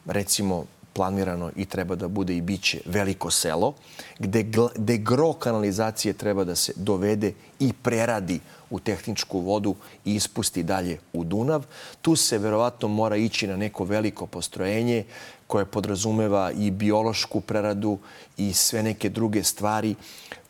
recimo 0.07 0.65
planirano 0.95 1.51
i 1.57 1.67
treba 1.67 1.95
da 1.95 2.09
bude 2.09 2.37
i 2.37 2.41
biće 2.41 2.81
veliko 2.87 3.31
selo, 3.31 3.75
gde, 4.19 4.47
gde 4.77 4.97
gro 4.97 5.33
kanalizacije 5.33 6.12
treba 6.15 6.45
da 6.45 6.55
se 6.55 6.73
dovede 6.77 7.33
i 7.61 7.73
preradi 7.73 8.41
u 8.71 8.81
tehničku 8.81 9.41
vodu 9.41 9.75
i 10.05 10.15
ispusti 10.15 10.62
dalje 10.62 10.99
u 11.12 11.25
Dunav. 11.25 11.67
Tu 12.03 12.17
se 12.17 12.39
verovatno 12.39 12.89
mora 12.89 13.17
ići 13.17 13.47
na 13.47 13.57
neko 13.57 13.85
veliko 13.85 14.27
postrojenje 14.27 15.05
koje 15.47 15.65
podrazumeva 15.65 16.53
i 16.53 16.71
biološku 16.71 17.41
preradu 17.41 17.99
i 18.37 18.53
sve 18.53 18.83
neke 18.83 19.09
druge 19.09 19.43
stvari. 19.43 19.95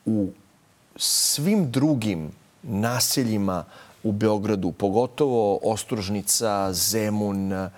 U 0.06 0.28
svim 0.96 1.70
drugim 1.70 2.32
naseljima 2.62 3.64
u 4.04 4.12
Beogradu, 4.12 4.72
pogotovo 4.72 5.58
Ostružnica, 5.62 6.72
Zemun, 6.72 7.52
e, 7.52 7.68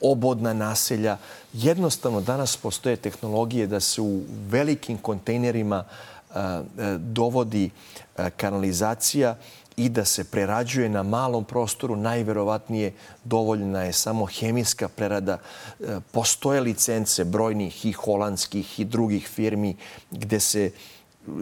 obodna 0.00 0.52
naselja. 0.52 1.16
Jednostavno 1.52 2.20
danas 2.20 2.56
postoje 2.56 2.96
tehnologije 2.96 3.66
da 3.66 3.80
se 3.80 4.00
u 4.00 4.20
velikim 4.48 4.98
kontejnerima 4.98 5.84
e, 5.84 6.38
e, 6.38 6.98
dovodi 6.98 7.70
kanalizacija 8.36 9.36
i 9.76 9.88
da 9.88 10.04
se 10.04 10.24
prerađuje 10.24 10.88
na 10.88 11.02
malom 11.02 11.44
prostoru. 11.44 11.96
Najverovatnije 11.96 12.92
dovoljna 13.24 13.82
je 13.82 13.92
samo 13.92 14.26
hemijska 14.26 14.88
prerada. 14.88 15.38
Postoje 16.12 16.60
licence 16.60 17.24
brojnih 17.24 17.86
i 17.86 17.92
holandskih 17.92 18.80
i 18.80 18.84
drugih 18.84 19.28
firmi 19.28 19.76
gde 20.10 20.40
se 20.40 20.70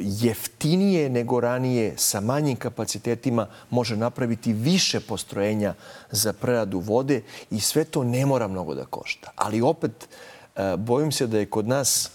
jeftinije 0.00 1.10
nego 1.10 1.40
ranije 1.40 1.94
sa 1.96 2.20
manjim 2.20 2.56
kapacitetima 2.56 3.46
može 3.70 3.96
napraviti 3.96 4.52
više 4.52 5.00
postrojenja 5.00 5.74
za 6.10 6.32
preradu 6.32 6.78
vode 6.78 7.22
i 7.50 7.60
sve 7.60 7.84
to 7.84 8.04
ne 8.04 8.26
mora 8.26 8.48
mnogo 8.48 8.74
da 8.74 8.84
košta. 8.84 9.30
Ali 9.36 9.60
opet, 9.60 10.08
e, 10.56 10.76
bojim 10.76 11.12
se 11.12 11.26
da 11.26 11.38
je 11.38 11.46
kod 11.46 11.68
nas 11.68 12.10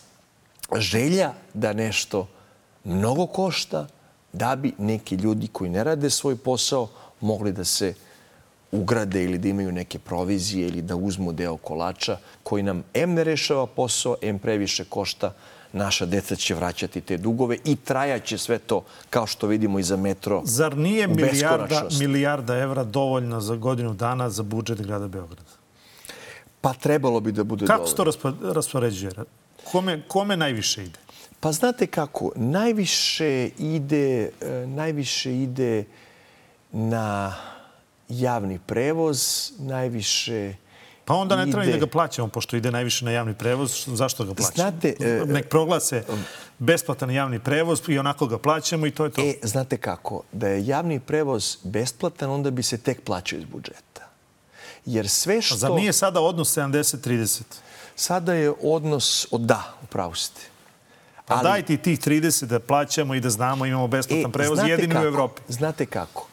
želja 0.78 1.34
da 1.54 1.74
nešto 1.74 2.28
mnogo 2.84 3.26
košta 3.26 3.88
da 4.34 4.56
bi 4.56 4.74
neki 4.78 5.16
ljudi 5.16 5.48
koji 5.48 5.70
ne 5.70 5.84
rade 5.84 6.10
svoj 6.10 6.36
posao 6.36 6.90
mogli 7.22 7.52
da 7.52 7.64
se 7.64 7.94
ugrade 8.72 9.24
ili 9.24 9.38
da 9.38 9.48
imaju 9.48 9.72
neke 9.72 10.00
provizije 10.00 10.68
ili 10.68 10.82
da 10.82 10.96
uzmu 10.96 11.32
deo 11.32 11.58
kolača 11.58 12.18
koji 12.44 12.64
nam 12.64 12.84
M 12.94 13.14
ne 13.14 13.24
rešava 13.24 13.68
posao, 13.68 14.16
M 14.22 14.40
previše 14.40 14.86
košta, 14.86 15.34
naša 15.74 16.06
deca 16.06 16.36
će 16.36 16.56
vraćati 16.56 17.02
te 17.02 17.18
dugove 17.18 17.58
i 17.66 17.76
trajaće 17.76 18.38
sve 18.38 18.60
to, 18.60 18.84
kao 19.10 19.28
što 19.28 19.48
vidimo 19.48 19.80
i 19.80 19.84
za 19.84 19.98
metro, 19.98 20.42
Zar 20.46 20.78
nije 20.78 21.08
milijarda, 21.08 21.88
milijarda 22.00 22.58
evra 22.58 22.84
dovoljna 22.84 23.42
za 23.42 23.56
godinu 23.56 23.94
dana 23.94 24.30
za 24.30 24.44
budžet 24.44 24.82
grada 24.82 25.08
Beograda? 25.08 25.52
Pa 26.62 26.74
trebalo 26.74 27.20
bi 27.20 27.32
da 27.32 27.44
bude 27.44 27.66
kako 27.66 27.84
dovoljno. 27.84 28.12
Kako 28.12 28.14
se 28.14 28.42
to 28.42 28.54
raspoređuje? 28.54 29.12
Kome, 29.72 30.02
kome 30.08 30.38
najviše 30.38 30.84
ide? 30.84 31.00
Pa 31.40 31.52
znate 31.52 31.88
kako, 31.88 32.32
najviše 32.36 33.50
ide, 33.58 34.32
e, 34.42 34.66
najviše 34.68 35.38
ide 35.38 35.84
na 36.72 37.36
javni 38.10 38.60
prevoz, 38.66 39.52
najviše 39.60 40.54
Pa 41.06 41.14
onda 41.14 41.36
ne 41.36 41.52
treba 41.52 41.66
da 41.66 41.78
ga 41.78 41.88
plaćamo, 41.88 42.28
pošto 42.28 42.56
ide 42.56 42.72
najviše 42.72 43.06
na 43.06 43.12
javni 43.12 43.34
prevoz. 43.34 43.84
Zašto 43.88 44.26
ga 44.26 44.34
plaćamo? 44.34 44.56
Znate, 44.56 44.96
e, 45.00 45.26
Nek 45.26 45.50
proglase 45.50 46.04
besplatan 46.60 47.12
javni 47.12 47.40
prevoz 47.40 47.82
i 47.88 48.00
onako 48.00 48.28
ga 48.28 48.38
plaćamo 48.38 48.86
i 48.86 48.92
to 48.92 49.06
je 49.06 49.12
to. 49.12 49.22
E, 49.22 49.34
znate 49.44 49.78
kako? 49.78 50.24
Da 50.32 50.48
je 50.48 50.66
javni 50.66 51.00
prevoz 51.00 51.58
besplatan, 51.64 52.30
onda 52.30 52.52
bi 52.52 52.64
se 52.64 52.78
tek 52.78 53.04
plaćao 53.04 53.40
iz 53.40 53.46
budžeta. 53.46 54.08
Jer 54.86 55.10
sve 55.10 55.42
što... 55.42 55.56
A 55.56 55.58
zar 55.58 55.72
nije 55.72 55.94
sada 55.94 56.22
odnos 56.22 56.58
70-30? 56.58 57.42
Sada 57.96 58.34
je 58.34 58.54
odnos 58.62 59.28
od 59.32 59.42
da, 59.42 59.74
upravo 59.84 60.16
ste. 60.16 60.42
Pa 61.26 61.36
Ali... 61.36 61.44
daj 61.44 61.66
ti 61.66 61.78
tih 61.78 62.00
30 62.00 62.46
da 62.46 62.60
plaćamo 62.60 63.16
i 63.16 63.20
da 63.20 63.30
znamo 63.30 63.66
imamo 63.66 63.88
besplatan 63.88 64.30
e, 64.30 64.34
prevoz 64.34 64.60
jedini 64.68 64.96
u 64.96 65.04
Evropi. 65.04 65.42
Znate 65.48 65.86
kako? 65.86 66.31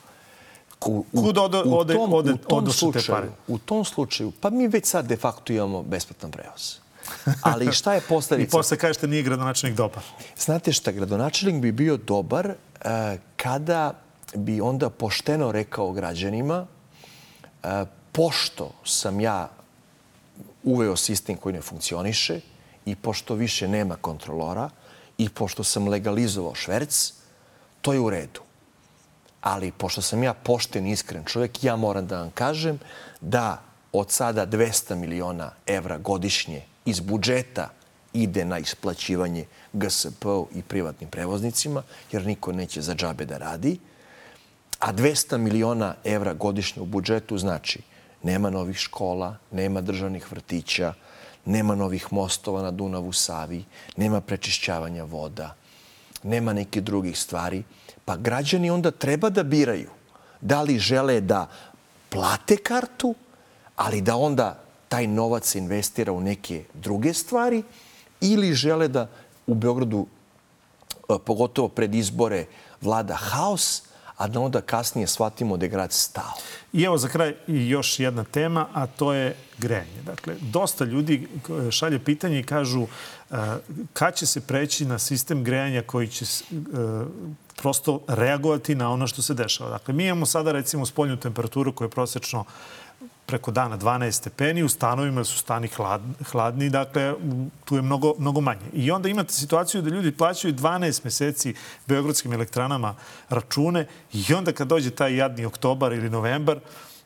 U, 0.86 1.04
u, 1.12 1.22
Kud 1.22 1.38
ode, 1.38 1.58
ode, 1.58 1.94
tom, 1.94 2.12
ode, 2.12 2.32
u 2.32 2.36
tom 2.36 2.72
slučaju, 2.72 3.04
pare? 3.08 3.28
U 3.48 3.58
tom 3.58 3.84
slučaju, 3.84 4.32
pa 4.40 4.50
mi 4.50 4.68
već 4.68 4.86
sad 4.86 5.06
de 5.06 5.16
facto 5.16 5.52
imamo 5.52 5.82
besplatan 5.82 6.30
prevoz. 6.30 6.76
Ali 7.42 7.72
šta 7.72 7.94
je 7.94 8.00
posledica? 8.00 8.48
I 8.48 8.50
posle 8.50 8.76
kažete 8.76 9.06
nije 9.06 9.22
gradonačelnik 9.22 9.76
dobar. 9.76 10.02
Znate 10.38 10.72
šta, 10.72 10.92
gradonačelnik 10.92 11.62
bi 11.62 11.72
bio 11.72 11.96
dobar 11.96 12.46
uh, 12.48 12.90
kada 13.36 13.94
bi 14.34 14.60
onda 14.60 14.90
pošteno 14.90 15.52
rekao 15.52 15.92
građanima 15.92 16.66
uh, 17.62 17.70
pošto 18.12 18.70
sam 18.84 19.20
ja 19.20 19.48
uveo 20.62 20.96
sistem 20.96 21.36
koji 21.36 21.52
ne 21.52 21.60
funkcioniše 21.60 22.40
i 22.86 22.94
pošto 22.96 23.34
više 23.34 23.68
nema 23.68 23.96
kontrolora 23.96 24.70
i 25.18 25.28
pošto 25.28 25.64
sam 25.64 25.88
legalizovao 25.88 26.54
šverc, 26.54 27.12
to 27.80 27.92
je 27.92 28.00
u 28.00 28.10
redu. 28.10 28.40
Ali 29.40 29.72
pošto 29.72 30.02
sam 30.02 30.22
ja 30.22 30.34
pošten 30.34 30.86
i 30.86 30.92
iskren 30.92 31.24
čovjek, 31.24 31.64
ja 31.64 31.76
moram 31.76 32.06
da 32.06 32.20
vam 32.20 32.30
kažem 32.30 32.78
da 33.20 33.62
od 33.92 34.10
sada 34.10 34.46
200 34.46 34.94
miliona 34.94 35.50
evra 35.66 35.98
godišnje 35.98 36.62
iz 36.84 37.00
budžeta 37.00 37.68
ide 38.12 38.44
na 38.44 38.58
isplaćivanje 38.58 39.44
GSP 39.72 40.24
i 40.54 40.62
privatnim 40.62 41.10
prevoznicima, 41.10 41.82
jer 42.12 42.26
niko 42.26 42.52
neće 42.52 42.82
za 42.82 42.94
džabe 42.94 43.24
da 43.24 43.38
radi. 43.38 43.78
A 44.78 44.92
200 44.92 45.36
miliona 45.36 45.94
evra 46.04 46.34
godišnje 46.34 46.82
u 46.82 46.86
budžetu 46.86 47.38
znači 47.38 47.82
nema 48.22 48.50
novih 48.50 48.76
škola, 48.76 49.36
nema 49.50 49.80
državnih 49.80 50.32
vrtića, 50.32 50.94
nema 51.44 51.74
novih 51.74 52.12
mostova 52.12 52.62
na 52.62 52.70
Dunavu 52.70 53.12
Savi, 53.12 53.64
nema 53.96 54.20
prečišćavanja 54.20 55.04
voda, 55.04 55.54
nema 56.22 56.52
neke 56.52 56.80
drugih 56.80 57.18
stvari. 57.18 57.62
Pa 58.08 58.16
građani 58.16 58.70
onda 58.70 58.90
treba 58.90 59.28
da 59.30 59.42
biraju 59.42 59.90
da 60.40 60.62
li 60.62 60.78
žele 60.78 61.20
da 61.20 61.48
plate 62.08 62.56
kartu, 62.56 63.14
ali 63.76 64.00
da 64.00 64.16
onda 64.16 64.62
taj 64.88 65.06
novac 65.06 65.54
investira 65.54 66.12
u 66.12 66.20
neke 66.20 66.64
druge 66.74 67.14
stvari 67.14 67.62
ili 68.20 68.54
žele 68.54 68.88
da 68.88 69.08
u 69.46 69.54
Beogradu, 69.54 70.06
e, 71.08 71.18
pogotovo 71.26 71.68
pred 71.68 71.94
izbore, 71.94 72.46
vlada 72.80 73.14
haos, 73.14 73.82
a 74.16 74.28
da 74.28 74.40
onda 74.40 74.60
kasnije 74.60 75.06
shvatimo 75.06 75.56
da 75.56 75.66
je 75.66 75.70
grad 75.70 75.92
stao. 75.92 76.32
I 76.72 76.82
evo 76.82 76.98
za 76.98 77.08
kraj 77.08 77.34
još 77.46 78.00
jedna 78.00 78.24
tema, 78.24 78.66
a 78.72 78.86
to 78.86 79.12
je 79.12 79.36
grejanje. 79.58 80.02
Dakle, 80.06 80.34
dosta 80.40 80.84
ljudi 80.84 81.28
šalje 81.70 81.98
pitanje 82.04 82.40
i 82.40 82.46
kažu 82.46 82.82
uh, 82.82 83.38
kad 83.92 84.16
će 84.16 84.26
se 84.26 84.40
preći 84.40 84.84
na 84.84 84.98
sistem 84.98 85.44
grejanja 85.44 85.82
koji 85.82 86.08
će 86.08 86.24
prosto 87.62 88.00
reagovati 88.08 88.74
na 88.74 88.90
ono 88.90 89.06
što 89.06 89.22
se 89.22 89.34
dešava. 89.34 89.70
Dakle, 89.70 89.94
mi 89.94 90.04
imamo 90.04 90.26
sada 90.26 90.52
recimo 90.52 90.86
spoljnu 90.86 91.16
temperaturu 91.16 91.72
koja 91.72 91.86
je 91.86 91.90
prosečno 91.90 92.44
preko 93.26 93.50
dana 93.50 93.78
12 93.78 94.10
stepeni, 94.10 94.62
u 94.62 94.68
stanovima 94.68 95.24
su 95.24 95.38
stani 95.38 95.68
hladni, 96.30 96.70
dakle 96.70 97.14
tu 97.64 97.76
je 97.76 97.82
mnogo, 97.82 98.14
mnogo 98.18 98.40
manje. 98.40 98.70
I 98.72 98.90
onda 98.90 99.08
imate 99.08 99.32
situaciju 99.32 99.82
da 99.82 99.90
ljudi 99.90 100.12
plaćaju 100.12 100.54
12 100.54 101.04
meseci 101.04 101.54
beogradskim 101.86 102.32
elektranama 102.32 102.94
račune 103.28 103.86
i 104.12 104.34
onda 104.34 104.52
kad 104.52 104.68
dođe 104.68 104.90
taj 104.90 105.16
jadni 105.16 105.44
oktobar 105.44 105.92
ili 105.92 106.10
novembar, 106.10 106.58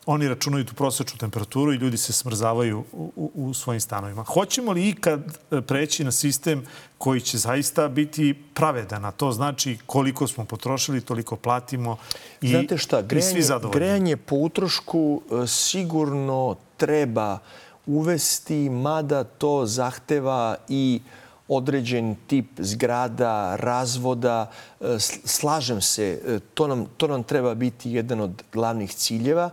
oni 0.06 0.28
računaju 0.28 0.64
tu 0.64 0.74
prosečnu 0.74 1.18
temperaturu 1.18 1.72
i 1.72 1.76
ljudi 1.76 1.96
se 1.96 2.12
smrzavaju 2.12 2.84
u, 2.92 3.12
u, 3.16 3.30
u 3.34 3.54
svojim 3.54 3.80
stanovima. 3.80 4.24
Hoćemo 4.24 4.72
li 4.72 4.88
ikad 4.88 5.38
e, 5.50 5.60
preći 5.60 6.04
na 6.04 6.12
sistem 6.12 6.66
koji 6.98 7.20
će 7.20 7.38
zaista 7.38 7.88
biti 7.88 8.34
pravedan, 8.54 9.04
a 9.04 9.10
to 9.10 9.32
znači 9.32 9.78
koliko 9.86 10.26
smo 10.26 10.44
potrošili, 10.44 11.00
toliko 11.00 11.36
platimo 11.36 11.96
i, 12.40 12.48
Znate 12.48 12.78
šta, 12.78 13.02
grejanje, 13.02 13.30
i 13.30 13.32
svi 13.32 13.42
zadovoljni? 13.42 13.80
Grejanje 13.80 14.16
po 14.16 14.36
utrošku 14.36 15.22
e, 15.30 15.46
sigurno 15.46 16.56
treba 16.76 17.38
uvesti, 17.86 18.70
mada 18.70 19.24
to 19.24 19.66
zahteva 19.66 20.56
i 20.68 21.00
određen 21.48 22.16
tip 22.26 22.46
zgrada, 22.58 23.56
razvoda. 23.56 24.50
E, 24.80 24.84
slažem 25.24 25.80
se, 25.80 26.40
to 26.54 26.66
nam, 26.66 26.86
to 26.96 27.06
nam 27.06 27.22
treba 27.22 27.54
biti 27.54 27.90
jedan 27.90 28.20
od 28.20 28.42
glavnih 28.52 28.94
ciljeva 28.94 29.50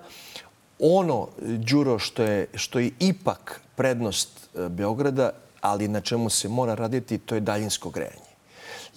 ono, 0.80 1.28
Đuro, 1.42 2.00
što 2.00 2.24
je, 2.24 2.48
što 2.56 2.80
je 2.80 2.92
ipak 3.00 3.62
prednost 3.76 4.30
e, 4.56 4.70
Beograda, 4.70 5.32
ali 5.62 5.88
na 5.88 6.02
čemu 6.02 6.30
se 6.30 6.50
mora 6.50 6.76
raditi, 6.76 7.18
to 7.18 7.36
je 7.36 7.42
daljinsko 7.42 7.90
grejanje. 7.90 8.30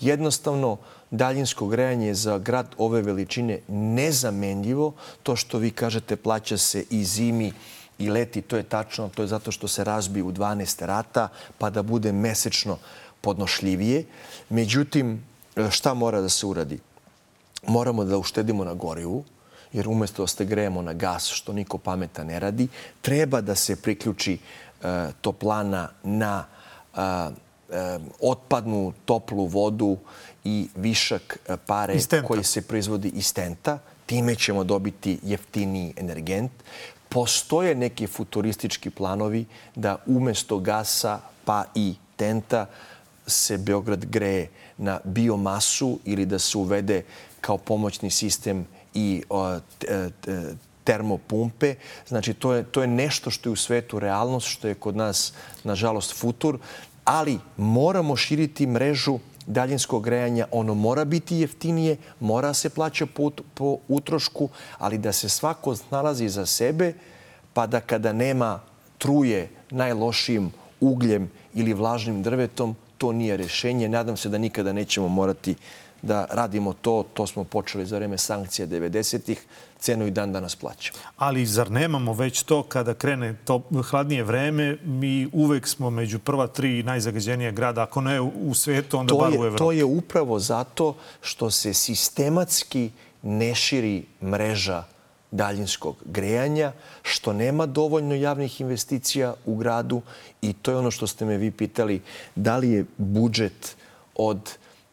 Jednostavno, 0.01 0.77
daljinsko 1.11 1.67
grejanje 1.67 2.07
je 2.07 2.15
za 2.15 2.39
grad 2.39 2.67
ove 2.79 3.03
veličine 3.03 3.61
nezamenljivo. 3.69 4.93
To 5.23 5.37
što 5.37 5.59
vi 5.59 5.71
kažete 5.71 6.17
plaća 6.17 6.59
se 6.59 6.85
i 6.91 7.05
zimi 7.05 7.53
i 7.99 8.11
leti, 8.11 8.43
to 8.43 8.57
je 8.57 8.63
tačno. 8.63 9.09
To 9.15 9.23
je 9.23 9.29
zato 9.29 9.53
što 9.53 9.69
se 9.69 9.85
razbije 9.85 10.23
u 10.23 10.33
12 10.33 10.87
rata, 10.87 11.29
pa 11.59 11.71
da 11.71 11.83
bude 11.83 12.13
mesečno 12.13 12.79
podnošljivije. 13.21 14.05
Međutim, 14.49 15.25
e, 15.57 15.71
šta 15.71 15.95
mora 15.95 16.21
da 16.21 16.29
se 16.29 16.47
uradi? 16.47 16.79
Moramo 17.67 18.05
da 18.05 18.19
uštedimo 18.19 18.65
na 18.65 18.75
gorivu, 18.75 19.25
jer 19.73 19.89
umesto 19.89 20.23
da 20.23 20.27
ste 20.27 20.45
grejemo 20.45 20.83
na 20.83 20.93
gas, 20.93 21.29
što 21.29 21.53
niko 21.53 21.79
pameta 21.79 22.25
ne 22.25 22.41
radi, 22.41 22.69
treba 23.03 23.41
da 23.41 23.55
se 23.55 23.77
priključi 23.77 24.39
toplana 25.21 25.89
na 26.03 26.45
otpadnu 28.21 28.93
toplu 29.05 29.47
vodu 29.47 29.97
i 30.45 30.69
višak 30.77 31.39
pare 31.67 31.99
koji 32.27 32.45
se 32.45 32.63
proizvodi 32.63 33.09
iz 33.09 33.35
tenta. 33.35 33.79
Time 34.07 34.35
ćemo 34.35 34.65
dobiti 34.65 35.19
jeftiniji 35.23 35.95
energent. 35.97 36.53
Postoje 37.09 37.75
neki 37.75 38.07
futuristički 38.07 38.91
planovi 38.91 39.45
da 39.75 39.97
umesto 40.07 40.59
gasa 40.59 41.21
pa 41.45 41.65
i 41.75 41.95
tenta 42.17 42.67
se 43.27 43.59
Beograd 43.59 44.05
greje 44.05 44.51
na 44.79 45.01
biomasu 45.05 45.99
ili 46.05 46.27
da 46.27 46.39
se 46.39 46.59
uvede 46.59 47.05
kao 47.41 47.59
pomoćni 47.59 48.11
sistem 48.11 48.67
i 48.95 49.23
e, 49.89 50.09
termopumpe. 50.85 51.75
Znači, 52.09 52.35
to 52.35 52.53
je, 52.53 52.63
to 52.63 52.81
je 52.81 52.87
nešto 52.87 53.31
što 53.31 53.49
je 53.49 53.53
u 53.53 53.57
svetu 53.57 53.99
realnost, 53.99 54.47
što 54.47 54.69
je 54.69 54.75
kod 54.75 54.97
nas, 54.97 55.33
nažalost, 55.65 56.15
futur. 56.15 56.59
Ali 57.05 57.39
moramo 57.57 58.17
širiti 58.17 58.67
mrežu 58.67 59.19
daljinskog 59.47 60.05
grejanja. 60.05 60.47
Ono 60.51 60.75
mora 60.75 61.05
biti 61.05 61.37
jeftinije, 61.37 61.97
mora 62.21 62.55
se 62.55 62.71
plaća 62.71 63.07
po, 63.07 63.31
po 63.55 63.79
utrošku, 63.89 64.49
ali 64.79 64.99
da 64.99 65.13
se 65.13 65.29
svako 65.29 65.77
nalazi 65.91 66.29
za 66.29 66.47
sebe, 66.47 66.95
pa 67.55 67.67
da 67.67 67.81
kada 67.81 68.13
nema 68.13 68.61
truje 68.99 69.51
najlošijim 69.71 70.53
ugljem 70.81 71.31
ili 71.55 71.75
vlažnim 71.75 72.23
drvetom, 72.23 72.77
to 72.99 73.13
nije 73.13 73.37
rešenje. 73.37 73.89
Nadam 73.89 74.17
se 74.17 74.29
da 74.29 74.39
nikada 74.39 74.73
nećemo 74.73 75.09
morati 75.09 75.55
da 76.03 76.27
radimo 76.31 76.73
to. 76.73 77.05
To 77.15 77.27
smo 77.27 77.45
počeli 77.45 77.87
za 77.87 77.97
vreme 77.97 78.19
sankcija 78.19 78.67
90-ih. 78.67 79.47
Cenu 79.79 80.07
i 80.07 80.11
dan 80.11 80.33
danas 80.33 80.57
plaćamo. 80.57 80.99
Ali 81.17 81.47
zar 81.47 81.71
nemamo 81.71 82.13
već 82.13 82.43
to 82.43 82.63
kada 82.63 82.95
krene 82.95 83.35
to 83.45 83.63
hladnije 83.91 84.23
vreme? 84.25 84.79
Mi 84.85 85.29
uvek 85.33 85.69
smo 85.69 85.91
među 85.91 86.19
prva 86.19 86.47
tri 86.47 86.83
najzagađenije 86.83 87.53
grada. 87.53 87.83
Ako 87.83 88.01
ne 88.01 88.21
u 88.21 88.55
svetu, 88.55 88.99
onda 88.99 89.09
to 89.09 89.19
bar 89.19 89.31
u 89.31 89.35
Evropi. 89.35 89.59
To 89.59 89.73
je 89.73 89.85
upravo 89.85 90.39
zato 90.39 90.95
što 91.21 91.51
se 91.51 91.75
sistematski 91.75 92.91
ne 93.23 93.55
širi 93.55 94.05
mreža 94.23 94.85
daljinskog 95.31 95.97
grejanja, 96.05 96.73
što 97.03 97.33
nema 97.33 97.67
dovoljno 97.67 98.15
javnih 98.15 98.61
investicija 98.61 99.35
u 99.47 99.57
gradu 99.57 100.03
i 100.43 100.53
to 100.53 100.71
je 100.71 100.77
ono 100.77 100.91
što 100.91 101.07
ste 101.07 101.25
me 101.25 101.37
vi 101.37 101.51
pitali, 101.51 102.03
da 102.35 102.57
li 102.57 102.71
je 102.71 102.85
budžet 102.97 103.77
od 104.15 104.51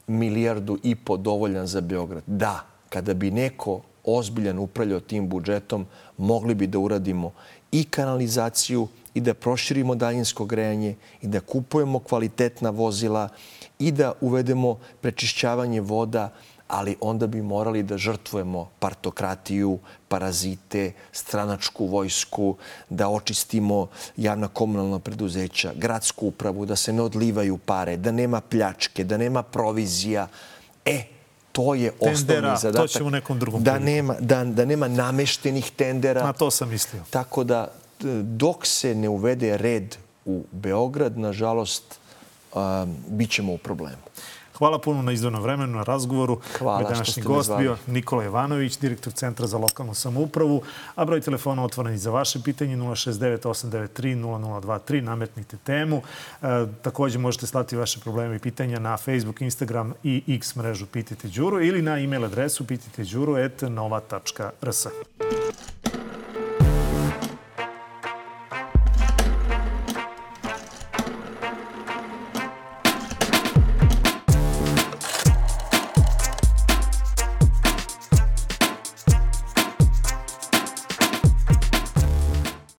milijardu 0.10 0.78
i 0.84 0.96
po 0.96 1.18
dovoljan 1.18 1.68
za 1.68 1.82
Beograd? 1.82 2.24
Da, 2.28 2.66
kada 2.90 3.14
bi 3.14 3.32
neko 3.32 3.82
ozbiljan 4.04 4.60
upravljao 4.60 5.00
tim 5.00 5.30
budžetom, 5.30 5.86
mogli 6.18 6.56
bi 6.56 6.68
da 6.68 6.80
uradimo 6.80 7.32
i 7.72 7.84
kanalizaciju 7.84 8.88
i 9.14 9.22
da 9.22 9.34
proširimo 9.34 9.96
daljinsko 9.96 10.46
grejanje 10.46 10.96
i 11.22 11.28
da 11.28 11.40
kupujemo 11.40 12.00
kvalitetna 12.00 12.70
vozila 12.70 13.30
i 13.80 13.92
da 13.92 14.14
uvedemo 14.22 14.80
prečišćavanje 15.02 15.82
voda 15.82 16.30
ali 16.70 16.96
onda 17.02 17.28
bi 17.28 17.42
morali 17.42 17.84
da 17.84 17.98
žrtvujemo 17.98 18.70
partokratiju, 18.80 19.80
parazite, 20.08 20.92
stranačku 21.12 21.86
vojsku, 21.86 22.56
da 22.90 23.10
očistimo 23.10 23.88
javna 24.18 24.48
komunalna 24.48 25.00
preduzeća, 25.00 25.72
gradsku 25.76 26.28
upravu, 26.28 26.66
da 26.66 26.76
se 26.76 26.94
ne 26.94 27.02
odlivaju 27.02 27.58
pare, 27.58 27.98
da 27.98 28.12
nema 28.12 28.42
pljačke, 28.42 29.04
da 29.04 29.18
nema 29.18 29.44
provizija. 29.44 30.28
E, 30.86 31.04
to 31.52 31.74
je 31.76 31.92
tendera, 31.92 32.14
osnovni 32.14 32.58
zadatak. 32.62 32.82
To 32.82 32.88
ćemo 32.88 33.10
nekom 33.10 33.40
drugom 33.40 33.64
da 33.64 33.80
nema, 33.80 34.16
da, 34.20 34.44
da 34.44 34.66
nema 34.66 34.88
nameštenih 34.88 35.72
tendera. 35.72 36.24
Na 36.24 36.34
to 36.34 36.52
sam 36.52 36.70
mislio. 36.70 37.04
Tako 37.10 37.44
da, 37.44 37.68
dok 38.24 38.66
se 38.66 38.96
ne 38.96 39.10
uvede 39.10 39.58
red 39.58 39.98
u 40.26 40.44
Beograd, 40.52 41.18
nažalost, 41.18 42.00
um, 42.54 42.96
bit 43.08 43.32
ćemo 43.32 43.54
u 43.54 43.58
problemu. 43.58 44.02
Hvala 44.60 44.80
puno 44.80 45.02
na 45.02 45.12
izdvojnom 45.12 45.42
vremenu, 45.42 45.78
na 45.78 45.84
razgovoru. 45.84 46.40
Hvala 46.58 46.80
Moj 46.80 46.92
današnji 46.92 47.24
gost 47.24 47.52
bio 47.58 47.78
Nikola 47.88 48.24
Jovanović, 48.24 48.78
direktor 48.78 49.14
Centra 49.14 49.48
za 49.48 49.58
lokalnu 49.58 49.94
samoupravu, 49.94 50.62
a 50.96 51.06
broj 51.06 51.22
telefona 51.22 51.64
otvoren 51.64 51.94
i 51.94 51.98
za 51.98 52.12
vaše 52.12 52.40
pitanje 52.44 52.78
069 52.78 53.40
893 53.40 54.16
0023. 54.16 55.02
Nametnite 55.02 55.58
temu. 55.58 56.02
E, 56.42 56.46
takođe 56.82 57.20
možete 57.20 57.48
slati 57.48 57.76
vaše 57.76 58.00
probleme 58.00 58.36
i 58.36 58.40
pitanja 58.40 58.80
na 58.80 58.98
Facebook, 58.98 59.42
Instagram 59.42 59.94
i 60.04 60.24
X 60.28 60.56
mrežu 60.56 60.86
Pitajte 60.86 61.28
Đuru 61.28 61.64
ili 61.64 61.82
na 61.82 62.00
e-mail 62.00 62.26
adresu 62.26 62.68
pitajteđuru.nova.rs. 62.68 64.88